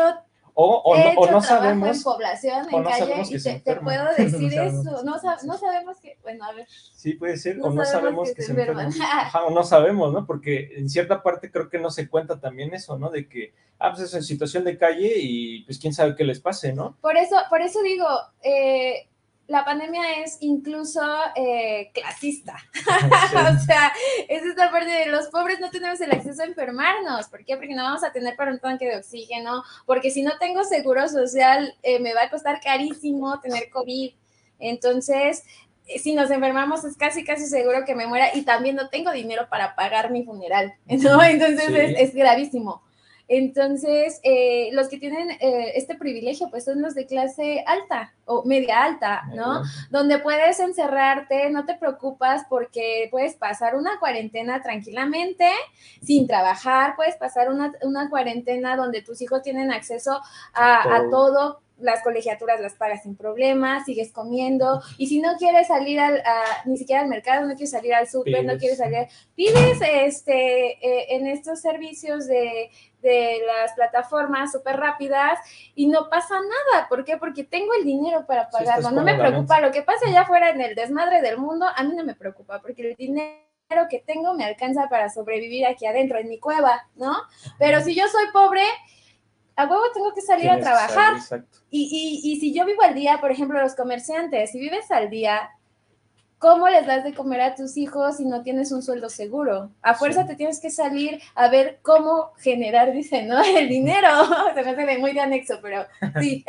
o, 0.61 0.81
o, 0.83 0.95
He 0.95 1.13
no, 1.13 1.21
o 1.21 1.31
no 1.31 1.41
sabemos. 1.41 1.97
En 1.97 2.03
población, 2.03 2.67
en 2.71 2.83
no 2.83 2.89
calle, 2.89 3.23
y 3.29 3.41
te, 3.41 3.59
te, 3.59 3.75
puedo 3.77 4.05
decir 4.17 4.55
no 4.55 4.63
eso. 4.63 5.03
No, 5.03 5.15
no, 5.43 5.57
sabemos 5.57 5.99
que, 5.99 6.17
bueno, 6.21 6.45
a 6.45 6.53
ver. 6.53 6.67
Sí, 6.69 7.13
puede 7.13 7.37
ser, 7.37 7.59
o 7.61 7.71
no 7.71 7.85
sabemos, 7.85 8.29
que, 8.29 8.35
que, 8.35 8.41
se 8.43 8.51
enferman. 8.51 8.91
Ajá, 9.01 9.43
o 9.45 9.51
no 9.51 9.63
sabemos, 9.63 10.13
¿no? 10.13 10.25
Porque 10.25 10.71
en 10.77 10.89
cierta 10.89 11.23
parte 11.23 11.51
creo 11.51 11.69
que 11.69 11.79
no 11.79 11.89
se 11.89 12.09
cuenta 12.09 12.39
también 12.39 12.73
eso, 12.73 12.97
¿no? 12.97 13.09
De 13.09 13.27
que, 13.27 13.53
ah, 13.79 13.91
pues 13.91 14.03
es 14.03 14.13
en 14.13 14.23
situación 14.23 14.63
de 14.63 14.77
calle 14.77 15.13
y 15.17 15.63
pues 15.63 15.79
quién 15.79 15.93
sabe 15.93 16.15
qué 16.15 16.23
les 16.23 16.39
pase, 16.39 16.73
¿no? 16.73 16.97
Por 17.01 17.17
eso, 17.17 17.35
por 17.49 17.61
eso 17.61 17.81
digo, 17.81 18.07
eh, 18.43 19.07
la 19.51 19.65
pandemia 19.65 20.23
es 20.23 20.37
incluso 20.39 21.01
eh, 21.35 21.91
clasista. 21.93 22.55
Sí. 22.73 22.81
o 23.35 23.59
sea, 23.65 23.91
es 24.29 24.43
esta 24.43 24.71
parte 24.71 24.89
de 24.89 25.07
los 25.07 25.27
pobres 25.27 25.59
no 25.59 25.69
tenemos 25.69 25.99
el 25.99 26.11
acceso 26.11 26.41
a 26.41 26.45
enfermarnos. 26.45 27.27
¿Por 27.27 27.43
qué? 27.43 27.57
Porque 27.57 27.75
no 27.75 27.83
vamos 27.83 28.03
a 28.03 28.13
tener 28.13 28.35
para 28.37 28.51
un 28.51 28.59
tanque 28.59 28.87
de 28.87 28.95
oxígeno, 28.95 29.63
porque 29.85 30.09
si 30.09 30.23
no 30.23 30.31
tengo 30.39 30.63
seguro 30.63 31.07
social, 31.09 31.75
eh, 31.83 31.99
me 31.99 32.13
va 32.13 32.23
a 32.23 32.29
costar 32.29 32.61
carísimo 32.61 33.39
tener 33.41 33.69
COVID. 33.69 34.13
Entonces, 34.59 35.43
eh, 35.87 35.99
si 35.99 36.15
nos 36.15 36.31
enfermamos 36.31 36.85
es 36.85 36.95
casi, 36.95 37.25
casi 37.25 37.45
seguro 37.45 37.83
que 37.85 37.93
me 37.93 38.07
muera 38.07 38.33
y 38.33 38.43
también 38.43 38.77
no 38.77 38.87
tengo 38.87 39.11
dinero 39.11 39.47
para 39.49 39.75
pagar 39.75 40.11
mi 40.11 40.23
funeral, 40.23 40.75
¿no? 40.85 41.21
Entonces 41.21 41.65
sí. 41.67 41.75
es, 41.75 41.99
es 41.99 42.15
gravísimo. 42.15 42.83
Entonces, 43.27 44.19
eh, 44.23 44.69
los 44.73 44.89
que 44.89 44.97
tienen 44.97 45.31
eh, 45.31 45.73
este 45.75 45.95
privilegio, 45.95 46.49
pues 46.49 46.65
son 46.65 46.81
los 46.81 46.95
de 46.95 47.05
clase 47.05 47.63
alta 47.65 48.13
o 48.25 48.43
media 48.43 48.83
alta, 48.83 49.23
¿no? 49.33 49.63
Donde 49.89 50.19
puedes 50.19 50.59
encerrarte, 50.59 51.49
no 51.49 51.65
te 51.65 51.75
preocupas 51.75 52.43
porque 52.49 53.07
puedes 53.11 53.35
pasar 53.35 53.75
una 53.75 53.99
cuarentena 53.99 54.61
tranquilamente, 54.61 55.49
sin 56.01 56.27
trabajar, 56.27 56.95
puedes 56.95 57.15
pasar 57.15 57.49
una, 57.49 57.73
una 57.83 58.09
cuarentena 58.09 58.75
donde 58.75 59.01
tus 59.01 59.21
hijos 59.21 59.41
tienen 59.41 59.71
acceso 59.71 60.21
a, 60.53 60.95
a 60.95 61.09
todo. 61.09 61.61
las 61.81 62.03
colegiaturas 62.03 62.61
las 62.61 62.75
pagas 62.75 63.01
sin 63.03 63.15
problema, 63.15 63.83
sigues 63.83 64.11
comiendo, 64.11 64.81
y 64.97 65.07
si 65.07 65.19
no 65.19 65.35
quieres 65.37 65.67
salir 65.67 65.99
al, 65.99 66.19
a, 66.19 66.43
ni 66.65 66.77
siquiera 66.77 67.01
al 67.01 67.07
mercado, 67.07 67.41
no 67.47 67.55
quieres 67.55 67.71
salir 67.71 67.93
al 67.93 68.07
súper, 68.07 68.45
no 68.45 68.57
quieres 68.57 68.77
salir, 68.77 69.07
pides 69.35 69.79
este, 69.81 70.73
eh, 70.73 71.15
en 71.15 71.25
estos 71.27 71.59
servicios 71.59 72.27
de, 72.27 72.69
de 73.01 73.41
las 73.45 73.73
plataformas 73.73 74.51
súper 74.51 74.77
rápidas 74.77 75.39
y 75.75 75.87
no 75.87 76.09
pasa 76.09 76.35
nada. 76.35 76.87
¿Por 76.87 77.03
qué? 77.03 77.17
Porque 77.17 77.43
tengo 77.43 77.73
el 77.73 77.85
dinero 77.85 78.25
para 78.25 78.49
pagarlo. 78.49 78.89
Sí, 78.89 78.95
no 78.95 79.03
me 79.03 79.17
preocupa 79.17 79.59
lo 79.59 79.71
que 79.71 79.81
pase 79.81 80.07
allá 80.07 80.21
afuera 80.21 80.49
en 80.49 80.61
el 80.61 80.75
desmadre 80.75 81.21
del 81.21 81.37
mundo, 81.37 81.65
a 81.75 81.83
mí 81.83 81.93
no 81.95 82.03
me 82.03 82.15
preocupa, 82.15 82.59
porque 82.61 82.89
el 82.89 82.95
dinero 82.95 83.41
que 83.89 83.99
tengo 83.99 84.33
me 84.33 84.45
alcanza 84.45 84.87
para 84.89 85.09
sobrevivir 85.09 85.65
aquí 85.65 85.85
adentro, 85.85 86.17
en 86.19 86.27
mi 86.29 86.39
cueva, 86.39 86.87
¿no? 86.95 87.15
Pero 87.57 87.81
si 87.81 87.95
yo 87.95 88.07
soy 88.07 88.25
pobre, 88.33 88.63
a 89.55 89.65
huevo 89.65 89.83
tengo 89.93 90.13
que 90.13 90.21
salir 90.21 90.45
Tienes 90.49 90.65
a 90.65 90.69
trabajar. 90.69 91.21
Salir, 91.21 91.45
y, 91.69 92.21
y, 92.23 92.31
y 92.31 92.39
si 92.39 92.53
yo 92.53 92.65
vivo 92.65 92.81
al 92.81 92.93
día, 92.93 93.19
por 93.21 93.31
ejemplo, 93.31 93.59
los 93.61 93.75
comerciantes, 93.75 94.51
si 94.51 94.59
vives 94.59 94.91
al 94.91 95.09
día, 95.09 95.49
¿cómo 96.41 96.67
les 96.69 96.87
das 96.87 97.03
de 97.03 97.13
comer 97.13 97.39
a 97.39 97.55
tus 97.55 97.77
hijos 97.77 98.17
si 98.17 98.25
no 98.25 98.41
tienes 98.41 98.71
un 98.71 98.81
sueldo 98.81 99.09
seguro? 99.09 99.69
A 99.83 99.93
fuerza 99.93 100.23
sí. 100.23 100.29
te 100.29 100.35
tienes 100.35 100.59
que 100.59 100.71
salir 100.71 101.21
a 101.35 101.49
ver 101.49 101.79
cómo 101.83 102.31
generar, 102.39 102.91
dice, 102.91 103.23
¿no? 103.23 103.39
El 103.57 103.69
dinero. 103.69 104.07
Se 104.55 104.63
me 104.63 104.71
hace 104.71 104.97
muy 104.97 105.13
de 105.13 105.19
anexo, 105.21 105.59
pero 105.61 105.85
sí. 106.19 106.43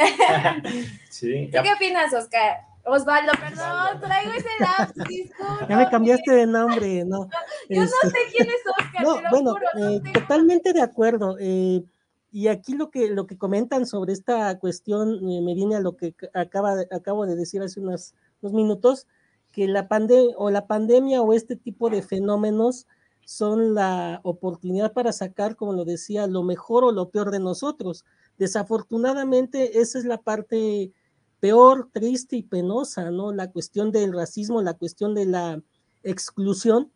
sí. 1.10 1.50
¿Tú 1.52 1.58
qué 1.62 1.72
opinas, 1.74 2.12
Oscar? 2.14 2.62
Osvaldo, 2.84 3.32
perdón, 3.38 4.00
traigo 4.00 4.32
ese 4.32 4.48
lapsus, 4.58 5.04
disculpa. 5.04 5.66
Ya 5.68 5.76
me 5.76 5.88
cambiaste 5.88 6.32
de 6.32 6.46
nombre, 6.46 7.04
¿no? 7.04 7.28
Yo 7.68 7.82
este... 7.82 7.96
no 8.02 8.10
sé 8.10 8.18
quién 8.34 8.48
es 8.48 8.60
Oscar, 8.76 9.02
no, 9.04 9.30
bueno, 9.30 9.52
juro, 9.52 9.66
no 9.74 9.88
eh, 9.88 10.02
totalmente 10.12 10.72
de 10.72 10.80
acuerdo. 10.80 11.36
Eh, 11.38 11.84
y 12.32 12.48
aquí 12.48 12.74
lo 12.74 12.90
que, 12.90 13.08
lo 13.08 13.26
que 13.28 13.38
comentan 13.38 13.86
sobre 13.86 14.14
esta 14.14 14.58
cuestión 14.58 15.16
eh, 15.28 15.42
me 15.42 15.54
viene 15.54 15.76
a 15.76 15.80
lo 15.80 15.96
que 15.96 16.14
acaba 16.34 16.74
acabo 16.90 17.24
de 17.24 17.36
decir 17.36 17.62
hace 17.62 17.78
unos, 17.78 18.14
unos 18.40 18.52
minutos, 18.52 19.06
que 19.52 19.68
la, 19.68 19.88
pandemia 19.88 20.34
o 20.36 20.50
la 20.50 20.66
pandemia 20.66 21.22
o 21.22 21.32
este 21.32 21.56
tipo 21.56 21.90
de 21.90 22.02
fenómenos 22.02 22.86
son 23.24 23.74
la 23.74 24.20
oportunidad 24.24 24.92
para 24.92 25.12
sacar, 25.12 25.56
como 25.56 25.72
lo 25.72 25.84
decía, 25.84 26.26
lo 26.26 26.42
mejor 26.42 26.84
o 26.84 26.92
lo 26.92 27.10
peor 27.10 27.30
de 27.30 27.38
nosotros. 27.38 28.04
Desafortunadamente, 28.38 29.80
esa 29.80 29.98
es 29.98 30.04
la 30.04 30.18
parte 30.18 30.92
peor, 31.38 31.88
triste 31.92 32.36
y 32.36 32.42
penosa, 32.42 33.10
¿no? 33.10 33.32
La 33.32 33.50
cuestión 33.50 33.92
del 33.92 34.12
racismo, 34.12 34.62
la 34.62 34.74
cuestión 34.74 35.14
de 35.14 35.26
la 35.26 35.62
exclusión, 36.02 36.90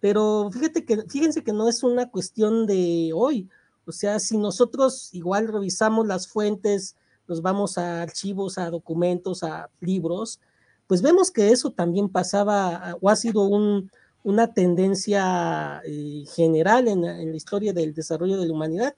pero 0.00 0.50
fíjate 0.52 0.84
que, 0.84 1.02
fíjense 1.08 1.44
que 1.44 1.52
no 1.52 1.68
es 1.68 1.82
una 1.82 2.10
cuestión 2.10 2.66
de 2.66 3.12
hoy, 3.14 3.48
o 3.86 3.92
sea, 3.92 4.18
si 4.18 4.38
nosotros 4.38 5.12
igual 5.12 5.48
revisamos 5.48 6.06
las 6.06 6.28
fuentes, 6.28 6.96
nos 7.26 7.42
vamos 7.42 7.78
a 7.78 8.02
archivos, 8.02 8.58
a 8.58 8.70
documentos, 8.70 9.42
a 9.42 9.68
libros, 9.80 10.40
pues 10.90 11.02
vemos 11.02 11.30
que 11.30 11.52
eso 11.52 11.70
también 11.70 12.08
pasaba 12.08 12.96
o 13.00 13.10
ha 13.10 13.14
sido 13.14 13.42
un, 13.42 13.92
una 14.24 14.52
tendencia 14.52 15.80
eh, 15.84 16.24
general 16.34 16.88
en, 16.88 17.02
la 17.02 17.36
historia 17.36 17.72
del 17.72 17.94
desarrollo 17.94 18.36
de 18.40 18.48
la 18.48 18.52
humanidad. 18.52 18.96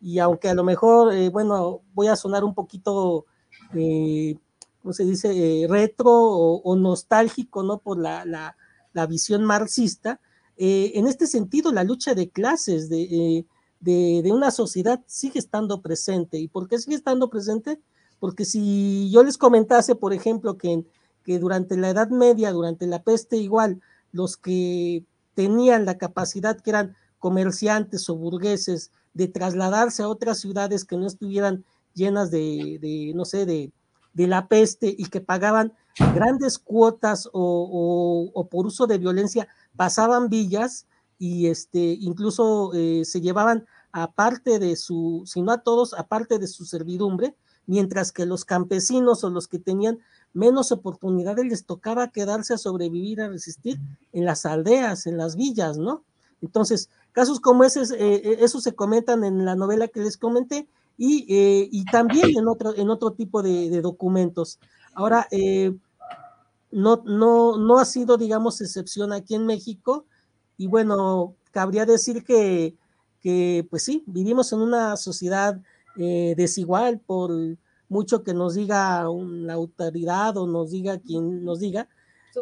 Y 0.00 0.20
aunque 0.20 0.50
a 0.50 0.54
lo 0.54 0.62
mejor, 0.62 1.12
eh, 1.12 1.30
bueno, 1.30 1.80
voy 1.94 2.06
a 2.06 2.14
sonar 2.14 2.44
un 2.44 2.54
poquito, 2.54 3.26
eh, 3.74 4.36
¿cómo 4.82 4.92
se 4.92 5.04
dice?, 5.04 5.66
retro 5.68 6.12
o, 6.12 6.76
nostálgico, 6.76 7.64
¿no? 7.64 7.78
Por 7.78 7.98
la, 7.98 8.24
la, 8.24 8.56
la 8.92 9.06
visión 9.08 9.42
marxista. 9.42 10.20
en 10.56 11.08
este 11.08 11.26
sentido, 11.26 11.72
la 11.72 11.82
lucha 11.82 12.14
de 12.14 12.30
clases 12.30 12.88
de, 12.88 13.44
de, 13.80 14.20
de, 14.22 14.30
una 14.30 14.52
sociedad 14.52 15.02
sigue 15.08 15.40
estando 15.40 15.82
presente. 15.82 16.38
¿Y 16.38 16.46
por 16.46 16.68
qué 16.68 16.78
sigue 16.78 16.94
estando 16.94 17.28
presente? 17.28 17.80
Porque 18.20 18.44
si 18.44 19.10
yo 19.10 19.24
les 19.24 19.36
comentase, 19.36 19.96
por 19.96 20.12
ejemplo, 20.12 20.56
que, 20.56 20.84
que 21.24 21.38
durante 21.38 21.76
la 21.76 21.90
Edad 21.90 22.08
Media, 22.08 22.52
durante 22.52 22.86
la 22.86 23.02
peste 23.02 23.36
igual, 23.36 23.80
los 24.12 24.36
que 24.36 25.04
tenían 25.34 25.84
la 25.84 25.98
capacidad, 25.98 26.60
que 26.60 26.70
eran 26.70 26.96
comerciantes 27.18 28.08
o 28.10 28.16
burgueses, 28.16 28.90
de 29.14 29.28
trasladarse 29.28 30.02
a 30.02 30.08
otras 30.08 30.40
ciudades 30.40 30.84
que 30.84 30.96
no 30.96 31.06
estuvieran 31.06 31.64
llenas 31.94 32.30
de, 32.30 33.12
no 33.14 33.24
sé, 33.24 33.46
de, 33.46 33.72
la 34.14 34.46
peste 34.48 34.94
y 34.96 35.06
que 35.06 35.20
pagaban 35.20 35.72
grandes 36.14 36.58
cuotas 36.58 37.28
o, 37.32 38.48
por 38.50 38.66
uso 38.66 38.86
de 38.86 38.98
violencia, 38.98 39.48
pasaban 39.76 40.28
villas 40.28 40.86
y 41.18 41.46
este, 41.46 41.96
incluso 42.00 42.72
eh, 42.74 43.04
se 43.04 43.20
llevaban 43.20 43.66
aparte 43.92 44.58
de 44.58 44.76
su, 44.76 45.22
si 45.26 45.42
no 45.42 45.52
a 45.52 45.62
todos, 45.62 45.94
aparte 45.94 46.38
de 46.38 46.46
su 46.46 46.64
servidumbre, 46.64 47.34
mientras 47.66 48.12
que 48.12 48.26
los 48.26 48.44
campesinos 48.44 49.24
o 49.24 49.30
los 49.30 49.48
que 49.48 49.58
tenían 49.58 49.98
menos 50.32 50.72
oportunidades 50.72 51.44
les 51.46 51.64
tocaba 51.66 52.08
quedarse 52.08 52.54
a 52.54 52.58
sobrevivir, 52.58 53.20
a 53.20 53.28
resistir 53.28 53.78
en 54.12 54.24
las 54.24 54.46
aldeas, 54.46 55.06
en 55.06 55.16
las 55.16 55.36
villas, 55.36 55.78
¿no? 55.78 56.04
Entonces, 56.40 56.88
casos 57.12 57.40
como 57.40 57.64
ese, 57.64 57.82
eh, 57.82 58.14
eh, 58.24 58.36
eso 58.40 58.60
se 58.60 58.74
comentan 58.74 59.24
en 59.24 59.44
la 59.44 59.54
novela 59.54 59.88
que 59.88 60.00
les 60.00 60.16
comenté 60.16 60.68
y, 60.98 61.26
eh, 61.28 61.68
y 61.70 61.84
también 61.84 62.36
en 62.36 62.48
otro, 62.48 62.74
en 62.74 62.90
otro 62.90 63.12
tipo 63.12 63.42
de, 63.42 63.80
documentos. 63.80 64.58
Ahora, 64.94 65.28
no, 66.70 67.02
no, 67.04 67.58
no 67.58 67.78
ha 67.78 67.84
sido, 67.84 68.16
digamos, 68.16 68.60
excepción 68.60 69.12
aquí 69.12 69.34
en 69.34 69.46
México 69.46 70.06
y 70.56 70.66
bueno, 70.66 71.34
cabría 71.50 71.86
decir 71.86 72.24
que, 72.24 72.76
que 73.20 73.66
pues 73.70 73.84
sí, 73.84 74.02
vivimos 74.06 74.52
en 74.52 74.60
una 74.60 74.96
sociedad 74.96 75.60
desigual 75.96 77.00
por 77.00 77.30
mucho 77.88 78.22
que 78.24 78.34
nos 78.34 78.54
diga 78.54 79.08
una 79.10 79.54
autoridad 79.54 80.36
o 80.38 80.46
nos 80.46 80.70
diga 80.70 80.98
quien 80.98 81.44
nos 81.44 81.60
diga, 81.60 81.88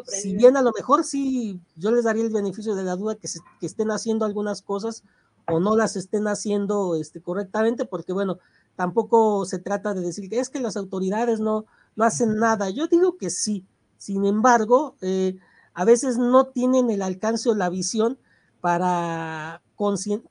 si 0.07 0.35
bien 0.35 0.55
a 0.55 0.61
lo 0.61 0.71
mejor 0.71 1.03
sí, 1.03 1.59
yo 1.75 1.91
les 1.91 2.05
daría 2.05 2.23
el 2.23 2.31
beneficio 2.31 2.75
de 2.75 2.83
la 2.83 2.95
duda 2.95 3.15
que, 3.15 3.27
que 3.59 3.65
estén 3.65 3.91
haciendo 3.91 4.25
algunas 4.25 4.61
cosas 4.61 5.03
o 5.47 5.59
no 5.59 5.75
las 5.75 5.95
estén 5.95 6.27
haciendo 6.27 6.95
este, 6.95 7.21
correctamente, 7.21 7.85
porque 7.85 8.13
bueno, 8.13 8.39
tampoco 8.75 9.45
se 9.45 9.59
trata 9.59 9.93
de 9.93 10.01
decir 10.01 10.29
que 10.29 10.39
es 10.39 10.49
que 10.49 10.61
las 10.61 10.77
autoridades 10.77 11.39
no, 11.39 11.65
no 11.95 12.05
hacen 12.05 12.37
nada. 12.37 12.69
Yo 12.69 12.87
digo 12.87 13.17
que 13.17 13.29
sí, 13.29 13.65
sin 13.97 14.25
embargo, 14.25 14.95
eh, 15.01 15.37
a 15.73 15.85
veces 15.85 16.17
no 16.17 16.47
tienen 16.47 16.89
el 16.89 17.01
alcance 17.01 17.49
o 17.49 17.55
la 17.55 17.69
visión 17.69 18.17
para, 18.61 19.61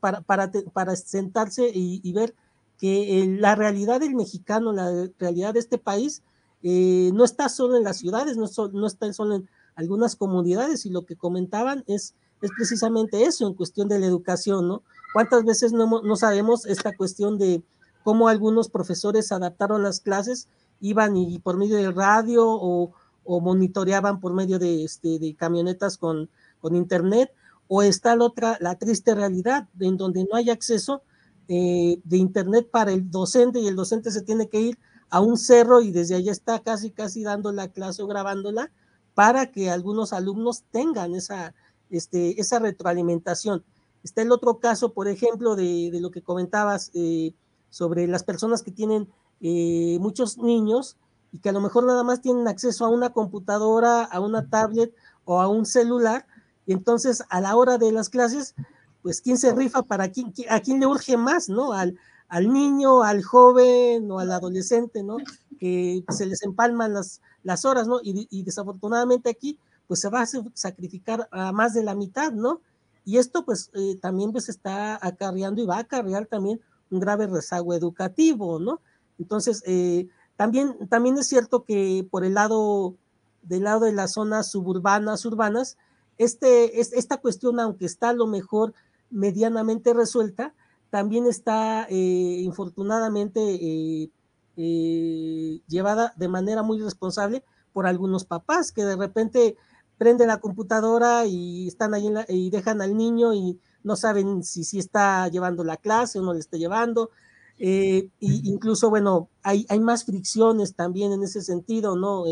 para, 0.01 0.23
para, 0.23 0.51
para 0.73 0.97
sentarse 0.97 1.71
y, 1.73 2.01
y 2.03 2.13
ver 2.13 2.35
que 2.81 3.21
eh, 3.21 3.27
la 3.39 3.55
realidad 3.55 4.01
del 4.01 4.15
mexicano, 4.15 4.73
la 4.73 5.09
realidad 5.19 5.53
de 5.53 5.61
este 5.61 5.77
país, 5.77 6.23
eh, 6.63 7.11
no 7.13 7.25
está 7.25 7.51
solo 7.51 7.77
en 7.77 7.85
las 7.85 7.99
ciudades, 7.99 8.39
no, 8.39 8.47
no, 8.73 8.87
está 8.87 9.13
solo 9.13 9.35
en 9.37 9.49
algunas 9.75 10.17
comunidades, 10.17 10.87
y 10.87 10.91
lo 10.91 11.05
que 11.05 11.15
comentaban 11.15 11.85
es, 11.87 12.15
es 12.41 12.51
precisamente 12.57 13.25
eso 13.25 13.47
en 13.47 13.55
cuestión 13.55 13.89
de 13.89 13.99
la 13.99 14.07
educación, 14.07 14.67
¿no? 14.67 14.83
¿Cuántas 15.13 15.45
veces 15.45 15.73
no, 15.73 16.01
no 16.03 16.17
sabemos 16.17 16.65
esta 16.65 16.97
cuestión 16.97 17.39
de 17.39 17.63
cómo 18.03 18.29
algunos 18.29 18.71
profesores 18.71 19.31
adaptaron 19.31 19.83
las 19.83 20.01
clases, 20.01 20.49
iban 20.81 21.17
y 21.17 21.39
por 21.39 21.59
medio 21.59 21.77
de 21.77 21.91
radio 21.91 22.47
o, 22.47 22.93
o 23.25 23.41
monitoreaban 23.41 24.21
por 24.21 24.33
medio 24.33 24.59
de, 24.59 24.85
este, 24.85 25.19
de 25.19 25.35
camionetas 25.35 25.99
con, 25.99 26.31
con 26.61 26.75
internet, 26.77 27.31
o 27.69 27.83
está 27.83 28.17
la 28.17 28.25
otra, 28.25 28.57
la 28.61 28.79
triste 28.79 29.15
realidad 29.15 29.69
en 29.79 29.99
donde 29.99 30.25
no 30.25 30.37
hay 30.37 30.49
acceso 30.49 31.03
eh, 31.49 32.01
de 32.05 32.17
internet 32.17 32.69
para 32.71 32.93
el 32.93 33.11
docente 33.11 33.61
y 33.61 33.67
el 33.67 33.77
docente 33.77 34.11
se 34.11 34.23
tiene 34.23 34.49
que 34.49 34.61
ir 34.61 34.79
a 35.11 35.21
un 35.21 35.37
cerro 35.37 35.81
y 35.81 35.91
desde 35.91 36.15
allá 36.15 36.33
está 36.33 36.61
casi, 36.61 36.91
casi 36.91 37.23
dando 37.23 37.53
la 37.53 37.69
clase 37.69 38.03
o 38.03 38.07
grabándola 38.07 38.71
para 39.15 39.51
que 39.51 39.71
algunos 39.71 40.13
alumnos 40.13 40.63
tengan 40.71 41.15
esa, 41.15 41.55
este, 41.91 42.41
esa 42.41 42.59
retroalimentación. 42.59 43.65
Está 44.03 44.23
el 44.23 44.33
otro 44.33 44.59
caso, 44.61 44.93
por 44.93 45.09
ejemplo, 45.09 45.57
de, 45.57 45.91
lo 46.01 46.11
que 46.11 46.23
comentabas 46.23 46.91
eh, 46.95 47.35
sobre 47.69 48.07
las 48.07 48.23
personas 48.23 48.63
que 48.63 48.71
tienen 48.71 49.09
eh, 49.41 49.99
muchos 50.01 50.39
niños 50.39 50.97
y 51.33 51.39
que 51.39 51.51
a 51.51 51.53
lo 51.53 51.61
mejor 51.61 51.85
nada 51.85 52.03
más 52.03 52.21
tienen 52.21 52.49
acceso 52.49 52.85
a 52.85 52.89
una 52.89 53.11
computadora, 53.11 54.05
a 54.05 54.21
una 54.21 54.49
tablet 54.49 54.95
o 55.25 55.41
a 55.41 55.49
un 55.49 55.67
celular, 55.67 56.27
y 56.67 56.73
entonces 56.73 57.23
a 57.29 57.41
la 57.41 57.57
hora 57.57 57.79
de 57.79 57.93
las 57.93 58.09
clases 58.09 58.55
pues 59.03 59.21
quién 59.21 59.39
se 59.39 59.55
rifa 59.55 59.83
para 59.83 60.11
quién, 60.11 60.33
a 60.49 60.61
quién 60.61 60.81
le 60.81 60.87
urge 60.87 61.17
más, 61.17 61.49
¿no? 61.49 61.73
Al, 61.73 61.99
al 62.29 62.53
niño, 62.53 63.03
al 63.03 63.23
joven 63.23 64.11
o 64.11 64.19
al 64.19 64.31
adolescente, 64.31 65.03
¿no? 65.03 65.17
Que 65.59 66.05
se 66.11 66.27
les 66.27 66.43
empalman 66.43 66.95
las, 66.95 67.21
las 67.43 67.65
horas, 67.65 67.87
¿no? 67.89 68.01
Y, 68.03 68.43
desafortunadamente 68.43 69.31
aquí, 69.31 69.59
pues 69.87 70.01
se 70.01 70.09
va 70.09 70.23
a 70.23 70.29
sacrificar 70.55 71.29
a 71.33 71.53
más 71.53 71.75
de 71.75 71.83
la 71.83 71.95
mitad, 71.95 72.33
¿no? 72.33 72.61
Y 73.05 73.19
esto, 73.19 73.45
pues, 73.45 73.71
eh, 73.75 73.97
también 74.01 74.31
pues 74.31 74.49
está 74.49 74.99
acarreando 75.05 75.61
y 75.61 75.67
va 75.67 75.77
a 75.77 75.81
acarrear 75.81 76.27
también 76.27 76.61
un 76.91 77.01
grave 77.01 77.27
rezago 77.27 77.75
educativo, 77.75 78.61
¿no? 78.61 78.81
Entonces, 79.19 79.63
eh, 79.67 80.09
también, 80.37 80.89
también 80.89 81.19
es 81.19 81.27
cierto 81.27 81.65
que 81.65 82.07
por 82.11 82.25
el 82.25 82.35
lado, 82.35 82.95
del 83.43 83.65
lado 83.65 83.87
de 83.87 83.93
las 83.93 84.13
zonas 84.13 84.51
suburbanas, 84.51 85.25
urbanas, 85.25 85.77
este, 86.17 86.81
es, 86.81 86.93
esta 86.93 87.17
cuestión, 87.17 87.59
aunque 87.59 87.87
está 87.87 88.11
a 88.11 88.15
lo 88.15 88.27
mejor 88.27 88.75
medianamente 89.11 89.93
resuelta, 89.93 90.55
también 90.91 91.27
está 91.27 91.87
eh, 91.89 91.95
infortunadamente 92.43 93.41
eh, 93.41 94.11
eh, 94.57 95.61
llevada 95.69 96.13
de 96.17 96.29
manera 96.29 96.63
muy 96.63 96.81
responsable 96.81 97.45
por 97.73 97.87
algunos 97.87 98.25
papás 98.25 98.73
que 98.73 98.85
de 98.85 98.97
repente 98.97 99.57
prenden 99.99 100.29
la 100.29 100.41
computadora 100.41 101.27
y 101.27 101.69
están 101.69 101.95
ahí 101.95 102.13
y 102.29 102.51
dejan 102.51 102.83
al 102.83 102.97
niño 102.97 103.35
y 103.35 103.61
no 103.85 103.97
saben 103.97 104.43
si, 104.43 104.65
si 104.65 104.79
está 104.79 105.29
llevando 105.29 105.63
la 105.63 105.77
clase 105.77 106.19
o 106.19 106.23
no 106.23 106.33
le 106.33 106.41
está 106.41 106.57
llevando. 106.57 107.11
y 107.59 108.11
incluso, 108.21 108.91
bueno, 108.91 109.29
hay, 109.43 109.67
hay 109.69 109.79
más 109.79 110.05
fricciones 110.05 110.75
también 110.75 111.13
en 111.13 111.23
ese 111.23 111.43
sentido, 111.43 111.97
¿no? 111.97 112.25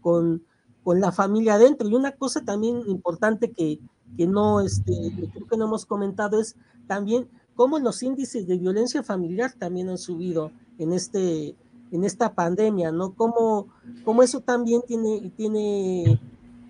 con, 0.00 0.44
con 0.82 1.00
la 1.00 1.12
familia 1.12 1.54
adentro. 1.54 1.88
Y 1.88 1.94
una 1.94 2.12
cosa 2.12 2.42
también 2.44 2.82
importante 2.86 3.52
que, 3.52 3.78
que 4.16 4.26
no, 4.26 4.60
este, 4.60 4.92
creo 5.32 5.46
que 5.46 5.56
no 5.56 5.66
hemos 5.66 5.86
comentado 5.86 6.40
es 6.40 6.56
también 6.86 7.28
cómo 7.54 7.78
los 7.78 8.02
índices 8.02 8.46
de 8.46 8.58
violencia 8.58 9.02
familiar 9.02 9.52
también 9.58 9.88
han 9.88 9.98
subido 9.98 10.50
en, 10.78 10.92
este, 10.92 11.54
en 11.92 12.04
esta 12.04 12.34
pandemia, 12.34 12.90
¿no? 12.92 13.14
Cómo, 13.14 13.68
cómo 14.04 14.22
eso 14.22 14.40
también 14.40 14.82
tiene, 14.86 15.30
tiene, 15.36 16.20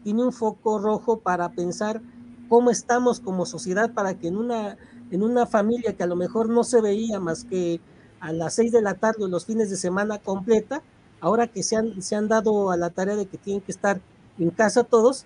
tiene 0.02 0.24
un 0.24 0.32
foco 0.32 0.78
rojo 0.78 1.20
para 1.20 1.50
pensar 1.52 2.02
cómo 2.48 2.70
estamos 2.70 3.20
como 3.20 3.46
sociedad 3.46 3.92
para 3.94 4.14
que 4.14 4.28
en 4.28 4.36
una, 4.36 4.76
en 5.10 5.22
una 5.22 5.46
familia 5.46 5.96
que 5.96 6.02
a 6.02 6.08
lo 6.08 6.16
mejor 6.16 6.48
no 6.48 6.64
se 6.64 6.80
veía 6.80 7.20
más 7.20 7.44
que 7.44 7.80
a 8.18 8.32
las 8.32 8.54
seis 8.54 8.72
de 8.72 8.82
la 8.82 8.94
tarde 8.94 9.24
o 9.24 9.28
los 9.28 9.46
fines 9.46 9.70
de 9.70 9.76
semana 9.76 10.18
completa, 10.18 10.82
ahora 11.20 11.46
que 11.46 11.62
se 11.62 11.76
han, 11.76 12.02
se 12.02 12.16
han 12.16 12.28
dado 12.28 12.70
a 12.70 12.76
la 12.76 12.90
tarea 12.90 13.16
de 13.16 13.26
que 13.26 13.38
tienen 13.38 13.62
que 13.62 13.72
estar 13.72 14.00
en 14.38 14.50
casa 14.50 14.84
todos, 14.84 15.24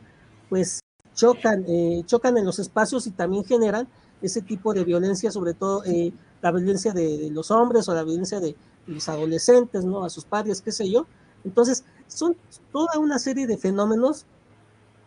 pues 0.49 0.84
chocan, 1.15 1.65
eh, 1.67 2.03
chocan 2.07 2.37
en 2.37 2.45
los 2.45 2.59
espacios 2.59 3.07
y 3.07 3.11
también 3.11 3.45
generan 3.45 3.89
ese 4.21 4.43
tipo 4.43 4.75
de 4.75 4.85
violencia, 4.85 5.31
sobre 5.31 5.55
todo 5.55 5.85
eh, 5.85 6.13
la 6.43 6.51
violencia 6.51 6.93
de, 6.93 7.31
los 7.31 7.51
hombres 7.51 7.89
o 7.89 7.95
la 7.95 8.05
violencia 8.05 8.41
de, 8.41 8.57
los 8.87 9.09
adolescentes, 9.09 9.85
¿no? 9.85 10.05
A 10.05 10.11
sus 10.11 10.27
padres, 10.27 10.61
qué 10.61 10.71
sé 10.71 10.91
yo. 10.91 11.07
Entonces, 11.43 11.85
son 12.07 12.37
toda 12.71 12.99
una 12.99 13.19
serie 13.19 13.47
de 13.47 13.57
fenómenos 13.57 14.27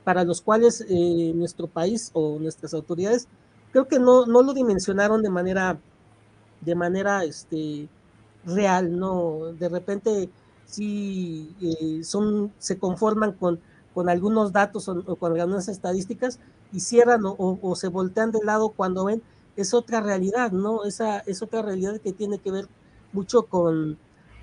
para 0.03 0.23
los 0.23 0.41
cuales 0.41 0.83
eh, 0.89 1.31
nuestro 1.35 1.67
país 1.67 2.09
o 2.13 2.39
nuestras 2.39 2.73
autoridades 2.73 3.27
creo 3.71 3.87
que 3.87 3.99
no, 3.99 4.25
no 4.25 4.41
lo 4.41 4.53
dimensionaron 4.53 5.21
de 5.21 5.29
manera, 5.29 5.77
de 6.61 6.73
manera 6.73 7.23
este, 7.23 7.87
real, 8.45 8.97
¿no? 8.97 9.53
De 9.59 9.69
repente 9.69 10.29
sí 10.65 11.55
son, 12.03 12.51
se 12.57 12.79
conforman 12.79 13.33
con, 13.33 13.59
con 13.97 14.09
algunos 14.09 14.51
datos 14.51 14.87
o, 14.89 15.15
con 15.15 15.39
algunas 15.41 15.67
estadísticas 15.69 16.37
y 16.71 16.81
cierran 16.81 17.21
o, 17.25 17.75
se 17.75 17.87
voltean 17.87 18.31
de 18.31 18.37
lado 18.43 18.69
cuando 18.69 19.05
ven 19.05 19.23
es 19.55 19.73
otra 19.73 20.01
realidad, 20.01 20.51
¿no? 20.51 20.83
Esa 20.83 21.17
es 21.21 21.41
otra 21.41 21.63
realidad 21.63 21.99
que 21.99 22.13
tiene 22.13 22.37
que 22.37 22.51
ver 22.51 22.67
mucho 23.11 23.47
con, 23.47 23.97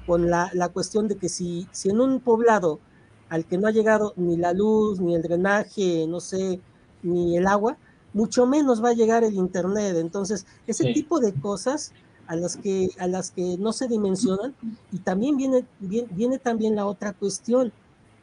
con 0.09 0.29
la, 0.29 0.51
la, 0.55 0.71
cuestión 0.71 1.07
de 1.07 1.15
que 1.15 1.29
si, 1.29 1.69
si 1.71 1.91
en 1.91 2.01
un 2.01 2.19
poblado 2.19 2.81
al 3.29 3.45
que 3.45 3.57
no 3.57 3.69
ha 3.69 3.71
llegado 3.71 4.13
ni 4.17 4.37
la 4.37 4.53
luz, 4.53 4.99
ni 4.99 5.15
el 5.15 5.23
drenaje, 5.23 6.09
no 6.09 6.19
sé, 6.19 6.59
ni 7.05 7.37
el 7.37 7.47
agua, 7.47 7.77
mucho 8.13 8.47
menos 8.47 8.83
va 8.83 8.89
a 8.89 8.95
llegar 8.95 9.23
el 9.23 9.35
Internet. 9.35 9.95
Entonces, 9.99 10.47
ese 10.67 10.93
tipo 10.93 11.21
de 11.21 11.33
cosas 11.33 11.93
a 12.27 12.35
las 12.35 12.57
que, 12.57 12.89
a 12.99 13.07
las 13.07 13.31
que 13.31 13.57
no 13.57 13.73
se 13.73 13.87
dimensionan, 13.87 14.53
y 14.91 14.99
también 14.99 15.37
viene, 15.37 15.65
viene, 15.79 16.41
también 16.41 16.75
la 16.75 16.87
otra 16.87 17.13
cuestión, 17.13 17.73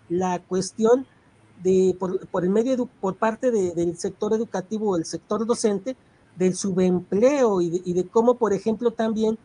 la 0.10 0.40
cuestión 0.40 1.08
de, 1.64 1.96
por, 2.00 2.44
el 2.44 2.50
medio, 2.50 2.88
por 3.00 3.16
parte 3.16 3.52
del 3.52 3.98
sector 3.98 4.34
educativo 4.34 4.92
o 4.92 4.98
el 4.98 5.06
sector 5.06 5.46
docente, 5.46 5.96
del 6.36 6.56
subempleo 6.56 7.62
y 7.62 7.70
de, 7.70 7.82
y 7.86 7.94
de 7.94 8.08
cómo, 8.08 8.36
por 8.36 8.54
ejemplo, 8.54 8.92
también, 8.92 9.38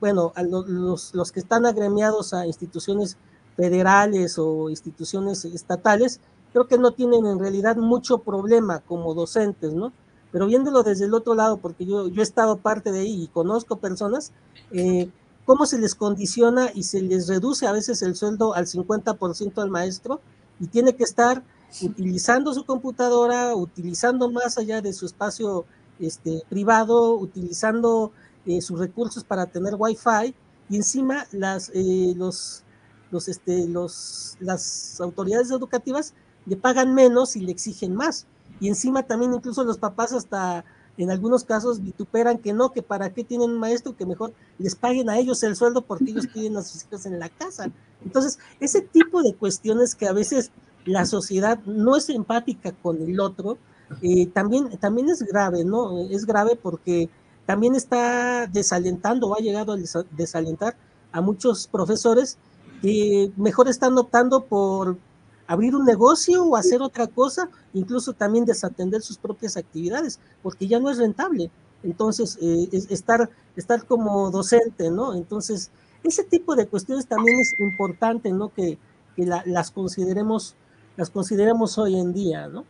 bueno, 0.00 0.32
a 0.34 0.42
los, 0.42 1.14
los 1.14 1.32
que 1.32 1.40
están 1.40 1.66
agremiados 1.66 2.34
a 2.34 2.46
instituciones 2.46 3.16
federales 3.56 4.38
o 4.38 4.68
instituciones 4.68 5.44
estatales, 5.44 6.20
creo 6.52 6.66
que 6.66 6.78
no 6.78 6.92
tienen 6.92 7.26
en 7.26 7.38
realidad 7.38 7.76
mucho 7.76 8.18
problema 8.18 8.80
como 8.80 9.14
docentes, 9.14 9.72
¿no? 9.72 9.92
Pero 10.32 10.46
viéndolo 10.46 10.82
desde 10.82 11.06
el 11.06 11.14
otro 11.14 11.34
lado, 11.34 11.56
porque 11.56 11.86
yo, 11.86 12.08
yo 12.08 12.20
he 12.20 12.24
estado 12.24 12.58
parte 12.58 12.92
de 12.92 13.00
ahí 13.00 13.24
y 13.24 13.28
conozco 13.28 13.76
personas, 13.76 14.32
eh, 14.70 15.08
cómo 15.44 15.66
se 15.66 15.78
les 15.78 15.94
condiciona 15.94 16.70
y 16.74 16.82
se 16.82 17.00
les 17.00 17.28
reduce 17.28 17.66
a 17.66 17.72
veces 17.72 18.02
el 18.02 18.16
sueldo 18.16 18.54
al 18.54 18.66
50% 18.66 19.62
al 19.62 19.70
maestro 19.70 20.20
y 20.60 20.66
tiene 20.66 20.94
que 20.94 21.04
estar 21.04 21.42
utilizando 21.82 22.54
su 22.54 22.64
computadora, 22.64 23.54
utilizando 23.54 24.30
más 24.30 24.58
allá 24.58 24.80
de 24.80 24.92
su 24.92 25.06
espacio 25.06 25.66
este, 25.98 26.42
privado, 26.48 27.14
utilizando 27.14 28.12
eh, 28.46 28.60
sus 28.60 28.78
recursos 28.78 29.24
para 29.24 29.46
tener 29.46 29.74
wifi 29.76 30.34
y 30.68 30.76
encima 30.76 31.26
las, 31.32 31.70
eh, 31.74 32.14
los, 32.16 32.62
los, 33.10 33.28
este, 33.28 33.66
los, 33.66 34.36
las 34.40 35.00
autoridades 35.00 35.50
educativas 35.50 36.14
le 36.46 36.56
pagan 36.56 36.94
menos 36.94 37.36
y 37.36 37.40
le 37.40 37.52
exigen 37.52 37.94
más. 37.94 38.26
Y 38.60 38.68
encima 38.68 39.02
también 39.02 39.34
incluso 39.34 39.64
los 39.64 39.78
papás 39.78 40.12
hasta 40.12 40.64
en 40.98 41.10
algunos 41.10 41.44
casos 41.44 41.82
vituperan 41.82 42.38
que 42.38 42.52
no, 42.52 42.72
que 42.72 42.82
para 42.82 43.12
qué 43.12 43.24
tienen 43.24 43.50
un 43.50 43.58
maestro, 43.58 43.96
que 43.96 44.06
mejor 44.06 44.32
les 44.58 44.74
paguen 44.74 45.10
a 45.10 45.18
ellos 45.18 45.42
el 45.42 45.56
sueldo 45.56 45.82
porque 45.82 46.10
ellos 46.10 46.28
tienen 46.32 46.56
a 46.56 46.62
sus 46.62 46.84
hijos 46.84 47.06
en 47.06 47.18
la 47.18 47.28
casa. 47.28 47.70
Entonces, 48.04 48.38
ese 48.60 48.80
tipo 48.80 49.22
de 49.22 49.34
cuestiones 49.34 49.94
que 49.94 50.06
a 50.06 50.12
veces 50.12 50.50
la 50.84 51.04
sociedad 51.04 51.58
no 51.66 51.96
es 51.96 52.08
empática 52.08 52.72
con 52.72 53.02
el 53.02 53.20
otro, 53.20 53.58
eh, 54.02 54.26
también, 54.26 54.76
también 54.78 55.08
es 55.10 55.22
grave, 55.22 55.64
¿no? 55.64 56.00
Es 56.08 56.24
grave 56.24 56.56
porque 56.56 57.08
también 57.44 57.74
está 57.74 58.46
desalentando 58.46 59.28
o 59.28 59.36
ha 59.36 59.40
llegado 59.40 59.72
a 59.72 60.04
desalentar 60.10 60.76
a 61.12 61.20
muchos 61.20 61.68
profesores 61.68 62.38
que 62.82 63.30
mejor 63.36 63.68
están 63.68 63.96
optando 63.96 64.44
por 64.44 64.98
abrir 65.46 65.74
un 65.74 65.84
negocio 65.84 66.44
o 66.44 66.56
hacer 66.56 66.82
otra 66.82 67.06
cosa, 67.06 67.48
incluso 67.72 68.12
también 68.12 68.44
desatender 68.44 69.02
sus 69.02 69.18
propias 69.18 69.56
actividades, 69.56 70.18
porque 70.42 70.66
ya 70.66 70.80
no 70.80 70.90
es 70.90 70.98
rentable. 70.98 71.50
Entonces, 71.82 72.38
eh, 72.40 72.68
estar, 72.90 73.30
estar 73.54 73.84
como 73.86 74.30
docente, 74.30 74.90
¿no? 74.90 75.14
Entonces, 75.14 75.70
ese 76.02 76.24
tipo 76.24 76.56
de 76.56 76.66
cuestiones 76.66 77.06
también 77.06 77.38
es 77.38 77.54
importante, 77.60 78.30
¿no? 78.30 78.52
Que, 78.52 78.78
las 79.16 79.70
consideremos, 79.70 80.56
las 80.98 81.08
consideremos 81.08 81.78
hoy 81.78 81.98
en 81.98 82.12
día, 82.12 82.48
¿no? 82.48 82.66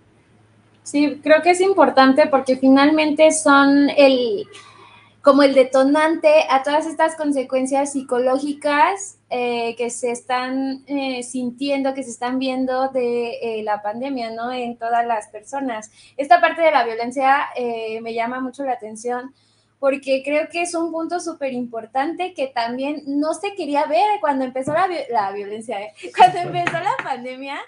Sí, 0.85 1.19
creo 1.21 1.43
que 1.43 1.51
es 1.51 1.61
importante 1.61 2.29
porque 2.29 2.57
finalmente 2.57 3.33
son 3.33 3.91
el, 3.91 4.47
como 5.27 5.43
el 5.43 5.55
detonante 5.55 6.47
a 6.49 6.63
todas 6.63 6.87
estas 6.87 7.17
consecuencias 7.17 7.91
psicológicas 7.91 9.19
eh, 9.29 9.75
que 9.75 9.91
se 9.91 10.13
están 10.13 10.85
eh, 10.87 11.25
sintiendo, 11.25 11.95
que 11.95 12.05
se 12.05 12.11
están 12.11 12.39
viendo 12.39 12.91
de 12.91 13.31
eh, 13.43 13.63
la 13.65 13.83
pandemia, 13.83 14.31
¿no? 14.31 14.53
En 14.53 14.77
todas 14.79 15.05
las 15.05 15.27
personas. 15.27 15.91
Esta 16.17 16.41
parte 16.41 16.63
de 16.63 16.71
la 16.71 16.85
violencia 16.85 17.47
me 18.03 18.15
llama 18.15 18.39
mucho 18.39 18.65
la 18.65 18.75
atención 18.75 19.35
porque 19.81 20.23
creo 20.25 20.49
que 20.49 20.63
es 20.63 20.77
un 20.77 20.93
punto 20.93 21.19
súper 21.19 21.53
importante 21.53 22.33
que 22.33 22.47
también 22.47 23.03
no 23.07 23.35
se 23.35 23.57
quería 23.57 23.85
ver 23.87 24.21
cuando 24.21 24.45
empezó 24.45 24.75
la, 24.75 24.89
la 25.11 25.33
violencia, 25.33 25.77
cuando 26.17 26.39
empezó 26.39 26.79
la 26.79 26.95
pandemia 27.03 27.59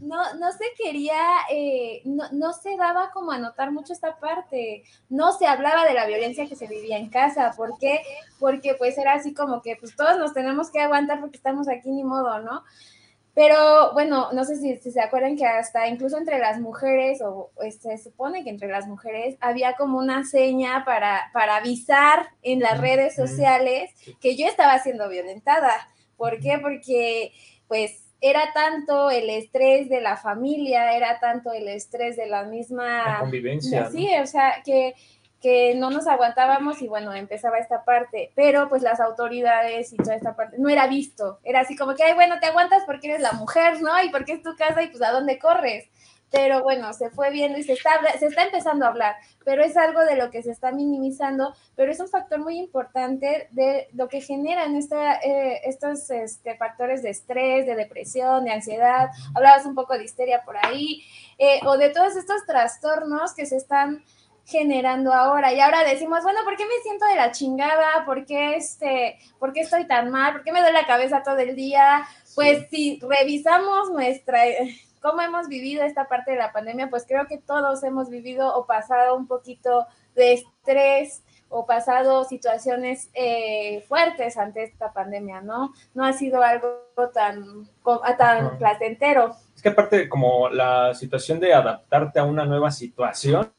no, 0.00 0.34
no 0.34 0.52
se 0.52 0.64
quería, 0.76 1.20
eh, 1.50 2.02
no, 2.04 2.24
no, 2.32 2.52
se 2.52 2.76
daba 2.76 3.10
como 3.10 3.32
a 3.32 3.38
notar 3.38 3.72
mucho 3.72 3.92
esta 3.92 4.18
parte, 4.18 4.84
no 5.08 5.32
se 5.32 5.46
hablaba 5.46 5.84
de 5.84 5.94
la 5.94 6.06
violencia 6.06 6.46
que 6.46 6.56
se 6.56 6.66
vivía 6.66 6.98
en 6.98 7.10
casa, 7.10 7.52
¿por 7.56 7.78
qué? 7.78 8.02
Porque 8.38 8.74
pues 8.74 8.96
era 8.98 9.14
así 9.14 9.34
como 9.34 9.62
que 9.62 9.76
pues 9.76 9.96
todos 9.96 10.18
nos 10.18 10.32
tenemos 10.32 10.70
que 10.70 10.80
aguantar 10.80 11.20
porque 11.20 11.36
estamos 11.36 11.68
aquí 11.68 11.90
ni 11.90 12.04
modo, 12.04 12.40
¿no? 12.40 12.62
Pero 13.38 13.92
bueno, 13.92 14.32
no 14.32 14.44
sé 14.44 14.56
si, 14.56 14.90
se 14.90 15.00
acuerdan 15.00 15.36
que 15.36 15.46
hasta 15.46 15.86
incluso 15.86 16.18
entre 16.18 16.40
las 16.40 16.58
mujeres, 16.60 17.22
o 17.22 17.50
este, 17.62 17.96
se 17.96 18.10
supone 18.10 18.42
que 18.42 18.50
entre 18.50 18.66
las 18.66 18.88
mujeres 18.88 19.36
había 19.40 19.74
como 19.74 19.98
una 19.98 20.24
seña 20.24 20.84
para, 20.84 21.30
para 21.32 21.54
avisar 21.54 22.30
en 22.42 22.58
las 22.58 22.80
redes 22.80 23.14
sociales 23.14 23.92
que 24.20 24.36
yo 24.36 24.48
estaba 24.48 24.76
siendo 24.80 25.08
violentada. 25.08 25.70
¿Por 26.16 26.40
qué? 26.40 26.58
Porque 26.60 27.32
pues 27.68 28.07
era 28.20 28.52
tanto 28.52 29.10
el 29.10 29.30
estrés 29.30 29.88
de 29.88 30.00
la 30.00 30.16
familia, 30.16 30.96
era 30.96 31.20
tanto 31.20 31.52
el 31.52 31.68
estrés 31.68 32.16
de 32.16 32.26
la 32.26 32.44
misma 32.44 33.18
convivencia. 33.20 33.90
Sí, 33.90 34.08
o 34.20 34.26
sea, 34.26 34.62
que, 34.64 34.94
que 35.40 35.74
no 35.76 35.90
nos 35.90 36.06
aguantábamos 36.08 36.82
y 36.82 36.88
bueno, 36.88 37.14
empezaba 37.14 37.58
esta 37.58 37.84
parte, 37.84 38.32
pero 38.34 38.68
pues 38.68 38.82
las 38.82 39.00
autoridades 39.00 39.92
y 39.92 39.96
toda 39.96 40.16
esta 40.16 40.34
parte 40.34 40.56
no 40.58 40.68
era 40.68 40.88
visto, 40.88 41.38
era 41.44 41.60
así 41.60 41.76
como 41.76 41.94
que, 41.94 42.02
ay, 42.02 42.14
bueno, 42.14 42.40
te 42.40 42.46
aguantas 42.46 42.82
porque 42.86 43.08
eres 43.08 43.20
la 43.20 43.32
mujer, 43.32 43.80
¿no? 43.80 44.02
Y 44.02 44.10
porque 44.10 44.32
es 44.32 44.42
tu 44.42 44.56
casa 44.56 44.82
y 44.82 44.88
pues 44.88 45.02
a 45.02 45.12
dónde 45.12 45.38
corres 45.38 45.88
pero 46.30 46.62
bueno, 46.62 46.92
se 46.92 47.10
fue 47.10 47.30
viendo 47.30 47.58
y 47.58 47.62
se 47.62 47.72
está, 47.72 47.90
se 48.18 48.26
está 48.26 48.44
empezando 48.44 48.84
a 48.84 48.88
hablar, 48.88 49.16
pero 49.44 49.64
es 49.64 49.76
algo 49.76 50.04
de 50.04 50.16
lo 50.16 50.30
que 50.30 50.42
se 50.42 50.50
está 50.50 50.72
minimizando, 50.72 51.54
pero 51.74 51.90
es 51.90 52.00
un 52.00 52.08
factor 52.08 52.38
muy 52.38 52.58
importante 52.58 53.48
de 53.52 53.88
lo 53.94 54.08
que 54.08 54.20
generan 54.20 54.76
esta, 54.76 55.16
eh, 55.16 55.60
estos 55.64 56.10
este, 56.10 56.56
factores 56.56 57.02
de 57.02 57.10
estrés, 57.10 57.66
de 57.66 57.74
depresión, 57.74 58.44
de 58.44 58.52
ansiedad, 58.52 59.08
hablabas 59.34 59.64
un 59.64 59.74
poco 59.74 59.96
de 59.96 60.04
histeria 60.04 60.42
por 60.44 60.56
ahí, 60.56 61.02
eh, 61.38 61.60
o 61.64 61.78
de 61.78 61.90
todos 61.90 62.16
estos 62.16 62.44
trastornos 62.46 63.34
que 63.34 63.46
se 63.46 63.56
están 63.56 64.04
generando 64.44 65.12
ahora. 65.12 65.52
Y 65.52 65.60
ahora 65.60 65.84
decimos, 65.84 66.22
bueno, 66.22 66.40
¿por 66.42 66.56
qué 66.56 66.64
me 66.64 66.82
siento 66.82 67.04
de 67.06 67.16
la 67.16 67.32
chingada? 67.32 68.04
¿Por 68.06 68.24
qué, 68.24 68.56
este, 68.56 69.18
¿por 69.38 69.52
qué 69.52 69.60
estoy 69.60 69.86
tan 69.86 70.10
mal? 70.10 70.32
¿Por 70.32 70.42
qué 70.42 70.52
me 70.52 70.60
duele 70.60 70.80
la 70.80 70.86
cabeza 70.86 71.22
todo 71.22 71.36
el 71.38 71.54
día? 71.54 72.06
Pues 72.34 72.66
si 72.70 72.98
revisamos 73.00 73.90
nuestra 73.90 74.46
cómo 75.00 75.20
hemos 75.20 75.48
vivido 75.48 75.82
esta 75.82 76.08
parte 76.08 76.32
de 76.32 76.38
la 76.38 76.52
pandemia, 76.52 76.90
pues 76.90 77.04
creo 77.06 77.26
que 77.26 77.38
todos 77.38 77.82
hemos 77.84 78.10
vivido 78.10 78.54
o 78.54 78.66
pasado 78.66 79.16
un 79.16 79.26
poquito 79.26 79.86
de 80.14 80.34
estrés 80.34 81.22
o 81.48 81.66
pasado 81.66 82.24
situaciones 82.24 83.10
eh, 83.14 83.84
fuertes 83.88 84.36
ante 84.36 84.64
esta 84.64 84.92
pandemia, 84.92 85.40
¿no? 85.40 85.72
No 85.94 86.04
ha 86.04 86.12
sido 86.12 86.42
algo 86.42 86.68
tan, 87.14 87.68
tan 88.18 88.58
placentero. 88.58 89.34
Es 89.54 89.62
que 89.62 89.70
aparte 89.70 90.08
como 90.08 90.48
la 90.50 90.94
situación 90.94 91.40
de 91.40 91.54
adaptarte 91.54 92.18
a 92.20 92.24
una 92.24 92.44
nueva 92.44 92.70
situación, 92.70 93.50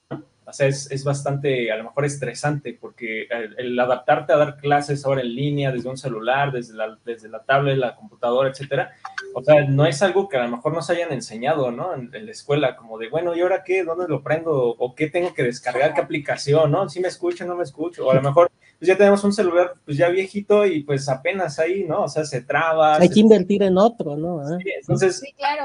o 0.50 0.54
sea, 0.54 0.68
es, 0.68 1.04
bastante, 1.04 1.72
a 1.72 1.78
lo 1.78 1.86
mejor, 1.86 2.06
estresante, 2.06 2.78
porque 2.80 3.28
el, 3.58 3.80
adaptarte 3.80 4.34
a 4.34 4.38
dar 4.38 4.58
clases 4.58 5.06
ahora 5.06 5.22
en 5.22 5.36
línea, 5.36 5.72
desde 5.72 5.90
un 5.90 5.98
celular, 5.98 6.52
desde 6.52 6.74
la, 6.74 6.98
desde 7.06 7.30
la 7.30 7.44
tablet, 7.44 7.78
la 7.78 7.96
computadora, 7.96 8.50
etcétera, 8.50 8.92
o 9.36 9.44
sea, 9.44 9.64
no 9.66 9.86
es 9.86 10.02
algo 10.02 10.28
que 10.28 10.38
a 10.38 10.44
lo 10.44 10.50
mejor 10.50 10.74
nos 10.74 10.90
hayan 10.90 11.12
enseñado, 11.12 11.72
¿no? 11.72 11.94
En, 11.94 12.10
la 12.12 12.32
escuela, 12.32 12.76
como 12.76 12.98
de, 12.98 13.10
bueno, 13.10 13.36
¿y 13.36 13.42
ahora 13.42 13.64
qué? 13.64 13.84
¿Dónde 13.84 14.08
lo 14.08 14.24
prendo? 14.24 14.52
¿O 14.54 14.96
qué 14.96 15.10
tengo 15.10 15.34
que 15.34 15.44
descargar? 15.44 15.94
¿Qué 15.94 16.02
aplicación? 16.02 16.72
¿No? 16.72 16.90
¿Sí 16.90 17.00
me 17.00 17.08
escucho? 17.08 17.46
¿No 17.46 17.56
me 17.56 17.64
escucho? 17.64 18.06
O 18.06 18.12
a 18.12 18.16
lo 18.16 18.22
mejor 18.22 18.52
pues 18.80 18.88
ya 18.88 18.98
tenemos 18.98 19.22
un 19.26 19.34
celular 19.34 19.74
pues 19.84 19.98
ya 19.98 20.08
viejito 20.08 20.66
y 20.66 20.84
pues 20.84 21.10
apenas 21.10 21.60
ahí, 21.60 21.84
¿no? 21.84 22.04
O 22.04 22.08
sea, 22.08 22.24
se 22.24 22.42
traba. 22.42 22.96
Hay 22.96 23.10
que 23.10 23.20
invertir 23.20 23.62
en 23.62 23.78
otro, 23.78 24.16
¿no? 24.16 24.42
Sí, 24.58 24.70
entonces, 24.80 25.22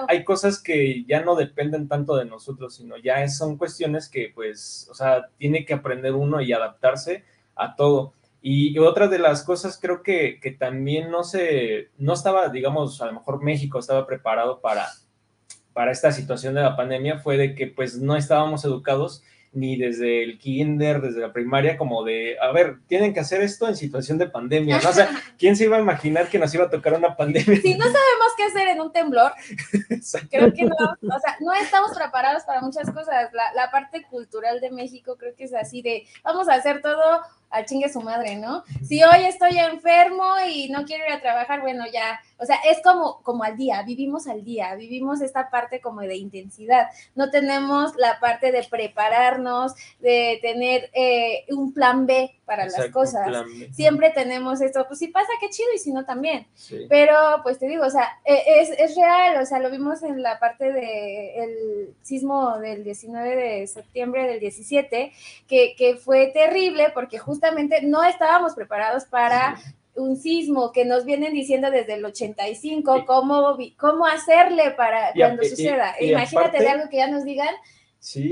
hay 0.09 0.25
cosas 0.25 0.61
que 0.61 1.05
ya 1.05 1.21
no 1.23 1.37
dependen 1.37 1.87
tanto 1.87 2.17
de 2.17 2.25
nosotros, 2.25 2.75
sino 2.75 2.97
ya 2.97 3.27
son 3.29 3.57
cuestiones 3.57 4.09
que 4.09 4.33
pues, 4.35 4.89
o 4.91 4.95
sea, 4.95 5.29
tiene 5.39 5.65
que 5.65 5.75
aprender 5.75 6.12
uno 6.12 6.41
y 6.41 6.53
adaptarse 6.53 7.23
a 7.55 7.77
todo. 7.77 8.15
Y 8.43 8.77
otra 8.79 9.07
de 9.07 9.21
las 9.21 9.45
cosas 9.45 9.79
creo 9.81 10.03
que, 10.03 10.41
que 10.41 10.51
también 10.51 11.11
no 11.11 11.23
se, 11.23 11.91
no 11.97 12.15
estaba, 12.15 12.49
digamos, 12.49 13.01
a 13.01 13.07
lo 13.07 13.12
mejor 13.12 13.43
México 13.43 13.79
estaba 13.79 14.07
preparado 14.09 14.61
para, 14.61 14.89
para 15.73 15.93
esta 15.93 16.11
situación 16.11 16.55
de 16.55 16.62
la 16.62 16.77
pandemia 16.77 17.21
fue 17.21 17.37
de 17.37 17.55
que 17.55 17.69
pues 17.69 17.97
no 17.97 18.17
estábamos 18.17 18.65
educados 18.65 19.23
ni 19.55 19.77
desde 19.77 20.23
el 20.23 20.39
kinder, 20.39 21.01
desde 21.01 21.21
la 21.21 21.33
primaria, 21.33 21.77
como 21.77 22.05
de, 22.05 22.37
a 22.41 22.53
ver, 22.53 22.79
tienen 22.87 23.15
que 23.15 23.21
hacer 23.21 23.41
esto 23.41 23.69
en 23.69 23.77
situación 23.77 24.19
de 24.19 24.29
pandemia, 24.29 24.81
¿no? 24.81 24.91
O 24.91 24.93
sea, 24.93 25.09
¿quién 25.39 25.57
se 25.57 25.65
iba 25.65 25.77
a 25.77 25.81
imaginar 25.81 26.29
que 26.29 26.39
nos 26.39 26.55
iba 26.55 26.65
a 26.65 26.71
tocar 26.71 26.95
una 26.95 27.17
pandemia? 27.17 27.61
Si 27.61 27.75
no 27.75 27.85
sabemos 27.85 28.33
qué 28.37 28.45
hacer 28.45 28.69
en 28.69 28.81
un 28.81 28.93
temblor, 28.93 29.33
creo 30.31 30.53
que 30.53 30.65
no, 30.65 30.75
o 30.75 31.21
sea, 31.21 31.37
no 31.41 31.53
estamos 31.55 31.97
preparados 31.97 32.43
para 32.45 32.61
muchas 32.61 32.91
cosas. 32.91 33.33
La, 33.33 33.53
la 33.55 33.71
parte 33.71 34.03
cultural 34.03 34.61
de 34.61 34.71
México 34.71 35.17
creo 35.17 35.35
que 35.35 35.45
es 35.45 35.55
así 35.55 35.83
de, 35.83 36.05
vamos 36.23 36.49
a 36.49 36.55
hacer 36.55 36.83
todo 36.83 37.23
a 37.51 37.64
chingue 37.64 37.88
su 37.88 38.01
madre, 38.01 38.36
¿no? 38.36 38.64
Si 38.86 39.03
hoy 39.03 39.24
estoy 39.24 39.59
enfermo 39.59 40.24
y 40.49 40.68
no 40.70 40.84
quiero 40.84 41.05
ir 41.07 41.12
a 41.12 41.20
trabajar, 41.20 41.61
bueno, 41.61 41.84
ya, 41.92 42.20
o 42.38 42.45
sea, 42.45 42.57
es 42.68 42.82
como, 42.82 43.22
como 43.22 43.45
al 43.45 43.57
día, 43.57 43.82
vivimos 43.82 44.26
al 44.26 44.45
día, 44.45 44.74
vivimos 44.74 45.20
esta 45.20 45.51
parte 45.51 45.80
como 45.80 46.01
de 46.01 46.16
intensidad, 46.16 46.88
no 47.14 47.30
tenemos 47.30 47.95
la 47.97 48.18
parte 48.20 48.51
de 48.53 48.64
prepararnos, 48.64 49.72
de 50.01 50.38
tener 50.42 50.90
eh, 50.95 51.45
un 51.51 51.72
plan 51.72 52.07
B 52.07 52.34
para 52.45 52.66
las 52.66 52.88
cosas. 52.90 53.26
Siempre 53.72 54.11
tenemos 54.11 54.61
esto, 54.61 54.84
pues 54.86 54.99
si 54.99 55.09
pasa, 55.09 55.28
qué 55.40 55.49
chido, 55.49 55.68
y 55.74 55.78
si 55.78 55.92
no, 55.92 56.05
también. 56.05 56.47
Pero, 56.88 57.14
pues 57.42 57.59
te 57.59 57.66
digo, 57.66 57.84
o 57.84 57.90
sea, 57.90 58.18
e, 58.24 58.61
es, 58.61 58.70
es, 58.70 58.97
real, 58.97 59.40
o 59.42 59.47
sea, 59.47 59.61
lo 59.61 59.70
vimos 59.70 60.03
en 60.03 60.22
la 60.22 60.38
parte 60.38 60.72
del 60.72 61.95
sismo 62.03 62.59
del 62.59 62.84
19 62.84 63.36
de 63.36 63.66
septiembre 63.66 64.26
del 64.26 64.40
17, 64.40 65.12
que, 65.49 65.74
que 65.76 65.97
fue 65.97 66.28
terrible 66.28 66.90
porque 66.92 67.18
justamente 67.35 67.82
no 67.82 68.05
estábamos 68.05 68.55
preparados 68.55 69.05
para 69.07 69.57
un 69.97 70.16
sismo 70.16 70.70
que 70.72 70.85
nos 70.85 71.05
vienen 71.05 71.35
diciendo 71.35 71.68
desde 71.70 71.95
el 71.95 72.05
85, 72.05 73.05
cómo, 73.07 73.57
cómo 73.76 74.07
hacerle 74.07 74.70
para 74.76 75.12
cuando 75.14 75.43
suceda. 75.43 75.95
Imagínate 76.01 76.61
de 76.61 76.68
algo 76.68 76.89
que 76.89 76.97
ya 76.99 77.11
nos 77.11 77.24
digan, 77.24 77.55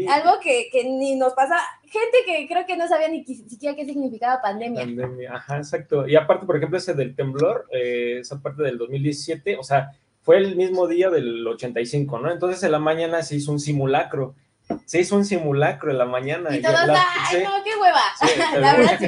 algo 0.09 0.39
que, 0.41 0.69
que, 0.71 0.85
ni 0.85 1.17
nos 1.17 1.35
pasa, 1.35 1.57
gente 1.85 2.19
que 2.25 2.47
creo 2.47 2.65
que 2.65 2.77
no 2.77 2.87
sabía 2.87 3.09
ni 3.09 3.25
siquiera 3.25 3.75
qué 3.75 3.85
significaba 3.85 4.41
pandemia. 4.41 4.83
Pandemia, 4.83 5.35
ajá, 5.35 5.57
exacto. 5.57 6.07
Y 6.07 6.15
aparte, 6.15 6.47
por 6.47 6.57
ejemplo, 6.57 6.79
ese 6.79 6.95
del 6.95 7.17
temblor, 7.17 7.67
eh, 7.73 8.19
esa 8.21 8.41
parte 8.41 8.63
del 8.63 8.79
2017, 8.79 9.57
o 9.57 9.65
sea, 9.65 9.91
fue 10.21 10.37
el 10.37 10.55
mismo 10.55 10.87
día 10.87 11.11
del 11.11 11.45
85, 11.45 12.19
¿no? 12.21 12.31
Entonces 12.31 12.63
en 12.63 12.71
la 12.71 12.79
mañana 12.79 13.23
se 13.23 13.35
hizo 13.35 13.51
un 13.51 13.59
simulacro. 13.59 14.37
Se 14.85 15.01
hizo 15.01 15.17
un 15.17 15.25
simulacro 15.25 15.91
en 15.91 15.99
la 15.99 16.05
mañana. 16.05 16.57
Y 16.57 16.63
todos, 16.63 16.77
¡ay, 16.77 17.43
no, 17.45 17.65
qué 17.65 17.71
hueva! 17.81 18.61
la 18.61 18.77
verdad, 18.77 18.99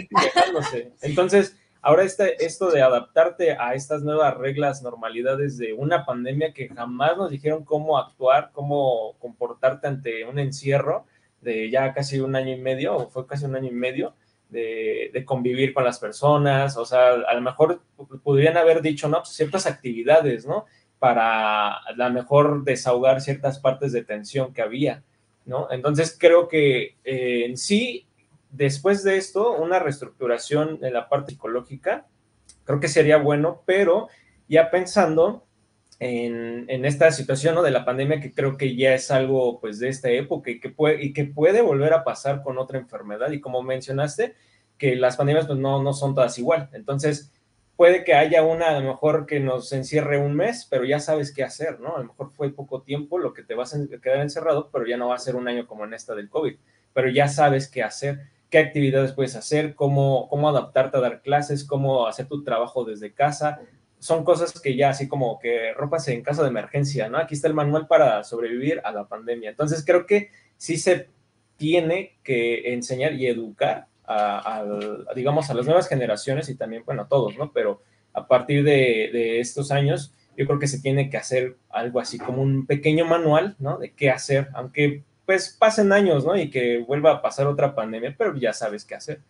sí. 0.71 0.89
Entonces, 1.03 1.57
Ahora 1.87 2.03
este, 2.03 2.43
esto 2.43 2.71
de 2.71 2.81
adaptarte 2.81 3.59
a 3.61 3.75
estas 3.75 4.03
nuevas 4.03 4.35
reglas, 4.39 4.83
normalidades 4.83 5.59
de 5.59 5.75
una 5.75 6.07
pandemia 6.07 6.55
que 6.55 6.71
jamás 6.71 7.15
nos 7.19 7.31
dijeron 7.31 7.63
cómo 7.63 7.99
actuar, 7.99 8.53
cómo 8.55 9.17
comportarte 9.19 9.87
ante 9.87 10.25
un 10.25 10.39
encierro 10.39 11.05
de 11.43 11.69
ya 11.69 11.93
casi 11.93 12.21
un 12.21 12.37
año 12.37 12.55
y 12.55 12.59
medio, 12.59 12.97
o 12.97 13.11
fue 13.11 13.27
casi 13.27 13.45
un 13.45 13.55
año 13.55 13.69
y 13.69 13.75
medio, 13.75 14.15
de, 14.49 15.25
convivir 15.27 15.75
con 15.75 15.85
las 15.85 15.99
personas, 15.99 16.79
o 16.79 16.87
sea, 16.87 17.13
a 17.13 17.35
lo 17.35 17.43
mejor 17.43 17.83
podrían 18.23 18.57
haber 18.57 18.81
dicho, 18.81 19.07
no, 19.09 19.19
pues 19.19 19.37
ciertas 19.37 19.67
actividades, 19.67 20.47
¿no? 20.47 20.65
Para 20.99 21.75
a 21.75 21.93
lo 21.93 22.11
mejor 22.11 22.65
desahogar 22.65 23.21
ciertas 23.21 23.59
partes 23.59 23.93
de 23.93 24.05
tensión 24.05 24.55
que 24.55 24.63
había, 24.63 25.03
¿no? 25.47 25.69
Entonces 25.71 26.17
creo 26.19 26.49
que 26.49 26.97
eh, 27.05 27.45
en 27.47 27.57
sí 27.57 28.07
después 28.55 29.03
de 29.03 29.17
esto, 29.17 29.53
una 29.53 29.79
reestructuración 29.79 30.79
en 30.83 30.93
la 30.93 31.09
parte 31.09 31.33
psicológica, 31.33 32.07
creo 32.65 32.81
que 32.81 32.89
sería 32.89 33.17
bueno, 33.17 33.63
pero 33.67 34.09
ya 34.49 34.71
pensando 34.71 35.45
en, 35.99 36.85
esta 36.85 37.11
situación 37.11 37.55
¿no? 37.55 37.63
de 37.63 37.71
la 37.71 37.85
pandemia, 37.85 38.21
que 38.21 38.33
creo 38.33 38.57
que 38.57 38.77
ya 38.77 38.95
es 38.95 39.11
algo 39.11 39.61
pues 39.61 39.79
de 39.79 39.89
esta 39.89 40.11
época 40.11 40.51
y 40.51 40.61
que, 40.61 40.71
puede, 40.71 41.63
volver 41.63 41.93
a 41.95 42.05
pasar 42.05 42.43
con 42.43 42.59
otra 42.59 42.79
enfermedad. 42.79 43.31
Y 43.33 43.41
como 43.41 43.63
mencionaste, 43.63 44.35
que 44.79 44.97
las 44.97 45.17
pandemias 45.17 45.47
pues, 45.47 45.59
no, 45.59 45.83
no 45.83 45.93
son 45.93 46.15
todas 46.15 46.39
igual. 46.39 46.69
Entonces, 46.73 47.33
puede 47.77 48.05
que 48.05 48.15
haya 48.15 48.43
una 48.43 48.69
a 48.69 48.81
lo 48.81 48.87
mejor 48.87 49.27
que 49.27 49.41
nos 49.41 49.73
encierre 49.73 50.19
un 50.19 50.35
mes, 50.35 50.67
pero 50.71 50.85
ya 50.85 51.01
sabes 51.01 51.33
qué 51.33 51.43
hacer, 51.43 51.81
¿no? 51.81 51.97
A 51.97 51.99
lo 52.01 52.07
mejor 52.07 52.31
fue 52.33 52.53
poco 52.53 52.83
tiempo 52.83 53.19
lo 53.19 53.35
que 53.35 53.43
te 53.43 53.55
vas 53.55 53.75
a 53.75 53.79
quedar 54.01 54.21
encerrado, 54.21 54.71
pero 54.73 54.87
ya 54.87 54.97
no 54.97 55.09
va 55.09 55.17
a 55.17 55.19
ser 55.19 55.37
un 55.37 55.49
año 55.49 55.67
como 55.67 55.85
en 55.85 55.95
esta 55.95 56.15
del 56.15 56.29
COVID, 56.29 56.57
pero 56.93 57.09
ya 57.09 57.29
sabes 57.29 57.69
qué 57.69 57.83
hacer 57.83 58.21
qué 58.55 58.61
actividades 58.61 59.11
puedes 59.11 59.35
hacer, 59.35 59.75
cómo, 59.75 60.29
cómo 60.29 60.49
adaptarte 60.49 60.97
a 60.97 61.01
dar 61.01 61.23
clases, 61.23 61.65
cómo 61.65 62.07
hacer 62.07 62.29
tu 62.29 62.45
trabajo 62.45 62.85
desde 62.85 63.13
casa. 63.13 63.59
Son 63.99 64.23
cosas 64.23 64.61
que 64.61 64.77
ya 64.77 64.91
así 64.91 65.09
como 65.09 65.41
que 65.41 65.73
ropas 65.73 66.07
en 66.07 66.23
caso 66.23 66.45
de 66.45 66.51
emergencia, 66.51 67.09
¿no? 67.09 67.19
Aquí 67.19 67.35
está 67.35 67.49
el 67.49 67.55
manual 67.55 67.89
para 67.89 68.23
sobrevivir 68.23 68.81
a 68.85 68.93
la 68.93 69.09
pandemia. 69.09 69.51
Entonces 69.51 69.85
creo 69.85 70.07
que 70.07 70.31
sí 70.57 70.77
se 70.77 71.09
tiene 71.57 72.17
que 72.23 72.73
enseñar 72.75 73.15
y 73.15 73.27
educar 73.27 73.89
a, 74.07 74.65
digamos, 75.15 75.51
a 75.51 75.55
las 75.55 75.67
nuevas 75.67 75.89
generaciones 75.89 76.49
y 76.49 76.57
también, 76.57 76.85
bueno, 76.85 77.03
a 77.03 77.09
todos, 77.09 77.37
¿no? 77.37 77.53
Pero 77.53 77.83
a 78.13 78.27
partir 78.27 78.65
de, 78.65 79.11
de, 79.13 79.41
estos 79.41 79.71
años, 79.71 80.15
yo 80.37 80.47
creo 80.47 80.59
que 80.59 80.67
se 80.67 80.81
tiene 80.81 81.11
que 81.11 81.17
hacer 81.17 81.57
algo 81.71 82.01
así 82.01 82.19
como 82.19 82.43
un 82.43 82.67
pequeño 82.67 83.05
manual, 83.05 83.57
¿no? 83.59 83.79
De 83.79 83.93
qué 83.93 84.11
hacer, 84.11 84.49
aunque 84.55 85.03
pues 85.27 85.57
pasen 85.59 85.93
años, 85.93 86.25
¿no? 86.25 86.37
Y 86.37 86.51
que 86.51 86.79
vuelva 86.79 87.13
a 87.13 87.23
pasar 87.23 87.47
otra 87.47 87.75
pandemia, 87.75 88.15
pero 88.17 88.37
ya 88.37 88.53
sabes 88.53 88.85
qué 88.85 88.95
hacer. 88.95 89.21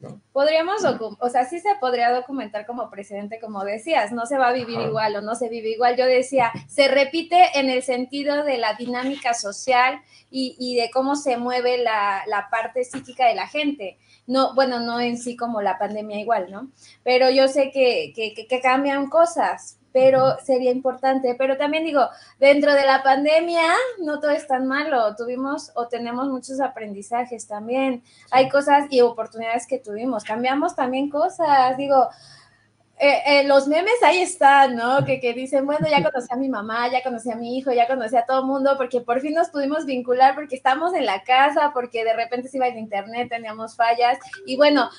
¿No? 0.00 0.20
Podríamos, 0.32 0.84
o 0.84 1.28
sea, 1.28 1.44
sí 1.44 1.60
se 1.60 1.74
podría 1.80 2.12
documentar 2.12 2.66
como 2.66 2.90
precedente, 2.90 3.40
como 3.40 3.64
decías, 3.64 4.12
no 4.12 4.26
se 4.26 4.38
va 4.38 4.48
a 4.48 4.52
vivir 4.52 4.78
igual 4.80 5.16
o 5.16 5.20
no 5.20 5.34
se 5.34 5.48
vive 5.48 5.70
igual. 5.70 5.96
Yo 5.96 6.06
decía, 6.06 6.52
se 6.68 6.88
repite 6.88 7.58
en 7.58 7.70
el 7.70 7.82
sentido 7.82 8.44
de 8.44 8.58
la 8.58 8.74
dinámica 8.74 9.34
social 9.34 10.00
y, 10.30 10.56
y 10.58 10.76
de 10.76 10.90
cómo 10.90 11.16
se 11.16 11.36
mueve 11.36 11.78
la, 11.78 12.22
la, 12.26 12.48
parte 12.50 12.84
psíquica 12.84 13.26
de 13.26 13.34
la 13.34 13.46
gente. 13.46 13.98
No, 14.26 14.54
bueno, 14.54 14.80
no 14.80 15.00
en 15.00 15.18
sí 15.18 15.36
como 15.36 15.62
la 15.62 15.78
pandemia 15.78 16.18
igual, 16.18 16.50
¿no? 16.50 16.70
Pero 17.02 17.30
yo 17.30 17.48
sé 17.48 17.70
que, 17.70 18.12
que, 18.14 18.46
que 18.46 18.60
cambian 18.60 19.08
cosas 19.08 19.78
pero 19.94 20.36
sería 20.44 20.72
importante. 20.72 21.36
Pero 21.38 21.56
también 21.56 21.84
digo, 21.84 22.08
dentro 22.40 22.74
de 22.74 22.84
la 22.84 23.04
pandemia 23.04 23.62
no 24.00 24.18
todo 24.18 24.32
es 24.32 24.44
tan 24.48 24.66
malo, 24.66 25.14
tuvimos 25.14 25.70
o 25.76 25.86
tenemos 25.86 26.28
muchos 26.28 26.60
aprendizajes 26.60 27.46
también, 27.46 28.02
hay 28.32 28.48
cosas 28.48 28.86
y 28.90 29.02
oportunidades 29.02 29.68
que 29.68 29.78
tuvimos, 29.78 30.24
cambiamos 30.24 30.74
también 30.74 31.08
cosas, 31.08 31.76
digo, 31.76 32.08
eh, 32.98 33.22
eh, 33.26 33.44
los 33.44 33.68
memes 33.68 34.02
ahí 34.02 34.18
están, 34.18 34.74
¿no? 34.74 35.04
Que, 35.04 35.20
que, 35.20 35.32
dicen, 35.32 35.64
bueno, 35.64 35.86
ya 35.88 36.02
conocí 36.02 36.26
a 36.30 36.36
mi 36.36 36.48
mamá, 36.48 36.90
ya 36.90 37.02
conocí 37.02 37.30
a 37.30 37.36
mi 37.36 37.56
hijo, 37.56 37.72
ya 37.72 37.86
conocí 37.86 38.16
a 38.16 38.26
todo 38.26 38.40
el 38.40 38.46
mundo, 38.46 38.74
porque 38.76 39.00
por 39.00 39.20
fin 39.20 39.34
nos 39.34 39.50
pudimos 39.50 39.86
vincular, 39.86 40.34
porque 40.34 40.56
estamos 40.56 40.92
en 40.94 41.06
la 41.06 41.22
casa, 41.22 41.70
porque 41.72 42.02
de 42.02 42.14
repente 42.14 42.48
se 42.48 42.56
iba 42.56 42.66
el 42.66 42.78
internet, 42.78 43.28
teníamos 43.28 43.76
fallas, 43.76 44.18
y 44.44 44.56
bueno, 44.56 44.90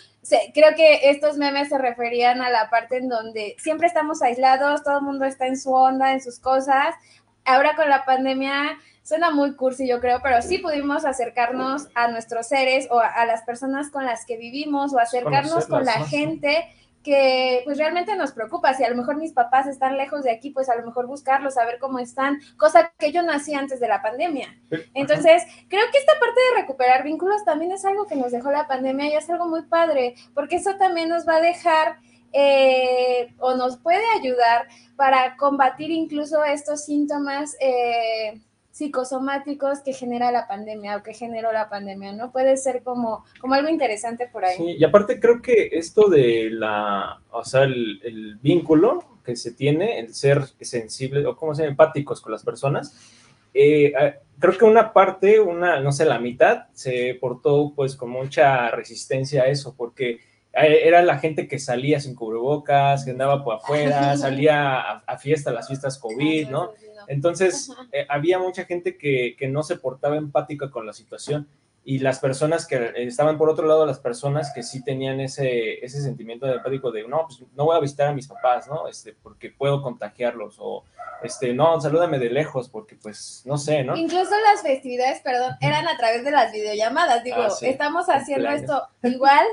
creo 0.53 0.75
que 0.75 1.09
estos 1.09 1.37
memes 1.37 1.69
se 1.69 1.77
referían 1.77 2.41
a 2.41 2.49
la 2.49 2.69
parte 2.69 2.97
en 2.97 3.09
donde 3.09 3.55
siempre 3.59 3.87
estamos 3.87 4.21
aislados, 4.21 4.83
todo 4.83 4.99
el 4.99 5.03
mundo 5.03 5.25
está 5.25 5.47
en 5.47 5.57
su 5.57 5.73
onda, 5.73 6.13
en 6.13 6.21
sus 6.21 6.39
cosas. 6.39 6.95
Ahora 7.43 7.75
con 7.75 7.89
la 7.89 8.05
pandemia 8.05 8.77
suena 9.03 9.29
muy 9.29 9.55
cursi, 9.55 9.87
yo 9.87 9.99
creo, 9.99 10.19
pero 10.23 10.41
sí 10.41 10.57
pudimos 10.57 11.05
acercarnos 11.05 11.87
a 11.93 12.07
nuestros 12.07 12.47
seres 12.47 12.87
o 12.89 12.99
a, 12.99 13.25
las 13.25 13.43
personas 13.43 13.91
con 13.91 14.05
las 14.05 14.25
que 14.25 14.37
vivimos 14.37 14.93
o 14.93 14.99
acercarnos 14.99 15.67
con 15.67 15.85
la 15.85 16.05
gente 16.05 16.65
que 17.05 17.61
pues 17.63 17.77
realmente 17.77 18.15
nos 18.15 18.31
preocupa. 18.31 18.73
Si 18.73 18.83
a 18.83 18.89
lo 18.89 18.95
mejor 18.95 19.17
mis 19.17 19.31
papás 19.31 19.67
están 19.67 19.95
lejos 19.95 20.23
de 20.23 20.31
aquí, 20.31 20.49
pues 20.49 20.69
a 20.69 20.75
lo 20.75 20.83
mejor 20.83 21.05
buscarlos, 21.05 21.53
saber 21.53 21.77
cómo 21.79 21.99
están, 21.99 22.39
cosa 22.57 22.91
que 22.97 23.11
yo 23.11 23.21
nací 23.21 23.53
antes 23.53 23.79
de 23.79 23.87
la 23.87 24.01
pandemia. 24.01 24.59
Entonces, 24.95 25.43
creo 25.69 25.85
que 25.91 25.99
esta 25.99 26.13
parte 26.19 26.41
de 26.49 26.61
recuperar 26.61 27.03
vínculos 27.03 27.45
también 27.45 27.71
es 27.71 27.85
algo 27.85 28.07
que 28.07 28.15
nos 28.15 28.31
dejó 28.31 28.51
la 28.51 28.67
pandemia 28.67 29.07
y 29.07 29.13
es 29.13 29.29
algo 29.29 29.47
muy 29.47 29.61
padre, 29.61 30.15
porque 30.33 30.55
eso 30.55 30.75
también 30.77 31.09
nos 31.09 31.27
va 31.27 31.35
a 31.35 31.41
dejar 31.41 31.99
eh, 32.33 33.33
o 33.37 33.55
nos 33.55 33.77
puede 33.77 34.03
ayudar 34.19 34.67
para 34.95 35.37
combatir 35.37 35.91
incluso 35.91 36.43
estos 36.43 36.85
síntomas. 36.85 37.55
Eh, 37.61 38.41
psicosomáticos 38.75 39.79
que 39.79 39.93
genera 39.93 40.33
la 40.33 40.49
pandemia 40.49 40.97
o 40.97 41.01
que 41.01 41.13
generó 41.13 41.53
la 41.53 41.69
pandemia, 41.69 42.11
¿no? 42.11 42.33
Puede 42.33 42.57
ser 42.57 42.83
como, 42.83 43.23
como 43.39 43.53
algo 43.53 43.69
interesante 43.69 44.27
por 44.27 44.43
ahí. 44.43 44.57
Sí, 44.57 44.75
y 44.77 44.83
aparte 44.83 45.17
creo 45.17 45.41
que 45.41 45.69
esto 45.71 46.09
de 46.09 46.49
la, 46.51 47.21
o 47.31 47.45
sea, 47.45 47.63
el, 47.63 48.37
vínculo 48.41 49.21
que 49.23 49.37
se 49.37 49.53
tiene, 49.53 49.99
el 49.99 50.13
ser 50.13 50.41
sensible 50.59 51.25
o 51.25 51.37
como 51.37 51.55
se 51.55 51.63
empáticos 51.63 52.19
con 52.19 52.33
las 52.33 52.43
personas, 52.43 52.99
eh, 53.53 53.93
eh, 53.97 54.15
creo 54.39 54.57
que 54.57 54.65
una 54.65 54.91
parte, 54.91 55.39
una, 55.39 55.79
no 55.79 55.93
sé, 55.93 56.03
la 56.03 56.19
mitad, 56.19 56.65
se 56.73 57.17
portó 57.21 57.71
pues 57.73 57.95
con 57.95 58.09
mucha 58.09 58.71
resistencia 58.71 59.43
a 59.43 59.47
eso, 59.47 59.73
porque 59.77 60.19
eh, 60.51 60.81
era 60.83 61.01
la 61.01 61.17
gente 61.17 61.47
que 61.47 61.59
salía 61.59 62.01
sin 62.01 62.13
cubrebocas, 62.13 63.05
que 63.05 63.11
andaba 63.11 63.41
por 63.41 63.55
afuera, 63.55 64.17
salía 64.17 64.81
a, 64.81 65.03
a 65.07 65.17
fiestas, 65.17 65.53
las 65.53 65.69
fiestas 65.69 65.97
COVID, 65.97 66.49
¿no? 66.49 66.71
Entonces, 67.07 67.71
eh, 67.91 68.05
había 68.09 68.39
mucha 68.39 68.65
gente 68.65 68.97
que, 68.97 69.35
no 69.49 69.63
se 69.63 69.77
portaba 69.77 70.17
empática 70.17 70.71
con 70.71 70.85
la 70.85 70.93
situación 70.93 71.47
y 71.83 71.99
las 71.99 72.19
personas 72.19 72.65
que 72.65 72.93
estaban 72.95 73.37
por 73.37 73.47
otro 73.47 73.67
lado, 73.67 73.85
las 73.85 73.99
personas 73.99 74.51
que 74.53 74.63
sí 74.63 74.83
tenían 74.83 75.19
ese, 75.19 75.85
ese 75.85 76.01
sentimiento 76.01 76.47
de 76.47 76.53
empático 76.53 76.91
de, 76.91 77.07
no, 77.07 77.27
pues 77.27 77.43
no 77.55 77.65
voy 77.65 77.77
a 77.77 77.79
visitar 77.79 78.07
a 78.07 78.13
mis 78.13 78.27
papás, 78.27 78.67
¿no? 78.67 78.87
Este, 78.87 79.15
porque 79.21 79.51
puedo 79.51 79.83
contagiarlos, 79.83 80.55
o, 80.59 80.83
este, 81.21 81.53
no, 81.53 81.79
salúdame 81.79 82.17
de 82.17 82.31
lejos, 82.31 82.69
porque 82.69 82.95
pues, 82.95 83.43
no 83.45 83.59
sé, 83.59 83.83
¿no? 83.83 83.95
Incluso 83.95 84.31
las 84.51 84.63
festividades, 84.63 85.21
perdón, 85.21 85.53
eran 85.61 85.87
a 85.87 85.95
través 85.95 86.25
de 86.25 86.31
las 86.31 86.51
videollamadas, 86.51 87.23
digo, 87.23 87.43
Ah, 87.43 87.49
sí. 87.51 87.67
estamos 87.67 88.07
haciendo 88.07 88.49
esto 88.49 88.87
igual 89.03 89.45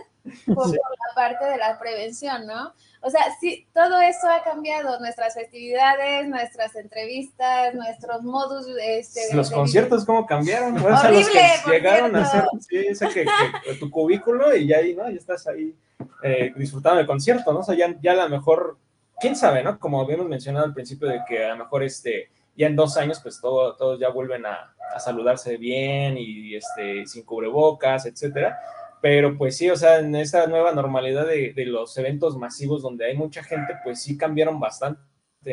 por, 0.55 0.69
Sí. 0.71 0.77
la 0.77 1.15
parte 1.15 1.45
de 1.45 1.57
la 1.57 1.79
prevención, 1.79 2.47
¿no? 2.47 2.73
O 3.01 3.11
sea, 3.11 3.23
sí, 3.41 3.67
todo 3.75 4.01
eso 4.01 4.29
ha 4.29 4.43
cambiado, 4.45 5.01
nuestras 5.01 5.35
festividades, 5.35 6.29
nuestras 6.29 6.77
entrevistas, 6.77 7.75
nuestros 7.75 8.23
modus, 8.23 8.67
este, 8.81 9.35
Los 9.35 9.51
de- 9.51 9.57
conciertos, 9.57 10.05
¿cómo 10.05 10.25
cambiaron? 10.27 10.77
O 10.77 10.81
sea, 10.81 10.91
los 10.91 11.05
Horrible, 11.27 11.41
que 11.65 11.71
llegaron 11.71 12.15
a 12.17 12.23
hacer, 12.23 12.45
sí, 12.61 12.77
ese 12.77 13.09
que, 13.09 13.25
que- 13.65 13.75
tu 13.75 13.91
cubículo 13.91 14.55
y 14.55 14.69
ya 14.69 14.77
ahí, 14.79 14.95
¿no? 14.95 15.09
Ya 15.11 15.17
estás 15.17 15.47
ahí 15.49 15.75
eh, 16.23 16.53
disfrutando 16.57 16.99
del 16.99 17.07
concierto, 17.07 17.53
¿no? 17.53 17.61
O 17.61 17.65
sea, 17.65 17.75
ya, 17.75 17.95
ya 18.01 18.13
a 18.13 18.17
lo 18.17 18.29
mejor, 18.29 18.77
quién 19.21 19.35
sabe, 19.37 19.63
¿no? 19.63 19.79
Como 19.79 20.01
habíamos 20.01 20.29
mencionado 20.29 20.65
al 20.67 20.75
principio 20.75 21.09
de 21.09 21.21
que 21.29 21.45
a 21.45 21.49
lo 21.51 21.57
mejor 21.57 21.83
este, 21.83 22.31
ya 22.57 22.67
en 22.69 22.77
dos 22.77 22.97
años, 22.97 23.19
pues 23.21 23.41
todo, 23.41 23.75
todos 23.77 23.99
ya 23.99 24.09
vuelven 24.11 24.47
a, 24.47 24.75
a 24.95 25.01
saludarse 25.01 25.57
bien 25.57 26.17
y 26.19 26.55
este, 26.55 27.07
sin 27.07 27.25
cubrebocas, 27.25 28.07
etcétera. 28.07 28.59
Pero 29.03 29.37
pues 29.37 29.57
sí, 29.57 29.69
o 29.69 29.77
sea, 29.77 29.99
en 29.99 30.15
esa 30.15 30.47
nueva 30.47 30.73
normalidad 30.73 31.27
de, 31.27 31.53
de 31.53 31.67
los 31.67 31.99
eventos 31.99 32.39
masivos 32.39 32.83
donde 32.83 33.05
hay 33.05 33.17
mucha 33.17 33.43
gente, 33.43 33.75
pues 33.85 34.01
sí 34.01 34.17
cambiaron 34.17 34.61
bastante, 34.61 35.03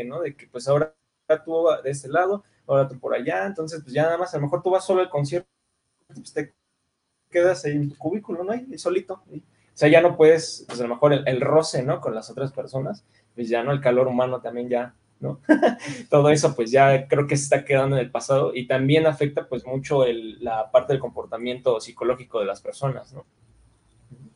¿no? 0.06 0.22
De 0.22 0.36
que 0.36 0.48
pues 0.48 0.68
ahora 0.68 0.96
tú 1.44 1.68
de 1.84 1.90
este 1.90 2.10
lado, 2.10 2.44
ahora 2.68 2.88
tú 2.88 3.00
por 3.00 3.16
allá, 3.16 3.46
entonces 3.48 3.82
pues 3.82 3.94
ya 3.94 4.04
nada 4.04 4.20
más, 4.20 4.34
a 4.34 4.38
lo 4.38 4.44
mejor 4.44 4.62
tú 4.62 4.70
vas 4.70 4.86
solo 4.86 5.02
al 5.02 5.10
concierto, 5.10 5.50
pues 6.14 6.32
te 6.32 6.54
quedas 7.32 7.66
ahí 7.66 7.74
en 7.74 7.90
tu 7.90 7.98
cubículo, 7.98 8.44
¿no? 8.44 8.52
Ahí 8.52 8.78
solito. 8.78 9.24
O 9.26 9.42
sea, 9.74 9.90
ya 9.90 10.02
no 10.02 10.16
puedes, 10.16 10.66
pues 10.68 10.80
a 10.80 10.84
lo 10.84 10.90
mejor 10.90 11.14
el 11.14 11.42
roce, 11.42 11.84
¿no? 11.84 12.02
Con 12.02 12.14
las 12.14 12.30
otras 12.30 12.52
personas, 12.52 13.04
pues 13.34 13.50
ya 13.50 13.64
no, 13.64 13.72
el 13.72 13.82
calor 13.82 14.08
humano 14.08 14.42
también 14.42 14.70
ya, 14.70 14.94
¿no? 15.20 15.42
Todo 16.10 16.30
eso 16.30 16.56
pues 16.56 16.72
ya 16.72 17.08
creo 17.08 17.28
que 17.28 17.38
se 17.38 17.44
está 17.44 17.66
quedando 17.66 17.98
en 17.98 18.04
el 18.04 18.12
pasado 18.12 18.52
y 18.54 18.68
también 18.68 19.06
afecta 19.06 19.48
pues 19.48 19.66
mucho 19.66 20.06
el, 20.06 20.44
la 20.44 20.72
parte 20.72 20.94
del 20.94 21.02
comportamiento 21.02 21.80
psicológico 21.80 22.40
de 22.40 22.46
las 22.46 22.62
personas, 22.62 23.14
¿no? 23.14 23.26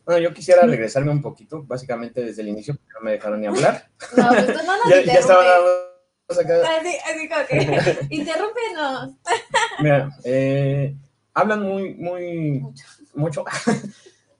Bueno, 0.04 0.20
yo 0.20 0.34
quisiera 0.34 0.66
regresarme 0.66 1.10
un 1.10 1.22
poquito, 1.22 1.62
básicamente 1.62 2.22
desde 2.22 2.42
el 2.42 2.48
inicio, 2.48 2.74
porque 2.74 2.92
no 2.92 3.00
me 3.00 3.12
dejaron 3.12 3.40
ni 3.40 3.46
hablar. 3.46 3.88
No, 4.16 4.28
pues 4.28 4.46
tú 4.46 4.52
no 4.66 4.76
nos 4.76 4.90
ya, 4.90 5.02
ya 5.02 5.12
estaba 5.14 5.42
nada 5.42 5.58
interrumpes. 5.58 5.94
más 6.28 6.38
acá. 6.38 6.78
Así, 6.78 6.96
así 7.10 7.28
como 7.28 7.46
que, 7.46 8.14
interrúmpenos. 8.14 9.12
Mira, 9.80 10.10
eh, 10.24 10.94
hablan 11.32 11.62
muy, 11.62 11.94
muy, 11.94 12.62
mucho, 13.14 13.44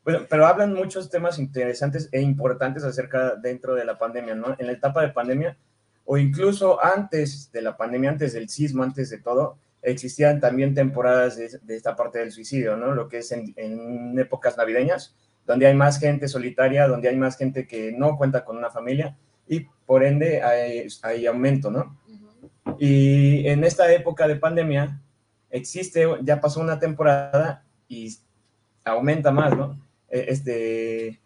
Bueno, 0.05 0.27
pero 0.29 0.47
hablan 0.47 0.75
muchos 0.75 1.09
temas 1.09 1.39
interesantes 1.39 2.11
e 2.13 2.21
importantes 2.21 2.85
acerca 2.85 3.37
dentro 3.37 3.75
de 3.75 3.87
la 3.87 3.99
pandemia, 3.99 4.35
¿no? 4.35 4.55
En 4.59 4.67
la 4.67 4.73
etapa 4.73 5.01
de 5.01 5.09
pandemia, 5.09 5.57
o 6.05 6.19
incluso 6.19 6.83
antes 6.85 7.51
de 7.53 7.63
la 7.63 7.77
pandemia, 7.77 8.11
antes 8.11 8.33
del 8.33 8.49
sismo, 8.49 8.83
antes 8.83 9.11
de 9.11 9.19
todo, 9.19 9.57
existían 9.83 10.41
también 10.41 10.75
temporadas 10.75 11.37
de, 11.37 11.59
de 11.63 11.77
esta 11.77 11.95
parte 11.95 12.19
del 12.19 12.33
suicidio, 12.33 12.77
¿no? 12.77 12.95
Lo 12.95 13.09
que 13.09 13.19
es 13.19 13.33
en, 13.33 13.53
en 13.57 14.19
épocas 14.19 14.57
navideñas, 14.57 15.15
donde 15.47 15.67
hay 15.67 15.75
más 15.75 15.99
gente 15.99 16.27
solitaria, 16.29 16.89
donde 16.89 17.09
hay 17.09 17.17
más 17.17 17.37
gente 17.37 17.67
que 17.67 17.93
no 17.93 18.17
cuenta 18.17 18.45
con 18.45 18.57
una 18.57 18.71
familia 18.71 19.17
y 19.47 19.67
por 19.87 20.03
ende 20.03 20.43
hay, 20.43 20.87
hay 21.03 21.27
aumento, 21.27 21.71
¿no? 21.71 21.99
Y 22.79 23.47
en 23.47 23.63
esta 23.63 23.93
época 23.93 24.27
de 24.27 24.37
pandemia 24.37 25.01
existe, 25.51 26.07
ya 26.23 26.41
pasó 26.41 26.61
una 26.61 26.79
temporada 26.79 27.63
y 27.89 28.17
aumenta 28.85 29.31
más, 29.31 29.57
¿no? 29.57 29.79
Eh, 30.09 30.27
Este, 30.29 31.21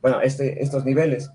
bueno, 0.00 0.20
este, 0.20 0.62
estos 0.62 0.84
niveles. 0.84 1.30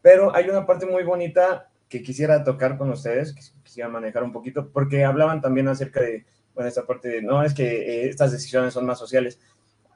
Pero 0.00 0.34
hay 0.34 0.48
una 0.48 0.64
parte 0.64 0.86
muy 0.86 1.02
bonita 1.02 1.69
que 1.90 2.02
quisiera 2.02 2.44
tocar 2.44 2.78
con 2.78 2.88
ustedes, 2.90 3.34
que 3.34 3.42
quisiera 3.64 3.88
manejar 3.88 4.22
un 4.22 4.32
poquito, 4.32 4.70
porque 4.72 5.04
hablaban 5.04 5.40
también 5.40 5.66
acerca 5.66 6.00
de, 6.00 6.24
bueno, 6.54 6.68
esta 6.68 6.86
parte 6.86 7.08
de, 7.08 7.20
no, 7.20 7.42
es 7.42 7.52
que 7.52 7.64
eh, 7.64 8.08
estas 8.08 8.30
decisiones 8.30 8.72
son 8.72 8.86
más 8.86 8.98
sociales. 8.98 9.40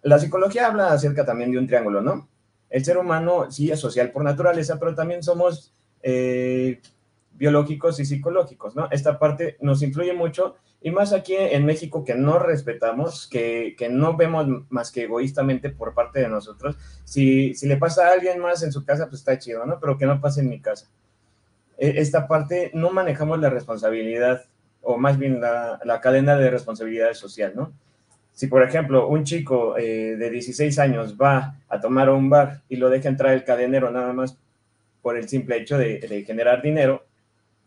La 0.02 0.18
psicología 0.18 0.66
habla 0.66 0.92
acerca 0.92 1.24
también 1.24 1.52
de 1.52 1.58
un 1.58 1.68
triángulo, 1.68 2.02
¿no? 2.02 2.28
El 2.68 2.84
ser 2.84 2.98
humano 2.98 3.48
sí 3.50 3.70
es 3.70 3.78
social 3.78 4.10
por 4.10 4.24
naturaleza, 4.24 4.76
pero 4.80 4.92
también 4.96 5.22
somos 5.22 5.72
eh, 6.02 6.80
biológicos 7.32 8.00
y 8.00 8.04
psicológicos, 8.04 8.74
¿no? 8.74 8.88
Esta 8.90 9.20
parte 9.20 9.56
nos 9.60 9.80
influye 9.80 10.14
mucho 10.14 10.56
y 10.82 10.90
más 10.90 11.12
aquí 11.12 11.36
en 11.36 11.64
México 11.64 12.04
que 12.04 12.16
no 12.16 12.40
respetamos, 12.40 13.28
que, 13.28 13.76
no 13.88 14.16
vemos 14.16 14.46
más 14.68 14.90
que 14.90 15.04
egoístamente 15.04 15.70
por 15.70 15.94
parte 15.94 16.20
de 16.20 16.28
nosotros. 16.28 16.76
Si, 17.04 17.54
si 17.54 17.68
le 17.68 17.76
pasa 17.76 18.08
a 18.08 18.12
alguien 18.14 18.40
más 18.40 18.64
en 18.64 18.72
su 18.72 18.84
casa, 18.84 19.08
pues 19.08 19.20
está 19.20 19.38
chido, 19.38 19.64
¿no? 19.64 19.78
Pero 19.78 19.96
que 19.96 20.06
no 20.06 20.20
pase 20.20 20.40
en 20.40 20.48
mi 20.48 20.60
casa. 20.60 20.90
E- 21.78 21.94
Esta 22.00 22.26
parte 22.28 22.70
no 22.74 22.90
manejamos 22.90 23.38
la 23.40 23.50
responsabilidad, 23.50 24.44
o 24.82 24.96
más 24.98 25.18
bien 25.18 25.40
la, 25.40 25.80
la 25.84 26.00
cadena 26.00 26.36
de 26.36 26.50
responsabilidad 26.50 27.12
social, 27.14 27.52
¿no? 27.54 27.72
Si, 28.32 28.48
por 28.48 28.62
ejemplo, 28.64 29.08
un 29.08 29.24
chico 29.24 29.76
eh, 29.78 30.16
de 30.16 30.30
16 30.30 30.78
años 30.78 31.16
va 31.16 31.56
a 31.68 31.80
tomar 31.80 32.10
un 32.10 32.30
bar 32.30 32.62
y 32.68 32.76
lo 32.76 32.90
deja 32.90 33.08
entrar 33.08 33.32
el 33.34 33.44
cadenero 33.44 33.90
nada 33.90 34.12
más 34.12 34.38
por 35.02 35.16
el 35.18 35.28
simple 35.28 35.58
hecho 35.58 35.78
de, 35.78 36.00
de 36.00 36.24
generar 36.24 36.62
dinero, 36.62 37.04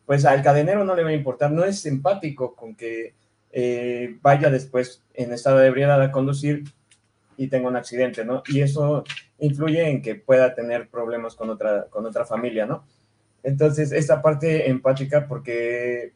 pues 0.06 0.26
al 0.26 0.44
cadenero 0.44 0.84
no 0.86 0.96
le 0.96 1.04
va 1.04 1.10
a 1.10 1.14
importar, 1.14 1.52
no 1.52 1.64
es 1.66 1.86
empático 1.86 2.56
con 2.56 2.76
que 2.76 3.14
eh, 3.52 4.18
vaya 4.22 4.50
después 4.50 5.04
en 5.14 5.34
estado 5.34 5.60
de 5.60 5.68
ebriedad 5.68 6.02
a 6.02 6.12
conducir 6.12 6.64
y 7.38 7.48
tenga 7.50 7.68
un 7.70 7.76
accidente, 7.76 8.26
¿no? 8.26 8.44
Y 8.48 8.62
eso 8.62 9.04
influye 9.40 9.88
en 9.90 10.02
que 10.02 10.16
pueda 10.16 10.56
tener 10.56 10.90
problemas 10.90 11.36
con 11.36 11.50
otra, 11.50 11.86
con 11.90 12.06
otra 12.06 12.26
familia, 12.26 12.66
¿no? 12.66 12.84
Entonces, 13.48 13.92
esta 13.94 14.22
parte 14.22 14.70
empática, 14.70 15.26
porque 15.28 16.12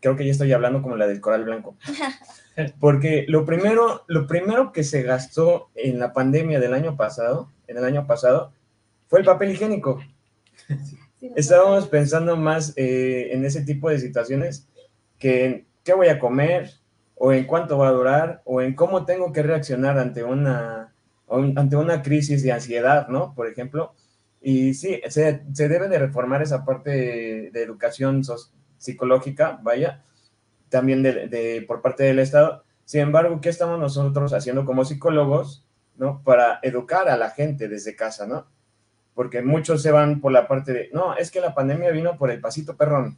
creo 0.00 0.14
que 0.14 0.26
ya 0.26 0.32
estoy 0.32 0.52
hablando 0.52 0.82
como 0.82 0.96
la 0.96 1.06
del 1.06 1.20
coral 1.22 1.44
blanco, 1.44 1.74
porque 2.80 3.24
lo 3.28 3.44
primero, 3.46 4.04
lo 4.06 4.26
primero 4.26 4.70
que 4.70 4.84
se 4.84 5.02
gastó 5.02 5.70
en 5.74 5.98
la 5.98 6.12
pandemia 6.12 6.60
del 6.60 6.74
año 6.74 6.96
pasado, 6.96 7.50
en 7.66 7.78
el 7.78 7.84
año 7.84 8.06
pasado, 8.06 8.52
fue 9.08 9.20
el 9.20 9.24
papel 9.24 9.52
higiénico. 9.52 10.00
Sí, 11.18 11.32
Estábamos 11.36 11.88
pensando 11.88 12.36
más 12.36 12.74
eh, 12.76 13.28
en 13.32 13.44
ese 13.46 13.62
tipo 13.62 13.88
de 13.88 13.98
situaciones 13.98 14.68
que 15.18 15.44
en 15.46 15.66
qué 15.82 15.94
voy 15.94 16.08
a 16.08 16.18
comer, 16.18 16.70
o 17.14 17.32
en 17.32 17.44
cuánto 17.46 17.78
va 17.78 17.88
a 17.88 17.92
durar, 17.92 18.42
o 18.44 18.60
en 18.60 18.74
cómo 18.74 19.06
tengo 19.06 19.32
que 19.32 19.42
reaccionar 19.42 19.98
ante 19.98 20.22
una, 20.24 20.92
un- 21.28 21.58
ante 21.58 21.76
una 21.76 22.02
crisis 22.02 22.42
de 22.42 22.52
ansiedad, 22.52 23.08
¿no? 23.08 23.32
Por 23.34 23.46
ejemplo. 23.48 23.94
Y 24.46 24.74
sí, 24.74 25.00
se, 25.08 25.42
se 25.52 25.68
debe 25.68 25.88
de 25.88 25.98
reformar 25.98 26.42
esa 26.42 26.64
parte 26.66 26.90
de, 26.90 27.50
de 27.50 27.62
educación 27.62 28.22
psicológica, 28.76 29.58
vaya, 29.62 30.02
también 30.68 31.02
de, 31.02 31.28
de- 31.28 31.64
por 31.66 31.80
parte 31.80 32.04
del 32.04 32.18
Estado. 32.18 32.62
Sin 32.84 33.00
embargo, 33.00 33.40
¿qué 33.40 33.48
estamos 33.48 33.78
nosotros 33.80 34.34
haciendo 34.34 34.66
como 34.66 34.84
psicólogos, 34.84 35.66
¿no? 35.96 36.22
Para 36.22 36.58
educar 36.62 37.08
a 37.08 37.16
la 37.16 37.30
gente 37.30 37.68
desde 37.68 37.96
casa, 37.96 38.26
¿no? 38.26 38.46
porque 39.14 39.42
muchos 39.42 39.80
se 39.80 39.92
van 39.92 40.20
por 40.20 40.32
la 40.32 40.48
parte 40.48 40.72
de, 40.72 40.90
no, 40.92 41.14
es 41.16 41.30
que 41.30 41.40
la 41.40 41.54
pandemia 41.54 41.92
vino 41.92 42.18
por 42.18 42.32
el 42.32 42.40
pasito 42.40 42.76
perrón. 42.76 43.16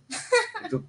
Tú, 0.68 0.84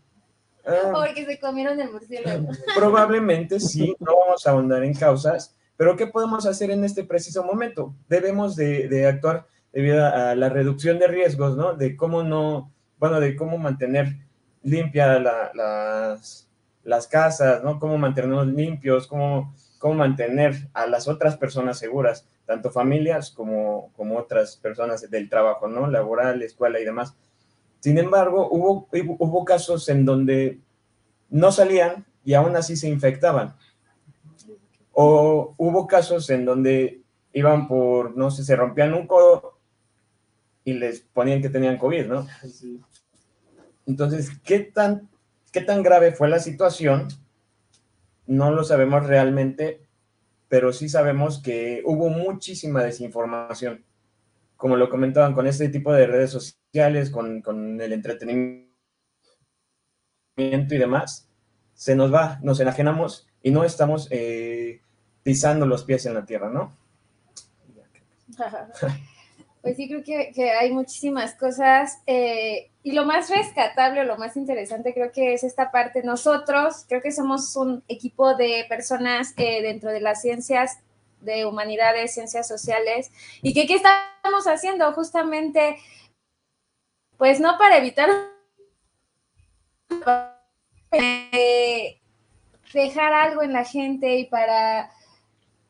"Ah, 0.66 0.92
Porque 0.92 1.24
se 1.26 1.40
comieron 1.40 1.80
el 1.80 1.90
murciélago. 1.90 2.50
probablemente 2.76 3.58
sí, 3.62 3.96
no 4.02 4.18
vamos 4.20 4.46
a 4.46 4.52
ahondar 4.52 4.84
en 4.84 4.94
causas, 4.94 5.56
pero 5.78 5.96
¿qué 5.96 6.08
podemos 6.08 6.46
hacer 6.46 6.72
en 6.72 6.84
este 6.84 7.06
preciso 7.06 7.42
momento? 7.46 7.96
Debemos 8.10 8.58
de, 8.58 8.90
de 8.90 9.08
actuar 9.08 9.48
debido 9.74 10.06
a 10.06 10.36
la 10.36 10.50
reducción 10.50 11.00
de 11.00 11.08
riesgos, 11.08 11.56
¿no? 11.58 11.74
De 11.74 11.96
cómo 11.96 12.24
no, 12.24 12.72
bueno, 13.00 13.20
de 13.20 13.36
cómo 13.36 13.58
mantener 13.58 14.16
limpias 14.64 15.22
la- 15.22 15.52
las, 15.54 16.48
las 16.84 17.08
casas, 17.08 17.64
¿no? 17.64 17.80
Cómo 17.80 17.98
mantenernos 17.98 18.48
limpios, 18.48 19.08
cómo, 19.08 19.54
cómo 19.80 19.96
mantener 19.96 20.56
a 20.74 20.88
las 20.88 21.08
otras 21.08 21.38
personas 21.38 21.78
seguras, 21.80 22.28
tanto 22.46 22.72
familias 22.72 23.30
como, 23.32 23.92
como 23.96 24.18
otras 24.18 24.56
personas 24.58 25.10
del 25.10 25.30
trabajo, 25.30 25.68
¿no? 25.68 25.88
Laboral, 25.88 26.42
escuela 26.42 26.80
y 26.80 26.86
demás. 26.86 27.14
Sin 27.80 27.98
embargo, 27.98 28.48
hubo, 28.50 28.88
hubo 29.20 29.46
casos 29.46 29.88
en 29.90 30.06
donde 30.06 30.60
no 31.30 31.52
salían 31.52 32.06
y 32.26 32.34
aún 32.34 32.56
así 32.56 32.76
se 32.76 32.90
infectaban. 32.90 33.56
O 34.94 35.54
hubo 35.58 35.86
casos 35.88 36.30
en 36.30 36.46
donde 36.46 37.02
iban 37.34 37.68
por, 37.68 38.18
no 38.18 38.32
sé, 38.32 38.44
se 38.44 38.56
rompían 38.56 38.94
un 38.94 39.06
codo 39.06 39.47
y 40.68 40.74
les 40.74 41.00
ponían 41.00 41.42
que 41.42 41.48
tenían 41.48 41.78
COVID, 41.78 42.08
¿no? 42.08 42.28
Entonces, 43.86 44.32
¿qué 44.44 44.60
tan, 44.60 45.08
¿qué 45.54 45.62
tan 45.62 45.82
grave 45.82 46.12
fue 46.12 46.28
la 46.28 46.40
situación? 46.40 47.08
No 48.26 48.52
lo 48.52 48.66
sabemos 48.66 49.08
realmente, 49.08 49.88
pero 50.50 50.74
sí 50.74 50.90
sabemos 50.90 51.42
que 51.42 51.82
hubo 51.86 52.10
muchísima 52.10 52.84
desinformación. 52.84 53.86
Como 54.58 54.76
lo 54.76 54.90
comentaban 54.90 55.34
con 55.34 55.48
este 55.48 55.70
tipo 55.70 55.94
de 55.94 56.06
redes 56.06 56.32
sociales, 56.32 57.12
con, 57.12 57.42
con 57.42 57.80
el 57.80 57.94
entretenimiento 57.94 58.68
y 60.36 60.78
demás, 60.78 61.30
se 61.76 61.96
nos 61.96 62.14
va, 62.14 62.42
nos 62.44 62.60
enajenamos 62.60 63.30
y 63.42 63.52
no 63.52 63.64
estamos 63.64 64.10
eh, 64.12 64.82
pisando 65.24 65.66
los 65.66 65.86
pies 65.86 66.06
en 66.08 66.16
la 66.16 66.26
tierra, 66.26 66.50
¿no? 66.50 66.76
Pues 69.62 69.76
sí, 69.76 69.88
creo 69.88 70.04
que, 70.04 70.52
hay 70.52 70.72
muchísimas 70.72 71.36
cosas 71.36 72.00
eh, 72.06 72.70
y 72.84 72.92
lo 72.94 73.06
más 73.06 73.30
rescatable 73.30 74.02
o 74.02 74.04
lo 74.04 74.18
más 74.18 74.38
interesante 74.38 74.94
creo 74.94 75.12
que 75.12 75.34
es 75.34 75.44
esta 75.44 75.72
parte. 75.72 76.04
Nosotros 76.04 76.86
creo 76.88 77.02
que 77.02 77.12
somos 77.12 77.56
un 77.56 77.84
equipo 77.88 78.36
de 78.36 78.66
personas 78.70 79.34
eh, 79.38 79.62
dentro 79.62 79.92
de 79.92 80.02
las 80.02 80.22
ciencias 80.22 80.80
de 81.22 81.46
humanidades, 81.46 82.14
ciencias 82.14 82.48
sociales 82.48 83.12
y 83.42 83.54
que 83.54 83.66
qué 83.66 83.76
estamos 83.76 84.48
haciendo 84.48 84.92
justamente, 84.94 85.78
pues 87.18 87.40
no 87.40 87.58
para 87.58 87.78
evitar 87.78 88.10
dejar 92.74 93.14
algo 93.14 93.44
en 93.44 93.54
la 93.54 93.66
gente 93.66 94.18
y 94.18 94.26
para 94.26 94.92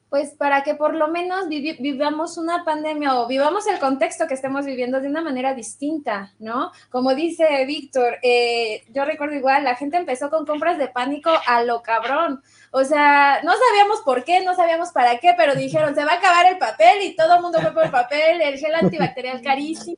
pues 0.10 0.32
para 0.32 0.64
que 0.64 0.76
por 0.76 0.96
lo 0.96 1.10
menos 1.10 1.50
vivamos 1.50 2.38
una 2.38 2.64
pandemia 2.64 3.20
o 3.20 3.28
vivamos 3.28 3.68
el 3.68 3.78
contexto 3.78 4.26
que 4.26 4.36
estemos 4.36 4.66
viviendo 4.66 5.02
de 5.02 5.10
una 5.10 5.22
manera 5.22 5.54
distinta, 5.54 6.34
¿no? 6.40 6.72
Como 6.90 7.14
dice 7.14 7.66
Víctor, 7.66 8.18
eh, 8.22 8.84
yo 8.90 9.04
recuerdo 9.04 9.36
igual, 9.36 9.66
la 9.66 9.76
gente 9.76 9.98
empezó 9.98 10.30
con 10.30 10.46
compras 10.46 10.78
de 10.78 10.88
pánico 10.88 11.32
a 11.46 11.64
lo 11.64 11.82
cabrón. 11.82 12.42
O 12.72 12.86
sea, 12.86 13.42
no 13.44 13.52
sabíamos 13.52 14.02
por 14.06 14.24
qué, 14.24 14.44
no 14.44 14.56
sabíamos 14.56 14.92
para 14.92 15.18
qué, 15.18 15.34
pero 15.36 15.56
dijeron, 15.56 15.94
se 15.94 16.06
va 16.06 16.14
a 16.14 16.18
acabar 16.18 16.46
el 16.46 16.58
papel 16.58 17.02
y 17.02 17.16
todo 17.16 17.36
el 17.36 17.42
mundo 17.42 17.60
fue 17.60 17.74
por 17.74 17.84
el 17.84 17.92
papel, 17.92 18.42
el 18.42 18.58
gel 18.58 18.76
antibacterial 18.76 19.42
carísimo. 19.42 19.98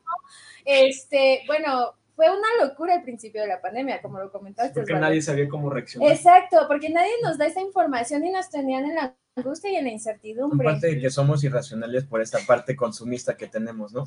Este, 0.65 1.43
bueno, 1.45 1.93
fue 2.15 2.29
una 2.29 2.65
locura 2.65 2.95
al 2.95 3.03
principio 3.03 3.41
de 3.41 3.47
la 3.47 3.61
pandemia, 3.61 4.01
como 4.01 4.19
lo 4.19 4.31
comentaste. 4.31 4.73
Porque 4.73 4.93
nadie 4.93 5.21
sabía 5.21 5.47
cómo 5.47 5.69
reaccionar. 5.69 6.11
Exacto, 6.11 6.65
porque 6.67 6.89
nadie 6.89 7.13
nos 7.23 7.37
da 7.37 7.45
esa 7.45 7.61
información 7.61 8.25
y 8.25 8.31
nos 8.31 8.49
tenían 8.49 8.85
en 8.85 8.95
la 8.95 9.15
angustia 9.39 9.71
y 9.71 9.75
en 9.75 9.85
la 9.85 9.91
incertidumbre. 9.91 10.67
Aparte 10.67 10.87
de 10.87 10.99
que 10.99 11.09
somos 11.09 11.43
irracionales 11.43 12.05
por 12.05 12.21
esta 12.21 12.39
parte 12.45 12.75
consumista 12.75 13.35
que 13.35 13.47
tenemos, 13.47 13.91
¿no? 13.91 14.05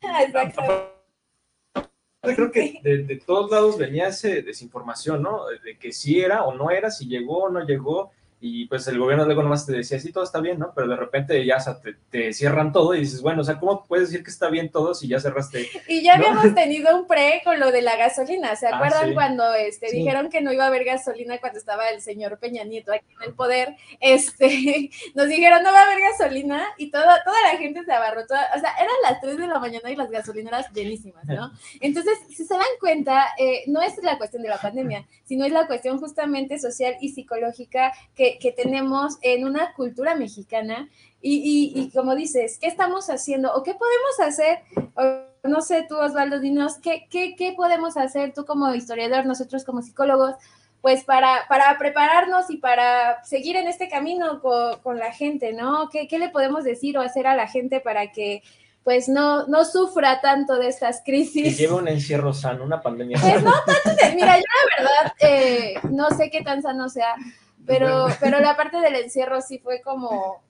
Exacto. 0.00 0.62
Creo 2.22 2.50
que 2.50 2.80
de, 2.82 3.04
de 3.04 3.16
todos 3.16 3.50
lados 3.50 3.78
venía 3.78 4.08
esa 4.08 4.28
desinformación, 4.28 5.22
¿no? 5.22 5.46
De 5.64 5.78
que 5.78 5.92
si 5.92 6.20
era 6.20 6.44
o 6.44 6.54
no 6.54 6.70
era, 6.70 6.90
si 6.90 7.06
llegó 7.06 7.44
o 7.44 7.48
no 7.48 7.64
llegó, 7.64 8.10
y 8.42 8.66
pues 8.66 8.88
el 8.88 8.98
gobierno 8.98 9.26
luego 9.26 9.42
nomás 9.42 9.66
te 9.66 9.72
decía, 9.72 10.00
sí, 10.00 10.12
todo 10.12 10.24
está 10.24 10.40
bien, 10.40 10.58
¿no? 10.58 10.72
Pero 10.74 10.88
de 10.88 10.96
repente 10.96 11.44
ya 11.44 11.58
te, 12.10 12.32
cierran 12.32 12.72
todo 12.72 12.94
y 12.94 13.00
dices, 13.00 13.20
bueno, 13.20 13.42
o 13.42 13.44
sea, 13.44 13.58
¿cómo 13.58 13.84
puedes 13.84 14.08
decir 14.08 14.24
que 14.24 14.30
está 14.30 14.48
bien 14.48 14.70
todo 14.70 14.94
si 14.94 15.08
ya 15.08 15.20
cerraste? 15.20 15.68
Y 15.86 16.02
ya 16.02 16.14
habíamos 16.14 16.54
tenido 16.54 16.96
un 16.96 17.06
pre 17.06 17.42
con 17.44 17.60
lo 17.60 17.70
de 17.70 17.82
la 17.82 17.96
gasolina, 17.96 18.56
¿se 18.56 18.66
ah, 18.66 18.76
acuerdan 18.76 19.12
cuando 19.12 19.52
este, 19.52 19.92
dijeron 19.92 20.30
que 20.30 20.40
no 20.40 20.54
iba 20.54 20.64
a 20.64 20.68
haber 20.68 20.84
gasolina 20.84 21.38
cuando 21.38 21.58
estaba 21.58 21.90
el 21.90 22.00
señor 22.00 22.38
Peña 22.38 22.64
Nieto 22.64 22.92
aquí 22.92 23.04
en 23.20 23.28
el 23.28 23.34
poder? 23.34 23.76
Este, 24.00 24.90
nos 25.14 25.28
dijeron, 25.28 25.62
no 25.62 25.70
va 25.70 25.80
a 25.80 25.84
haber 25.84 25.98
gasolina 26.00 26.66
y 26.78 26.90
toda, 26.90 27.22
toda 27.22 27.36
la 27.52 27.58
gente 27.58 27.84
se 27.84 27.92
abarrotó, 27.92 28.34
o 28.34 28.58
sea, 28.58 28.72
eran 28.78 28.96
las 29.02 29.20
3 29.20 29.36
de 29.36 29.46
la 29.48 29.58
mañana 29.58 29.90
y 29.90 29.96
las 29.96 30.10
gasolineras 30.10 30.72
llenísimas, 30.72 31.26
¿no? 31.26 31.52
Entonces, 31.80 32.18
si 32.30 32.46
se 32.46 32.54
dan 32.54 32.64
cuenta, 32.80 33.34
eh, 33.38 33.64
no 33.66 33.82
es 33.82 34.02
la 34.02 34.16
cuestión 34.16 34.42
de 34.42 34.48
la 34.48 34.56
pandemia, 34.56 35.06
sino 35.24 35.44
es 35.44 35.52
la 35.52 35.66
cuestión 35.66 35.98
justamente 35.98 36.58
social 36.58 36.94
y 37.02 37.10
psicológica 37.10 37.92
que 38.14 38.29
que, 38.38 38.52
tenemos 38.52 39.18
en 39.22 39.44
una 39.44 39.72
cultura 39.74 40.14
mexicana 40.14 40.88
y, 41.22 41.72
y, 41.74 41.90
como 41.90 42.14
dices, 42.14 42.58
¿qué 42.60 42.66
estamos 42.66 43.10
haciendo 43.10 43.52
o 43.54 43.62
qué 43.62 43.74
podemos 43.74 44.20
hacer? 44.20 44.60
no 45.42 45.60
sé, 45.62 45.86
tú 45.88 45.96
Osvaldo, 45.96 46.38
dinos, 46.38 46.78
¿qué, 46.78 47.06
qué, 47.10 47.34
qué 47.36 47.52
podemos 47.52 47.96
hacer 47.96 48.32
tú 48.34 48.44
como 48.44 48.74
historiador, 48.74 49.26
nosotros 49.26 49.64
como 49.64 49.82
psicólogos? 49.82 50.34
pues 50.80 51.04
para, 51.04 51.46
para 51.48 51.76
prepararnos 51.78 52.48
y 52.50 52.56
para 52.56 53.22
seguir 53.24 53.56
en 53.56 53.68
este 53.68 53.88
camino 53.88 54.40
con, 54.40 54.78
con 54.80 54.98
la 54.98 55.12
gente, 55.12 55.52
¿no? 55.52 55.90
¿Qué, 55.90 56.08
¿Qué, 56.08 56.18
le 56.18 56.30
podemos 56.30 56.64
decir 56.64 56.96
o 56.96 57.02
hacer 57.02 57.26
a 57.26 57.36
la 57.36 57.46
gente 57.46 57.80
para 57.80 58.12
que 58.12 58.42
pues 58.82 59.08
no, 59.08 59.46
no 59.46 59.64
sufra 59.64 60.20
tanto 60.20 60.56
de 60.56 60.68
estas 60.68 61.02
crisis. 61.04 61.44
Que 61.44 61.62
lleve 61.62 61.74
un 61.74 61.88
encierro 61.88 62.32
sano, 62.32 62.64
una 62.64 62.80
pandemia. 62.80 63.18
Pues 63.20 63.42
no 63.42 63.52
tanto, 63.66 64.16
mira, 64.16 64.38
yo 64.38 64.44
la 64.44 64.82
verdad 64.82 65.14
eh, 65.20 65.74
no 65.90 66.10
sé 66.10 66.30
qué 66.30 66.42
tan 66.42 66.62
sano 66.62 66.88
sea, 66.88 67.14
pero, 67.70 68.08
pero 68.20 68.40
la 68.40 68.56
parte 68.56 68.78
del 68.80 68.96
encierro 68.96 69.40
sí 69.40 69.58
fue 69.58 69.80
como... 69.80 70.42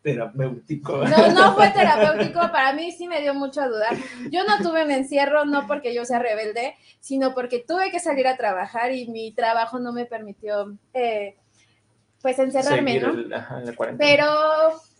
Terapéutico. 0.00 1.04
No, 1.04 1.32
no 1.32 1.54
fue 1.54 1.70
terapéutico, 1.70 2.40
para 2.52 2.72
mí 2.72 2.92
sí 2.92 3.08
me 3.08 3.20
dio 3.20 3.34
mucho 3.34 3.60
a 3.60 3.66
dudar. 3.66 3.96
Yo 4.30 4.44
no 4.44 4.58
tuve 4.58 4.84
un 4.84 4.92
encierro, 4.92 5.44
no 5.44 5.66
porque 5.66 5.92
yo 5.92 6.04
sea 6.04 6.20
rebelde, 6.20 6.76
sino 7.00 7.34
porque 7.34 7.64
tuve 7.66 7.90
que 7.90 7.98
salir 7.98 8.28
a 8.28 8.36
trabajar 8.36 8.92
y 8.92 9.08
mi 9.08 9.32
trabajo 9.32 9.80
no 9.80 9.92
me 9.92 10.06
permitió, 10.06 10.78
eh, 10.94 11.36
pues, 12.22 12.38
encerrarme, 12.38 13.00
¿no? 13.00 13.12
pero, 13.98 14.26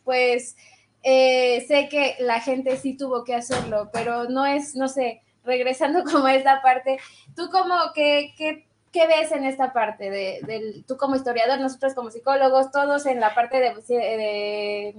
pues, 0.05 0.57
eh, 1.05 1.64
sé 1.68 1.89
que 1.89 2.16
la 2.18 2.41
gente 2.41 2.76
sí 2.76 2.97
tuvo 2.97 3.22
que 3.22 3.37
hacerlo, 3.37 3.91
pero 3.93 4.24
no 4.24 4.45
es, 4.47 4.74
no 4.74 4.89
sé, 4.89 5.22
regresando 5.45 6.03
como 6.12 6.26
a 6.26 6.35
esta 6.35 6.61
parte, 6.61 6.99
tú 7.37 7.49
como 7.51 7.76
que, 7.95 8.35
que 8.37 8.68
¿qué 8.93 9.07
ves 9.07 9.32
en 9.32 9.45
esta 9.45 9.72
parte 9.72 10.11
de, 10.11 10.84
tú 10.86 10.97
como 10.97 11.16
historiador, 11.16 11.61
nosotros 11.61 11.95
como 11.95 12.11
psicólogos, 12.11 12.70
todos 12.70 13.07
en 13.07 13.20
la 13.20 13.34
parte 13.34 13.59
de, 13.61 14.95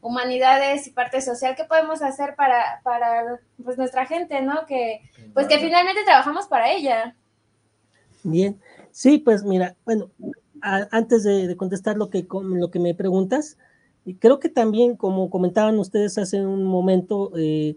humanidades 0.00 0.88
y 0.88 0.90
parte 0.90 1.20
social, 1.20 1.54
¿qué 1.56 1.64
podemos 1.64 2.02
hacer 2.02 2.34
para, 2.34 2.80
para 2.82 3.40
pues, 3.62 3.78
nuestra 3.78 4.04
gente, 4.04 4.42
¿no? 4.42 4.66
Que, 4.66 5.00
pues 5.32 5.46
que 5.46 5.58
finalmente 5.58 6.02
trabajamos 6.04 6.48
para 6.48 6.72
ella. 6.72 7.14
Bien, 8.24 8.60
sí, 8.90 9.18
pues 9.18 9.44
mira, 9.44 9.76
bueno, 9.84 10.10
antes 10.60 11.22
de, 11.22 11.56
contestar 11.56 11.96
lo 11.96 12.10
que, 12.10 12.26
lo 12.28 12.70
que 12.70 12.80
me 12.80 12.94
preguntas, 12.94 13.58
creo 14.18 14.40
que 14.40 14.48
también, 14.48 14.96
como 14.96 15.30
comentaban 15.30 15.78
ustedes 15.78 16.18
hace 16.18 16.44
un 16.44 16.64
momento, 16.64 17.30
eh, 17.36 17.76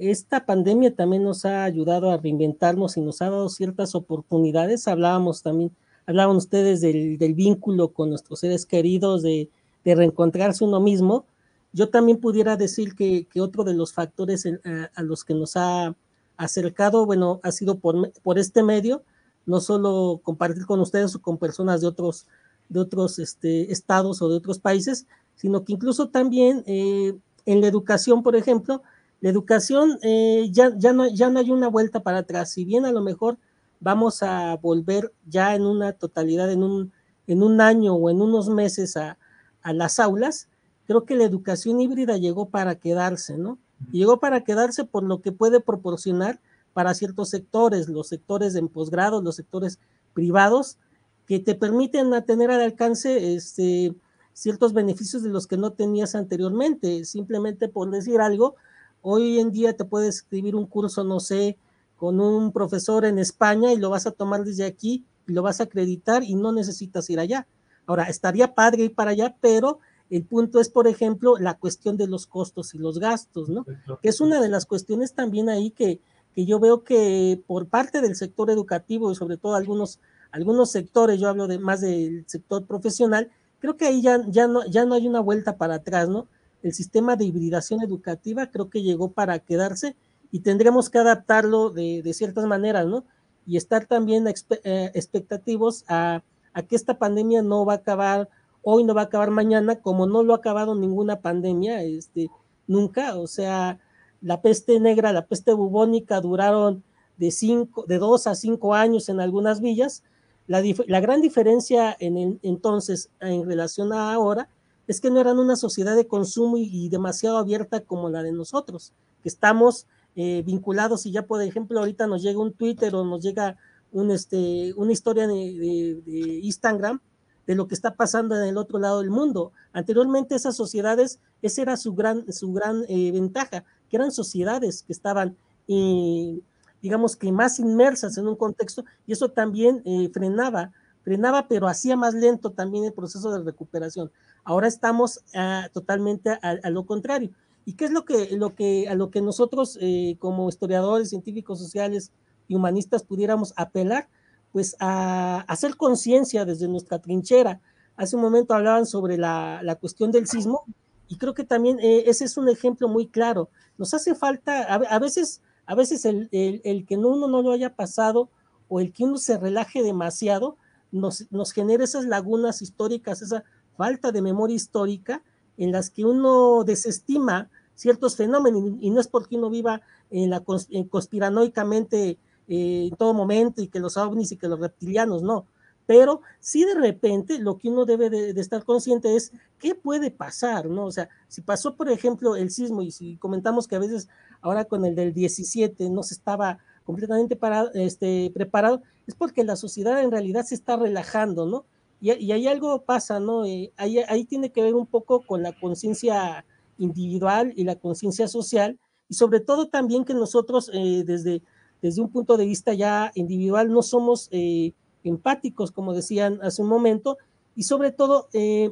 esta 0.00 0.46
pandemia 0.46 0.94
también 0.94 1.24
nos 1.24 1.44
ha 1.44 1.64
ayudado 1.64 2.10
a 2.10 2.16
reinventarnos 2.16 2.96
y 2.96 3.02
nos 3.02 3.20
ha 3.20 3.26
dado 3.26 3.48
ciertas 3.50 3.94
oportunidades. 3.94 4.88
Hablábamos 4.88 5.42
también, 5.42 5.72
hablaban 6.06 6.36
ustedes 6.36 6.80
del, 6.80 7.34
vínculo 7.34 7.92
con 7.92 8.08
nuestros 8.08 8.40
seres 8.40 8.64
queridos, 8.64 9.22
de, 9.22 9.50
reencontrarse 9.84 10.64
uno 10.64 10.80
mismo. 10.80 11.26
Yo 11.72 11.90
también 11.90 12.18
pudiera 12.18 12.56
decir 12.56 12.94
que, 12.94 13.26
otro 13.40 13.62
de 13.64 13.74
los 13.74 13.92
factores 13.92 14.46
a, 14.94 15.02
los 15.02 15.24
que 15.24 15.34
nos 15.34 15.56
ha 15.56 15.94
acercado, 16.36 17.04
bueno, 17.04 17.40
ha 17.42 17.52
sido 17.52 17.78
por, 17.78 18.12
por 18.22 18.38
este 18.38 18.62
medio, 18.62 19.02
no 19.44 19.60
solo 19.60 20.20
compartir 20.22 20.64
con 20.64 20.80
ustedes 20.80 21.14
o 21.14 21.20
con 21.20 21.36
personas 21.36 21.82
de 21.82 21.88
otros, 21.88 22.26
de 22.70 22.80
otros 22.80 23.18
este, 23.18 23.70
estados 23.70 24.22
o 24.22 24.28
de 24.28 24.36
otros 24.36 24.58
países, 24.58 25.06
sino 25.34 25.64
que 25.64 25.74
incluso 25.74 26.08
también 26.08 26.62
eh, 26.66 27.14
en 27.46 27.60
la 27.60 27.66
educación, 27.66 28.22
por 28.22 28.36
ejemplo, 28.36 28.82
la 29.20 29.30
educación 29.30 29.98
eh, 30.02 30.48
ya, 30.50 30.72
ya, 30.76 30.92
no, 30.92 31.08
ya 31.08 31.28
no 31.28 31.40
hay 31.40 31.50
una 31.50 31.68
vuelta 31.68 32.02
para 32.02 32.18
atrás. 32.18 32.52
Si 32.52 32.64
bien 32.64 32.86
a 32.86 32.92
lo 32.92 33.02
mejor 33.02 33.38
vamos 33.80 34.22
a 34.22 34.56
volver 34.56 35.12
ya 35.26 35.54
en 35.54 35.62
una 35.62 35.92
totalidad, 35.92 36.50
en 36.50 36.62
un, 36.62 36.92
en 37.26 37.42
un 37.42 37.60
año 37.60 37.94
o 37.94 38.10
en 38.10 38.22
unos 38.22 38.48
meses 38.48 38.96
a, 38.96 39.18
las 39.62 40.00
aulas, 40.00 40.48
creo 40.86 41.04
que 41.04 41.16
la 41.16 41.24
educación 41.24 41.80
híbrida 41.80 42.16
llegó 42.16 42.48
para 42.48 42.76
quedarse, 42.76 43.36
¿no? 43.36 43.58
llegó 43.92 44.20
para 44.20 44.42
quedarse 44.42 44.84
por 44.84 45.02
lo 45.02 45.20
que 45.20 45.32
puede 45.32 45.60
proporcionar 45.60 46.40
para 46.72 46.94
ciertos 46.94 47.28
sectores, 47.28 47.88
los 47.88 48.08
sectores 48.08 48.54
en 48.54 48.68
posgrado, 48.68 49.20
los 49.20 49.36
sectores 49.36 49.78
privados, 50.14 50.78
que 51.26 51.38
te 51.38 51.54
permiten 51.54 52.10
tener 52.24 52.50
al 52.50 52.62
alcance 52.62 53.34
este, 53.34 53.94
ciertos 54.32 54.72
beneficios 54.72 55.22
de 55.22 55.28
los 55.28 55.46
que 55.46 55.56
no 55.56 55.72
tenías 55.72 56.14
anteriormente. 56.14 57.04
Simplemente 57.04 57.68
por 57.68 57.90
decir 57.90 58.20
algo, 58.20 58.56
Hoy 59.02 59.38
en 59.38 59.50
día 59.50 59.76
te 59.76 59.84
puedes 59.84 60.16
escribir 60.16 60.54
un 60.54 60.66
curso, 60.66 61.04
no 61.04 61.20
sé, 61.20 61.56
con 61.96 62.20
un 62.20 62.52
profesor 62.52 63.04
en 63.04 63.18
España 63.18 63.72
y 63.72 63.76
lo 63.76 63.90
vas 63.90 64.06
a 64.06 64.10
tomar 64.10 64.44
desde 64.44 64.64
aquí 64.64 65.04
y 65.26 65.32
lo 65.32 65.42
vas 65.42 65.60
a 65.60 65.64
acreditar 65.64 66.22
y 66.22 66.34
no 66.34 66.52
necesitas 66.52 67.08
ir 67.10 67.20
allá. 67.20 67.46
Ahora, 67.86 68.04
estaría 68.04 68.54
padre 68.54 68.84
ir 68.84 68.94
para 68.94 69.10
allá, 69.10 69.36
pero 69.40 69.80
el 70.10 70.24
punto 70.24 70.60
es, 70.60 70.68
por 70.68 70.86
ejemplo, 70.88 71.36
la 71.38 71.58
cuestión 71.58 71.96
de 71.96 72.06
los 72.06 72.26
costos 72.26 72.74
y 72.74 72.78
los 72.78 72.98
gastos, 72.98 73.48
¿no? 73.48 73.64
Que 74.02 74.08
es 74.08 74.20
una 74.20 74.40
de 74.40 74.48
las 74.48 74.66
cuestiones 74.66 75.14
también 75.14 75.48
ahí 75.48 75.70
que, 75.70 76.00
que 76.34 76.46
yo 76.46 76.58
veo 76.58 76.84
que 76.84 77.42
por 77.46 77.66
parte 77.68 78.00
del 78.00 78.16
sector 78.16 78.50
educativo 78.50 79.10
y 79.12 79.14
sobre 79.14 79.36
todo 79.36 79.54
algunos, 79.54 80.00
algunos 80.32 80.70
sectores, 80.70 81.20
yo 81.20 81.28
hablo 81.28 81.46
de 81.46 81.58
más 81.58 81.80
del 81.80 82.24
sector 82.26 82.64
profesional, 82.66 83.30
creo 83.60 83.76
que 83.76 83.86
ahí 83.86 84.02
ya, 84.02 84.24
ya, 84.28 84.46
no, 84.46 84.66
ya 84.66 84.84
no 84.84 84.94
hay 84.94 85.06
una 85.06 85.20
vuelta 85.20 85.56
para 85.56 85.76
atrás, 85.76 86.08
¿no? 86.08 86.26
El 86.62 86.72
sistema 86.74 87.16
de 87.16 87.24
hibridación 87.24 87.82
educativa 87.82 88.50
creo 88.50 88.68
que 88.70 88.82
llegó 88.82 89.12
para 89.12 89.38
quedarse 89.38 89.96
y 90.30 90.40
tendremos 90.40 90.90
que 90.90 90.98
adaptarlo 90.98 91.70
de, 91.70 92.08
ciertas 92.14 92.44
maneras, 92.46 92.86
¿no? 92.86 93.04
Y 93.46 93.56
estar 93.56 93.86
también 93.86 94.26
eh, 94.28 94.90
expectativos 94.94 95.84
a, 95.88 96.22
que 96.68 96.76
esta 96.76 96.98
pandemia 96.98 97.42
no 97.42 97.64
va 97.64 97.74
a 97.74 97.76
acabar 97.76 98.28
hoy, 98.62 98.84
no 98.84 98.94
va 98.94 99.02
a 99.02 99.04
acabar 99.04 99.30
mañana, 99.30 99.76
como 99.76 100.06
no 100.06 100.22
lo 100.22 100.34
ha 100.34 100.36
acabado 100.36 100.74
ninguna 100.74 101.20
pandemia, 101.20 101.82
este, 101.82 102.28
nunca, 102.66 103.18
o 103.18 103.26
sea, 103.26 103.78
la 104.20 104.42
peste 104.42 104.78
negra, 104.78 105.12
la 105.12 105.26
peste 105.26 105.52
bubónica 105.52 106.20
duraron 106.20 106.84
de 107.16 107.30
cinco, 107.30 107.84
de 107.86 107.98
dos 107.98 108.26
a 108.26 108.34
cinco 108.34 108.74
años 108.74 109.08
en 109.08 109.20
algunas 109.20 109.60
villas, 109.60 110.04
La, 110.46 110.62
la 110.86 111.00
gran 111.00 111.20
diferencia 111.20 111.96
en 112.00 112.40
entonces 112.42 113.10
en 113.20 113.46
relación 113.46 113.92
a 113.92 114.12
ahora 114.12 114.48
es 114.90 115.00
que 115.00 115.08
no 115.08 115.20
eran 115.20 115.38
una 115.38 115.54
sociedad 115.54 115.94
de 115.94 116.08
consumo 116.08 116.56
y, 116.56 116.88
demasiado 116.88 117.38
abierta 117.38 117.78
como 117.78 118.08
la 118.08 118.24
de 118.24 118.32
nosotros, 118.32 118.92
que 119.22 119.28
estamos 119.28 119.86
eh, 120.16 120.42
vinculados 120.44 121.06
y 121.06 121.12
ya 121.12 121.26
por 121.26 121.40
ejemplo 121.42 121.78
ahorita 121.78 122.08
nos 122.08 122.24
llega 122.24 122.40
un 122.40 122.52
Twitter 122.52 122.92
o 122.96 123.04
nos 123.04 123.22
llega 123.22 123.56
un, 123.92 124.10
este, 124.10 124.74
una 124.74 124.90
historia 124.90 125.28
de, 125.28 126.02
Instagram 126.42 126.98
de 127.46 127.54
lo 127.54 127.68
que 127.68 127.76
está 127.76 127.94
pasando 127.94 128.34
en 128.34 128.42
el 128.42 128.56
otro 128.56 128.80
lado 128.80 128.98
del 128.98 129.10
mundo. 129.10 129.52
Anteriormente 129.72 130.34
esas 130.34 130.56
sociedades, 130.56 131.20
esa 131.40 131.62
era 131.62 131.76
su 131.76 131.94
gran, 131.94 132.24
su 132.32 132.52
gran 132.52 132.82
eh, 132.88 133.12
ventaja, 133.12 133.62
que 133.88 133.96
eran 133.96 134.10
sociedades 134.10 134.82
que 134.82 134.92
estaban, 134.92 135.36
eh, 135.68 136.40
digamos 136.82 137.14
que 137.14 137.30
más 137.30 137.60
inmersas 137.60 138.18
en 138.18 138.26
un 138.26 138.34
contexto 138.34 138.84
y 139.06 139.12
eso 139.12 139.28
también 139.28 139.84
frenaba, 140.12 140.72
frenaba, 141.04 141.46
pero 141.46 141.68
hacía 141.68 141.94
más 141.94 142.14
lento 142.14 142.50
también 142.50 142.86
el 142.86 142.92
proceso 142.92 143.30
de 143.30 143.44
recuperación. 143.44 144.10
Ahora 144.44 144.68
estamos 144.68 145.20
ah, 145.34 145.68
totalmente 145.72 146.30
a, 146.30 146.70
lo 146.70 146.86
contrario. 146.86 147.30
¿Y 147.64 147.74
qué 147.74 147.84
es 147.84 147.90
lo 147.90 148.04
que, 148.04 148.36
lo 148.36 148.54
que, 148.54 148.88
a 148.88 148.94
lo 148.94 149.10
que 149.10 149.20
nosotros 149.20 149.78
eh, 149.80 150.16
como 150.18 150.48
historiadores, 150.48 151.10
científicos 151.10 151.58
sociales 151.58 152.10
y 152.48 152.54
humanistas 152.54 153.02
pudiéramos 153.02 153.52
apelar? 153.56 154.08
Pues 154.52 154.76
a, 154.80 155.40
hacer 155.42 155.76
conciencia 155.76 156.44
desde 156.44 156.68
nuestra 156.68 156.98
trinchera. 156.98 157.60
Hace 157.96 158.16
un 158.16 158.22
momento 158.22 158.54
hablaban 158.54 158.86
sobre 158.86 159.18
la, 159.18 159.60
la 159.62 159.76
cuestión 159.76 160.10
del 160.10 160.26
sismo 160.26 160.64
y 161.06 161.16
creo 161.16 161.34
que 161.34 161.44
también 161.44 161.78
eh, 161.80 162.04
ese 162.06 162.24
es 162.24 162.36
un 162.36 162.48
ejemplo 162.48 162.88
muy 162.88 163.06
claro. 163.06 163.50
Nos 163.76 163.94
hace 163.94 164.14
falta, 164.14 164.62
a, 164.62 164.98
veces, 164.98 165.42
a 165.66 165.74
veces 165.74 166.04
el, 166.04 166.28
el, 166.32 166.60
el, 166.64 166.86
que 166.86 166.96
uno 166.96 167.28
no 167.28 167.42
lo 167.42 167.52
haya 167.52 167.74
pasado 167.74 168.30
o 168.68 168.80
el 168.80 168.92
que 168.92 169.04
uno 169.04 169.18
se 169.18 169.36
relaje 169.36 169.82
demasiado 169.82 170.56
nos, 170.92 171.30
nos 171.30 171.52
genera 171.52 171.84
esas 171.84 172.04
lagunas 172.04 172.62
históricas, 172.62 173.22
esa 173.22 173.44
falta 173.80 174.12
de 174.12 174.20
memoria 174.20 174.56
histórica 174.56 175.22
en 175.56 175.72
las 175.72 175.88
que 175.88 176.04
uno 176.04 176.64
desestima 176.64 177.48
ciertos 177.74 178.14
fenómenos 178.14 178.74
y 178.78 178.90
no 178.90 179.00
es 179.00 179.08
porque 179.08 179.36
uno 179.36 179.48
viva 179.48 179.80
en 180.10 180.28
la 180.28 180.44
en 180.68 180.84
conspiranoicamente 180.86 182.18
eh, 182.46 182.88
en 182.90 182.96
todo 182.98 183.14
momento 183.14 183.62
y 183.62 183.68
que 183.68 183.80
los 183.80 183.96
ovnis 183.96 184.32
y 184.32 184.36
que 184.36 184.48
los 184.48 184.60
reptilianos, 184.60 185.22
no. 185.22 185.46
Pero 185.86 186.20
sí 186.40 186.62
de 186.66 186.74
repente 186.74 187.38
lo 187.38 187.56
que 187.56 187.70
uno 187.70 187.86
debe 187.86 188.10
de, 188.10 188.34
de, 188.34 188.40
estar 188.42 188.64
consciente 188.64 189.16
es 189.16 189.32
qué 189.58 189.74
puede 189.74 190.10
pasar, 190.10 190.66
¿no? 190.66 190.84
O 190.84 190.92
sea, 190.92 191.08
si 191.28 191.40
pasó, 191.40 191.74
por 191.74 191.88
ejemplo, 191.88 192.36
el 192.36 192.50
sismo 192.50 192.82
y 192.82 192.90
si 192.90 193.16
comentamos 193.16 193.66
que 193.66 193.76
a 193.76 193.78
veces 193.86 194.10
ahora 194.42 194.66
con 194.66 194.84
el 194.84 194.94
del 194.94 195.14
17 195.14 195.88
no 195.88 196.02
se 196.02 196.12
estaba 196.12 196.58
completamente 196.84 197.34
parado, 197.34 197.70
este, 197.72 198.30
preparado, 198.34 198.82
es 199.06 199.14
porque 199.14 199.42
la 199.42 199.56
sociedad 199.56 200.02
en 200.02 200.10
realidad 200.10 200.44
se 200.44 200.54
está 200.54 200.76
relajando, 200.76 201.46
¿no? 201.46 201.64
Y, 202.00 202.12
y 202.12 202.32
ahí 202.32 202.46
algo 202.46 202.82
pasa, 202.82 203.20
¿no? 203.20 203.44
Eh, 203.44 203.72
ahí, 203.76 203.98
ahí 204.08 204.24
tiene 204.24 204.50
que 204.50 204.62
ver 204.62 204.74
un 204.74 204.86
poco 204.86 205.20
con 205.20 205.42
la 205.42 205.52
conciencia 205.58 206.44
individual 206.78 207.52
y 207.56 207.64
la 207.64 207.76
conciencia 207.76 208.26
social, 208.26 208.78
y 209.08 209.14
sobre 209.14 209.40
todo 209.40 209.68
también 209.68 210.04
que 210.04 210.14
nosotros 210.14 210.70
eh, 210.72 211.04
desde 211.04 211.42
desde 211.82 212.02
un 212.02 212.10
punto 212.10 212.36
de 212.36 212.44
vista 212.44 212.74
ya 212.74 213.10
individual, 213.14 213.72
no 213.72 213.82
somos 213.82 214.28
eh, 214.32 214.74
empáticos, 215.02 215.72
como 215.72 215.94
decían 215.94 216.38
hace 216.42 216.60
un 216.60 216.68
momento, 216.68 217.16
y 217.56 217.62
sobre 217.62 217.90
todo 217.90 218.28
eh, 218.34 218.70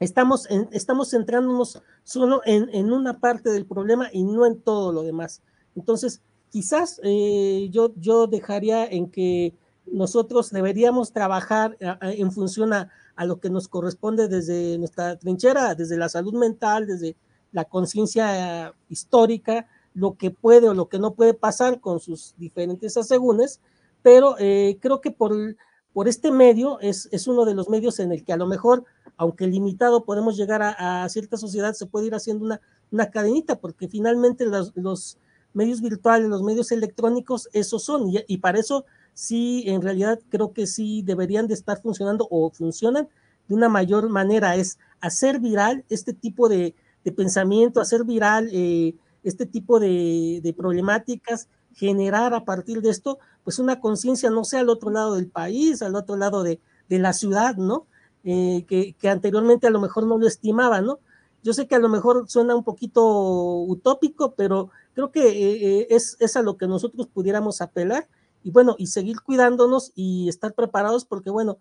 estamos, 0.00 0.48
estamos 0.72 1.10
centrándonos 1.10 1.82
solo 2.04 2.40
en, 2.46 2.70
en, 2.74 2.90
una 2.90 3.20
parte 3.20 3.50
del 3.50 3.66
problema 3.66 4.08
y 4.12 4.24
no 4.24 4.46
en 4.46 4.58
todo 4.58 4.92
lo 4.92 5.02
demás. 5.02 5.42
Entonces, 5.74 6.22
quizás 6.50 7.00
yo, 7.02 7.92
yo 7.96 8.26
dejaría 8.26 8.86
en 8.86 9.10
que 9.10 9.52
nosotros 9.92 10.50
deberíamos 10.50 11.12
trabajar 11.12 11.76
a, 11.82 11.98
a, 12.06 12.12
en 12.12 12.32
función 12.32 12.72
a, 12.72 12.90
lo 13.24 13.40
que 13.40 13.48
nos 13.48 13.68
corresponde 13.68 14.28
desde 14.28 14.76
nuestra 14.78 15.16
trinchera, 15.16 15.74
desde 15.74 15.96
la 15.96 16.08
salud 16.08 16.34
mental, 16.34 16.86
desde 16.86 17.16
la 17.52 17.64
conciencia 17.64 18.74
histórica, 18.90 19.66
lo 19.94 20.16
que 20.18 20.30
puede 20.30 20.68
o 20.68 20.74
lo 20.74 20.88
que 20.88 20.98
no 20.98 21.14
puede 21.14 21.32
pasar 21.32 21.80
con 21.80 22.00
sus 22.00 22.34
diferentes 22.36 22.96
asegúnes, 22.98 23.60
pero 24.02 24.36
eh, 24.38 24.76
creo 24.82 25.00
que 25.00 25.10
por, 25.10 25.32
por 25.94 26.08
este 26.08 26.30
medio 26.30 26.78
es, 26.80 27.08
es, 27.10 27.26
uno 27.26 27.46
de 27.46 27.54
los 27.54 27.70
medios 27.70 27.98
en 28.00 28.12
el 28.12 28.22
que 28.22 28.34
a 28.34 28.36
lo 28.36 28.46
mejor, 28.46 28.84
aunque 29.16 29.46
limitado, 29.46 30.04
podemos 30.04 30.36
llegar 30.36 30.60
a, 30.62 31.08
cierta 31.08 31.38
sociedad, 31.38 31.72
se 31.72 31.86
puede 31.86 32.08
ir 32.08 32.14
haciendo 32.14 32.44
una, 32.44 32.60
una 32.90 33.10
cadenita, 33.10 33.58
porque 33.58 33.88
finalmente 33.88 34.44
los, 34.44 34.72
los, 34.76 35.16
medios 35.54 35.80
virtuales, 35.80 36.28
los 36.28 36.42
medios 36.42 36.70
electrónicos, 36.70 37.48
esos 37.54 37.82
son, 37.82 38.10
y 38.10 38.36
para 38.36 38.60
eso 38.60 38.84
sí, 39.16 39.64
en 39.66 39.80
realidad 39.80 40.20
creo 40.28 40.52
que 40.52 40.66
sí 40.66 41.00
deberían 41.00 41.46
de 41.46 41.54
estar 41.54 41.80
funcionando 41.80 42.28
o 42.30 42.50
funcionan 42.50 43.08
de 43.48 43.54
una 43.54 43.70
mayor 43.70 44.10
manera, 44.10 44.56
es 44.56 44.78
hacer 45.00 45.40
viral 45.40 45.86
este 45.88 46.12
tipo 46.12 46.50
de, 46.50 46.74
de 47.02 47.12
pensamiento, 47.12 47.80
hacer 47.80 48.04
viral 48.04 48.50
eh, 48.52 48.94
este 49.22 49.46
tipo 49.46 49.80
de, 49.80 50.40
de, 50.42 50.52
problemáticas, 50.52 51.48
generar 51.72 52.34
a 52.34 52.44
partir 52.44 52.82
de 52.82 52.90
esto, 52.90 53.18
pues 53.42 53.58
una 53.58 53.80
conciencia, 53.80 54.28
no 54.28 54.44
sé, 54.44 54.58
al 54.58 54.68
otro 54.68 54.90
lado 54.90 55.14
del 55.14 55.28
país, 55.28 55.80
al 55.80 55.96
otro 55.96 56.16
lado 56.16 56.42
de, 56.42 56.60
de 56.90 56.98
la 56.98 57.14
ciudad, 57.14 57.56
¿no? 57.56 57.86
Eh, 58.22 58.66
que, 58.68 58.92
que, 58.98 59.08
anteriormente 59.08 59.66
a 59.66 59.70
lo 59.70 59.80
mejor 59.80 60.06
no 60.06 60.18
lo 60.18 60.26
estimaba, 60.26 60.82
¿no? 60.82 60.98
Yo 61.42 61.54
sé 61.54 61.66
que 61.66 61.76
a 61.76 61.78
lo 61.78 61.88
mejor 61.88 62.28
suena 62.28 62.54
un 62.54 62.64
poquito 62.64 63.02
utópico, 63.62 64.34
pero 64.34 64.70
creo 64.94 65.10
que 65.10 65.22
eh, 65.28 65.86
es, 65.88 66.18
es 66.20 66.36
a 66.36 66.42
lo 66.42 66.58
que 66.58 66.66
nosotros 66.66 67.06
pudiéramos 67.06 67.62
apelar 67.62 68.08
y 68.46 68.52
bueno, 68.52 68.76
y 68.78 68.86
seguir 68.86 69.22
cuidándonos 69.22 69.90
y 69.96 70.28
estar 70.28 70.54
preparados 70.54 71.04
porque 71.04 71.30
bueno, 71.30 71.58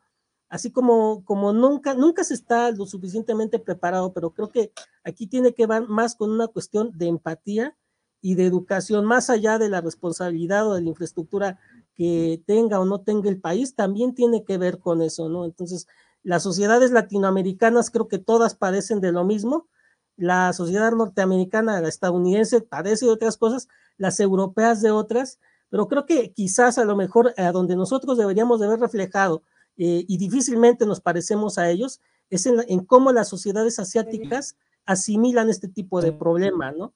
así 0.49 0.69
como, 0.69 1.25
como 1.25 1.51
nunca, 1.51 1.95
nunca 1.95 2.23
se 2.23 2.35
está 2.35 2.69
lo 2.69 2.85
suficientemente 2.85 3.57
preparado, 3.57 4.13
pero 4.13 4.35
creo 4.35 4.51
que 4.51 4.71
aquí 5.03 5.25
tiene 5.25 5.55
que 5.55 5.65
ver 5.65 5.87
más 5.87 6.13
con 6.13 6.29
una 6.29 6.45
cuestión 6.45 6.95
de 6.95 7.07
empatía 7.07 7.75
y 8.21 8.35
de 8.35 8.45
educación, 8.45 9.03
más 9.03 9.31
allá 9.31 9.57
de 9.57 9.67
la 9.67 9.81
responsabilidad 9.81 10.69
o 10.69 10.75
de 10.75 10.83
la 10.83 10.89
infraestructura 10.89 11.57
que 11.95 12.43
tenga 12.45 12.79
o 12.79 12.85
no 12.85 13.01
tenga 13.01 13.29
el 13.29 13.41
país, 13.41 13.73
también 13.73 14.13
tiene 14.13 14.45
que 14.45 14.59
ver 14.59 14.77
con 14.77 15.01
eso, 15.01 15.27
¿no? 15.27 15.45
Entonces, 15.45 15.87
las 16.21 16.43
sociedades 16.43 16.91
latinoamericanas 16.91 17.89
creo 17.89 18.07
que 18.07 18.19
todas 18.19 18.53
padecen 18.53 19.01
de 19.01 19.11
lo 19.11 19.23
mismo, 19.23 19.67
la 20.17 20.53
sociedad 20.53 20.91
norteamericana, 20.91 21.81
la 21.81 21.89
estadounidense 21.89 22.61
padece 22.61 23.07
de 23.07 23.11
otras 23.11 23.37
cosas, 23.37 23.69
las 23.97 24.19
europeas 24.19 24.83
de 24.83 24.91
otras, 24.91 25.39
pero 25.69 25.87
creo 25.87 26.05
que 26.05 26.31
quizás 26.31 26.77
a 26.77 26.85
lo 26.85 26.95
mejor 26.95 27.33
a 27.37 27.51
donde 27.51 27.75
nosotros 27.75 28.17
deberíamos 28.17 28.59
de 28.59 28.67
ver 28.67 28.79
reflejado 28.79 29.43
eh, 29.77 30.05
y 30.07 30.17
difícilmente 30.17 30.85
nos 30.85 31.01
parecemos 31.01 31.57
a 31.57 31.69
ellos, 31.69 32.01
es 32.29 32.45
en, 32.45 32.63
en, 32.67 32.85
cómo 32.85 33.11
las 33.11 33.27
sociedades 33.27 33.77
asiáticas 33.79 34.55
asimilan 34.85 35.49
este 35.49 35.67
tipo 35.67 36.01
de 36.01 36.11
problema, 36.11 36.71
¿no? 36.71 36.93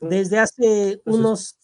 Desde 0.00 0.38
hace 0.38 1.02
unos, 1.04 1.56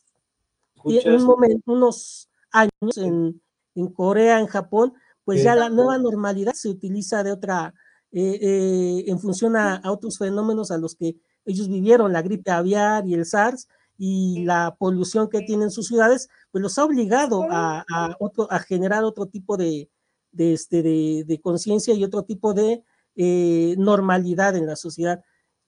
un 0.82 1.24
momento, 1.24 1.72
unos 1.72 2.28
años 2.50 2.96
en, 2.96 3.40
en, 3.74 3.88
Corea, 3.88 4.40
en 4.40 4.46
Japón, 4.46 4.94
pues 5.24 5.42
ya 5.42 5.54
la 5.54 5.68
nueva 5.68 5.98
normalidad 5.98 6.54
se 6.54 6.68
utiliza 6.68 7.22
de 7.22 7.32
otra, 7.32 7.74
eh, 8.12 8.38
eh, 8.40 9.04
en 9.06 9.18
función 9.18 9.56
a, 9.56 9.76
a, 9.76 9.92
otros 9.92 10.18
fenómenos 10.18 10.70
a 10.70 10.78
los 10.78 10.94
que 10.94 11.16
ellos 11.44 11.68
vivieron, 11.68 12.12
la 12.12 12.22
gripe 12.22 12.50
aviar 12.50 13.06
y 13.06 13.14
el 13.14 13.26
SARS, 13.26 13.68
y 14.02 14.44
la 14.46 14.76
polución 14.78 15.28
que 15.28 15.42
tienen 15.42 15.70
sus 15.70 15.88
ciudades, 15.88 16.30
pues 16.50 16.62
los 16.62 16.78
ha 16.78 16.86
obligado 16.86 17.46
a, 17.50 17.84
a, 17.92 18.16
otro, 18.18 18.50
a 18.50 18.58
generar 18.58 19.04
otro 19.04 19.26
tipo 19.26 19.58
de, 19.58 19.90
de, 20.32 20.54
este, 20.54 20.82
de, 20.82 21.24
de 21.26 21.38
conciencia 21.38 21.92
y 21.92 22.02
otro 22.02 22.22
tipo 22.22 22.54
de 22.54 22.82
eh, 23.14 23.74
normalidad 23.76 24.56
en 24.56 24.64
la 24.64 24.76
sociedad. 24.76 25.22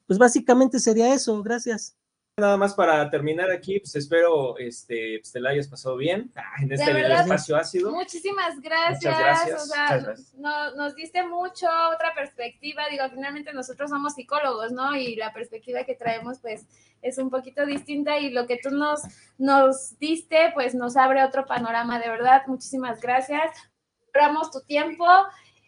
Pues 0.07 0.19
básicamente 0.19 0.81
sería 0.81 1.13
eso, 1.13 1.43
gracias. 1.43 1.95
Nada 2.39 2.57
más 2.57 2.75
para 2.75 3.11
terminar 3.11 3.51
aquí, 3.51 3.79
pues 3.79 3.95
espero 3.95 4.57
este, 4.57 5.19
pues 5.19 5.33
te 5.33 5.41
la 5.41 5.51
hayas 5.51 5.69
pasado 5.69 5.97
bien 5.97 6.33
en 6.63 6.73
este 6.73 6.93
verdad, 6.93 7.21
espacio 7.21 7.57
ácido. 7.57 7.93
Muchísimas 7.93 8.59
gracias. 8.61 9.05
Muchas 9.05 9.19
gracias. 9.19 9.63
O 9.63 9.67
sea, 9.67 9.99
gracias. 9.99 10.35
No, 10.35 10.75
nos 10.75 10.95
diste 10.95 11.27
mucho, 11.27 11.67
otra 11.95 12.15
perspectiva. 12.15 12.85
Digo, 12.91 13.05
finalmente 13.11 13.53
nosotros 13.53 13.91
somos 13.91 14.15
psicólogos, 14.15 14.73
¿no? 14.73 14.97
Y 14.97 15.15
la 15.17 15.33
perspectiva 15.35 15.85
que 15.85 15.95
traemos, 15.95 16.39
pues, 16.39 16.67
es 17.03 17.19
un 17.19 17.29
poquito 17.29 17.67
distinta. 17.67 18.19
Y 18.19 18.31
lo 18.31 18.47
que 18.47 18.59
tú 18.63 18.71
nos, 18.71 19.03
nos 19.37 19.99
diste, 19.99 20.53
pues, 20.55 20.75
nos 20.75 20.97
abre 20.97 21.23
otro 21.23 21.45
panorama. 21.45 22.01
De 22.01 22.09
verdad, 22.09 22.45
muchísimas 22.47 23.01
gracias 23.03 23.51
valoramos 24.15 24.51
tu 24.51 24.61
tiempo 24.63 25.07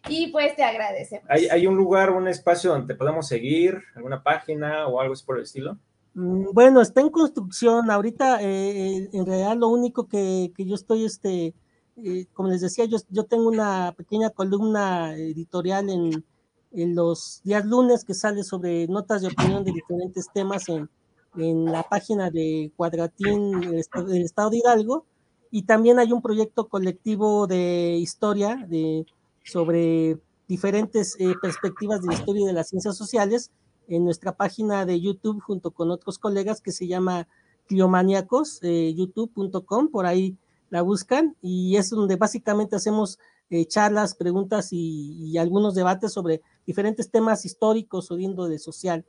y 0.09 0.29
pues 0.29 0.55
te 0.55 0.63
agradecemos. 0.63 1.27
¿Hay, 1.31 1.47
¿Hay, 1.47 1.67
un 1.67 1.77
lugar, 1.77 2.11
un 2.11 2.29
espacio 2.29 2.71
donde 2.71 2.93
te 2.93 2.99
podamos 2.99 3.27
seguir, 3.27 3.83
alguna 3.95 4.23
página 4.23 4.87
o 4.87 5.01
algo 5.01 5.15
así 5.15 5.25
por 5.25 5.39
el 5.39 5.45
estilo? 5.45 5.79
Mm, 6.15 6.53
bueno, 6.53 6.81
está 6.81 7.01
en 7.01 7.11
construcción. 7.11 7.91
Ahorita, 7.91 8.41
eh, 8.43 9.09
en 9.13 9.27
realidad, 9.27 9.57
lo 9.57 9.69
único 9.69 10.07
que, 10.07 10.53
que 10.57 10.65
yo 10.65 10.75
estoy, 10.75 11.05
este, 11.05 11.55
eh, 11.97 12.27
como 12.33 12.49
les 12.49 12.61
decía, 12.61 12.85
yo, 12.85 12.99
yo 13.11 13.25
tengo 13.25 13.49
una 13.49 13.93
pequeña 13.97 14.31
columna 14.31 15.15
editorial 15.17 15.91
en, 15.91 16.25
en, 16.73 16.95
los 16.95 17.41
días 17.45 17.65
lunes 17.67 18.05
que 18.05 18.15
sale 18.15 18.45
sobre 18.45 18.87
notas 18.89 19.23
de 19.23 19.29
opinión 19.29 19.65
de 19.65 19.73
diferentes 19.73 20.27
temas 20.33 20.69
en, 20.69 20.89
en 21.37 21.65
la 21.67 21.83
página 21.83 22.31
de 22.31 22.73
Cuadratín 22.77 23.61
del 23.61 24.23
Estado 24.23 24.51
de 24.51 24.59
Hidalgo 24.59 25.07
y 25.51 25.63
también 25.63 25.99
hay 25.99 26.13
un 26.13 26.23
proyecto 26.23 26.69
colectivo 26.69 27.47
de 27.47 27.97
historia 28.01 28.57
de, 28.69 29.07
sobre 29.45 30.19
diferentes 30.49 31.17
eh, 31.21 31.35
perspectivas 31.41 32.03
de 32.03 32.09
la 32.09 32.15
historia 32.15 32.43
y 32.43 32.47
de 32.47 32.53
las 32.53 32.69
ciencias 32.69 32.97
sociales 32.97 33.51
en 33.89 34.05
nuestra 34.05 34.33
página 34.37 34.87
de 34.87 35.01
YouTube 35.01 35.41
junto 35.41 35.71
con 35.71 35.91
otros 35.91 36.19
colegas 36.19 36.61
que 36.61 36.73
se 36.73 36.87
llama 36.87 37.29
Cliomaniacos, 37.67 38.61
eh, 38.63 38.95
youtube.com, 38.95 39.91
por 39.91 40.07
ahí 40.07 40.37
la 40.71 40.83
buscan 40.83 41.37
y 41.41 41.77
es 41.77 41.91
donde 41.91 42.17
básicamente 42.17 42.77
hacemos 42.77 43.19
eh, 43.51 43.67
charlas, 43.67 44.15
preguntas 44.15 44.73
y, 44.73 45.31
y, 45.31 45.39
algunos 45.39 45.75
debates 45.75 46.13
sobre 46.13 46.41
diferentes 46.67 47.11
temas 47.11 47.45
históricos 47.45 48.11
o 48.11 48.17
de 48.17 48.23
índole 48.23 48.59
social. 48.59 49.05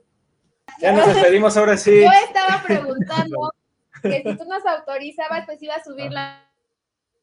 Ya 0.81 0.91
nos 0.91 1.07
despedimos 1.07 1.55
ahora 1.57 1.77
sí. 1.77 2.01
Yo 2.01 2.09
estaba 2.27 2.61
preguntando 2.63 3.53
que 4.01 4.23
si 4.23 4.37
tú 4.37 4.45
nos 4.45 4.65
autorizabas, 4.65 5.45
pues 5.45 5.61
iba 5.63 5.75
a 5.75 5.83
subir 5.83 6.11
la, 6.11 6.45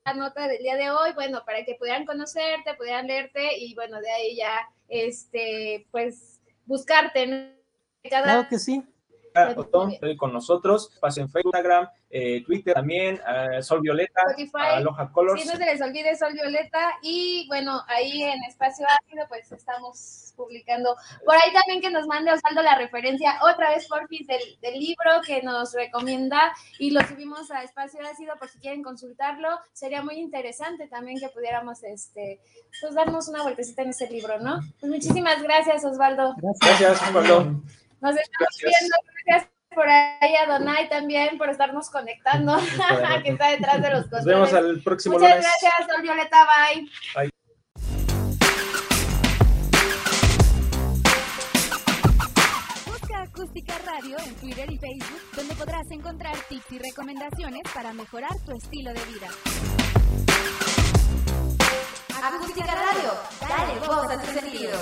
la 0.05 0.15
nota 0.15 0.49
del 0.49 0.59
día 0.59 0.77
de 0.77 0.91
hoy, 0.91 1.13
bueno, 1.15 1.43
para 1.45 1.65
que 1.65 1.75
pudieran 1.75 2.07
conocerte, 2.07 2.75
pudieran 2.77 3.07
leerte 3.07 3.59
y 3.59 3.75
bueno, 3.75 4.01
de 4.01 4.11
ahí 4.11 4.37
ya, 4.37 4.69
este, 4.89 5.87
pues, 5.91 6.32
buscarte. 6.67 7.27
¿no? 7.27 7.47
Claro 8.03 8.49
que 8.49 8.59
sí. 8.59 8.85
Botón, 9.55 9.95
con 10.19 10.33
nosotros, 10.33 10.91
espacio 10.95 11.23
en 11.23 11.31
Facebook, 11.31 11.53
Instagram, 11.53 11.89
eh, 12.11 12.43
Twitter 12.45 12.75
también, 12.75 13.21
uh, 13.21 13.63
Sol 13.63 13.81
Violeta, 13.81 14.21
Spotify, 14.29 14.77
Aloha 14.77 15.11
Colors. 15.13 15.41
Sí, 15.41 15.49
no 15.49 15.57
se 15.57 15.65
les 15.65 15.81
olvide 15.81 16.17
Sol 16.17 16.33
Violeta 16.35 16.95
y 17.03 17.47
bueno, 17.49 17.83
ahí 17.89 18.23
en 18.23 18.43
Espacio 18.45 18.87
Ácido 18.87 19.25
pues 19.29 19.51
estamos 19.53 20.35
publicando. 20.37 20.95
Por 21.25 21.35
ahí 21.35 21.53
también 21.53 21.81
que 21.81 21.91
nos 21.91 22.07
mande 22.07 22.33
Osvaldo 22.33 22.63
la 22.63 22.77
referencia 22.77 23.39
otra 23.43 23.71
vez 23.71 23.87
porfis 23.89 24.27
del, 24.27 24.41
del 24.61 24.79
libro 24.79 25.11
que 25.27 25.43
nos 25.43 25.73
recomienda 25.73 26.53
y 26.79 26.91
lo 26.91 27.01
subimos 27.03 27.51
a 27.51 27.63
Espacio 27.63 28.01
Ácido 28.07 28.35
por 28.39 28.49
si 28.49 28.59
quieren 28.59 28.83
consultarlo. 28.83 29.49
Sería 29.73 30.03
muy 30.03 30.17
interesante 30.17 30.89
también 30.89 31.19
que 31.19 31.29
pudiéramos 31.29 31.83
este 31.83 32.41
pues 32.81 32.95
darnos 32.95 33.29
una 33.29 33.43
vueltecita 33.43 33.83
en 33.83 33.91
ese 33.91 34.09
libro, 34.11 34.39
¿no? 34.39 34.61
Pues 34.81 34.93
muchísimas 34.93 35.43
gracias 35.43 35.85
Osvaldo. 35.85 36.35
Gracias, 36.61 37.03
Osvaldo. 37.03 37.63
Nos 38.03 38.17
estamos 38.17 38.49
gracias. 38.61 38.81
viendo. 38.81 38.97
Gracias 39.27 39.51
por 39.73 39.89
ahí 39.89 40.37
a 40.37 40.47
Donay 40.47 40.89
también 40.89 41.39
por 41.39 41.49
estarnos 41.49 41.89
conectando, 41.89 42.57
que 43.25 43.31
está 43.31 43.49
detrás 43.51 43.81
de 43.81 43.91
los 43.91 44.11
Nos 44.11 44.25
vemos 44.25 44.53
al 44.53 44.83
próximo 44.83 45.15
Muchas 45.15 45.37
lunes. 45.37 45.47
gracias, 45.61 45.89
Sol 45.89 46.03
Violeta. 46.03 46.45
Bye. 46.45 46.91
Bye. 47.15 47.31
Busca 52.87 53.23
Acústica 53.23 53.79
Radio 53.87 54.17
en 54.19 54.35
Twitter 54.37 54.71
y 54.71 54.79
Facebook, 54.79 55.21
donde 55.37 55.55
podrás 55.55 55.91
encontrar 55.91 56.37
tips 56.49 56.73
y 56.73 56.79
recomendaciones 56.79 57.63
para 57.75 57.93
mejorar 57.93 58.37
tu 58.45 58.53
estilo 58.57 58.93
de 58.93 59.01
vida. 59.05 59.29
Acústica 62.23 62.75
Radio, 62.75 63.13
dale 63.41 63.79
voz 63.81 64.11
a 64.11 64.21
tus 64.21 64.31
sentidos. 64.31 64.81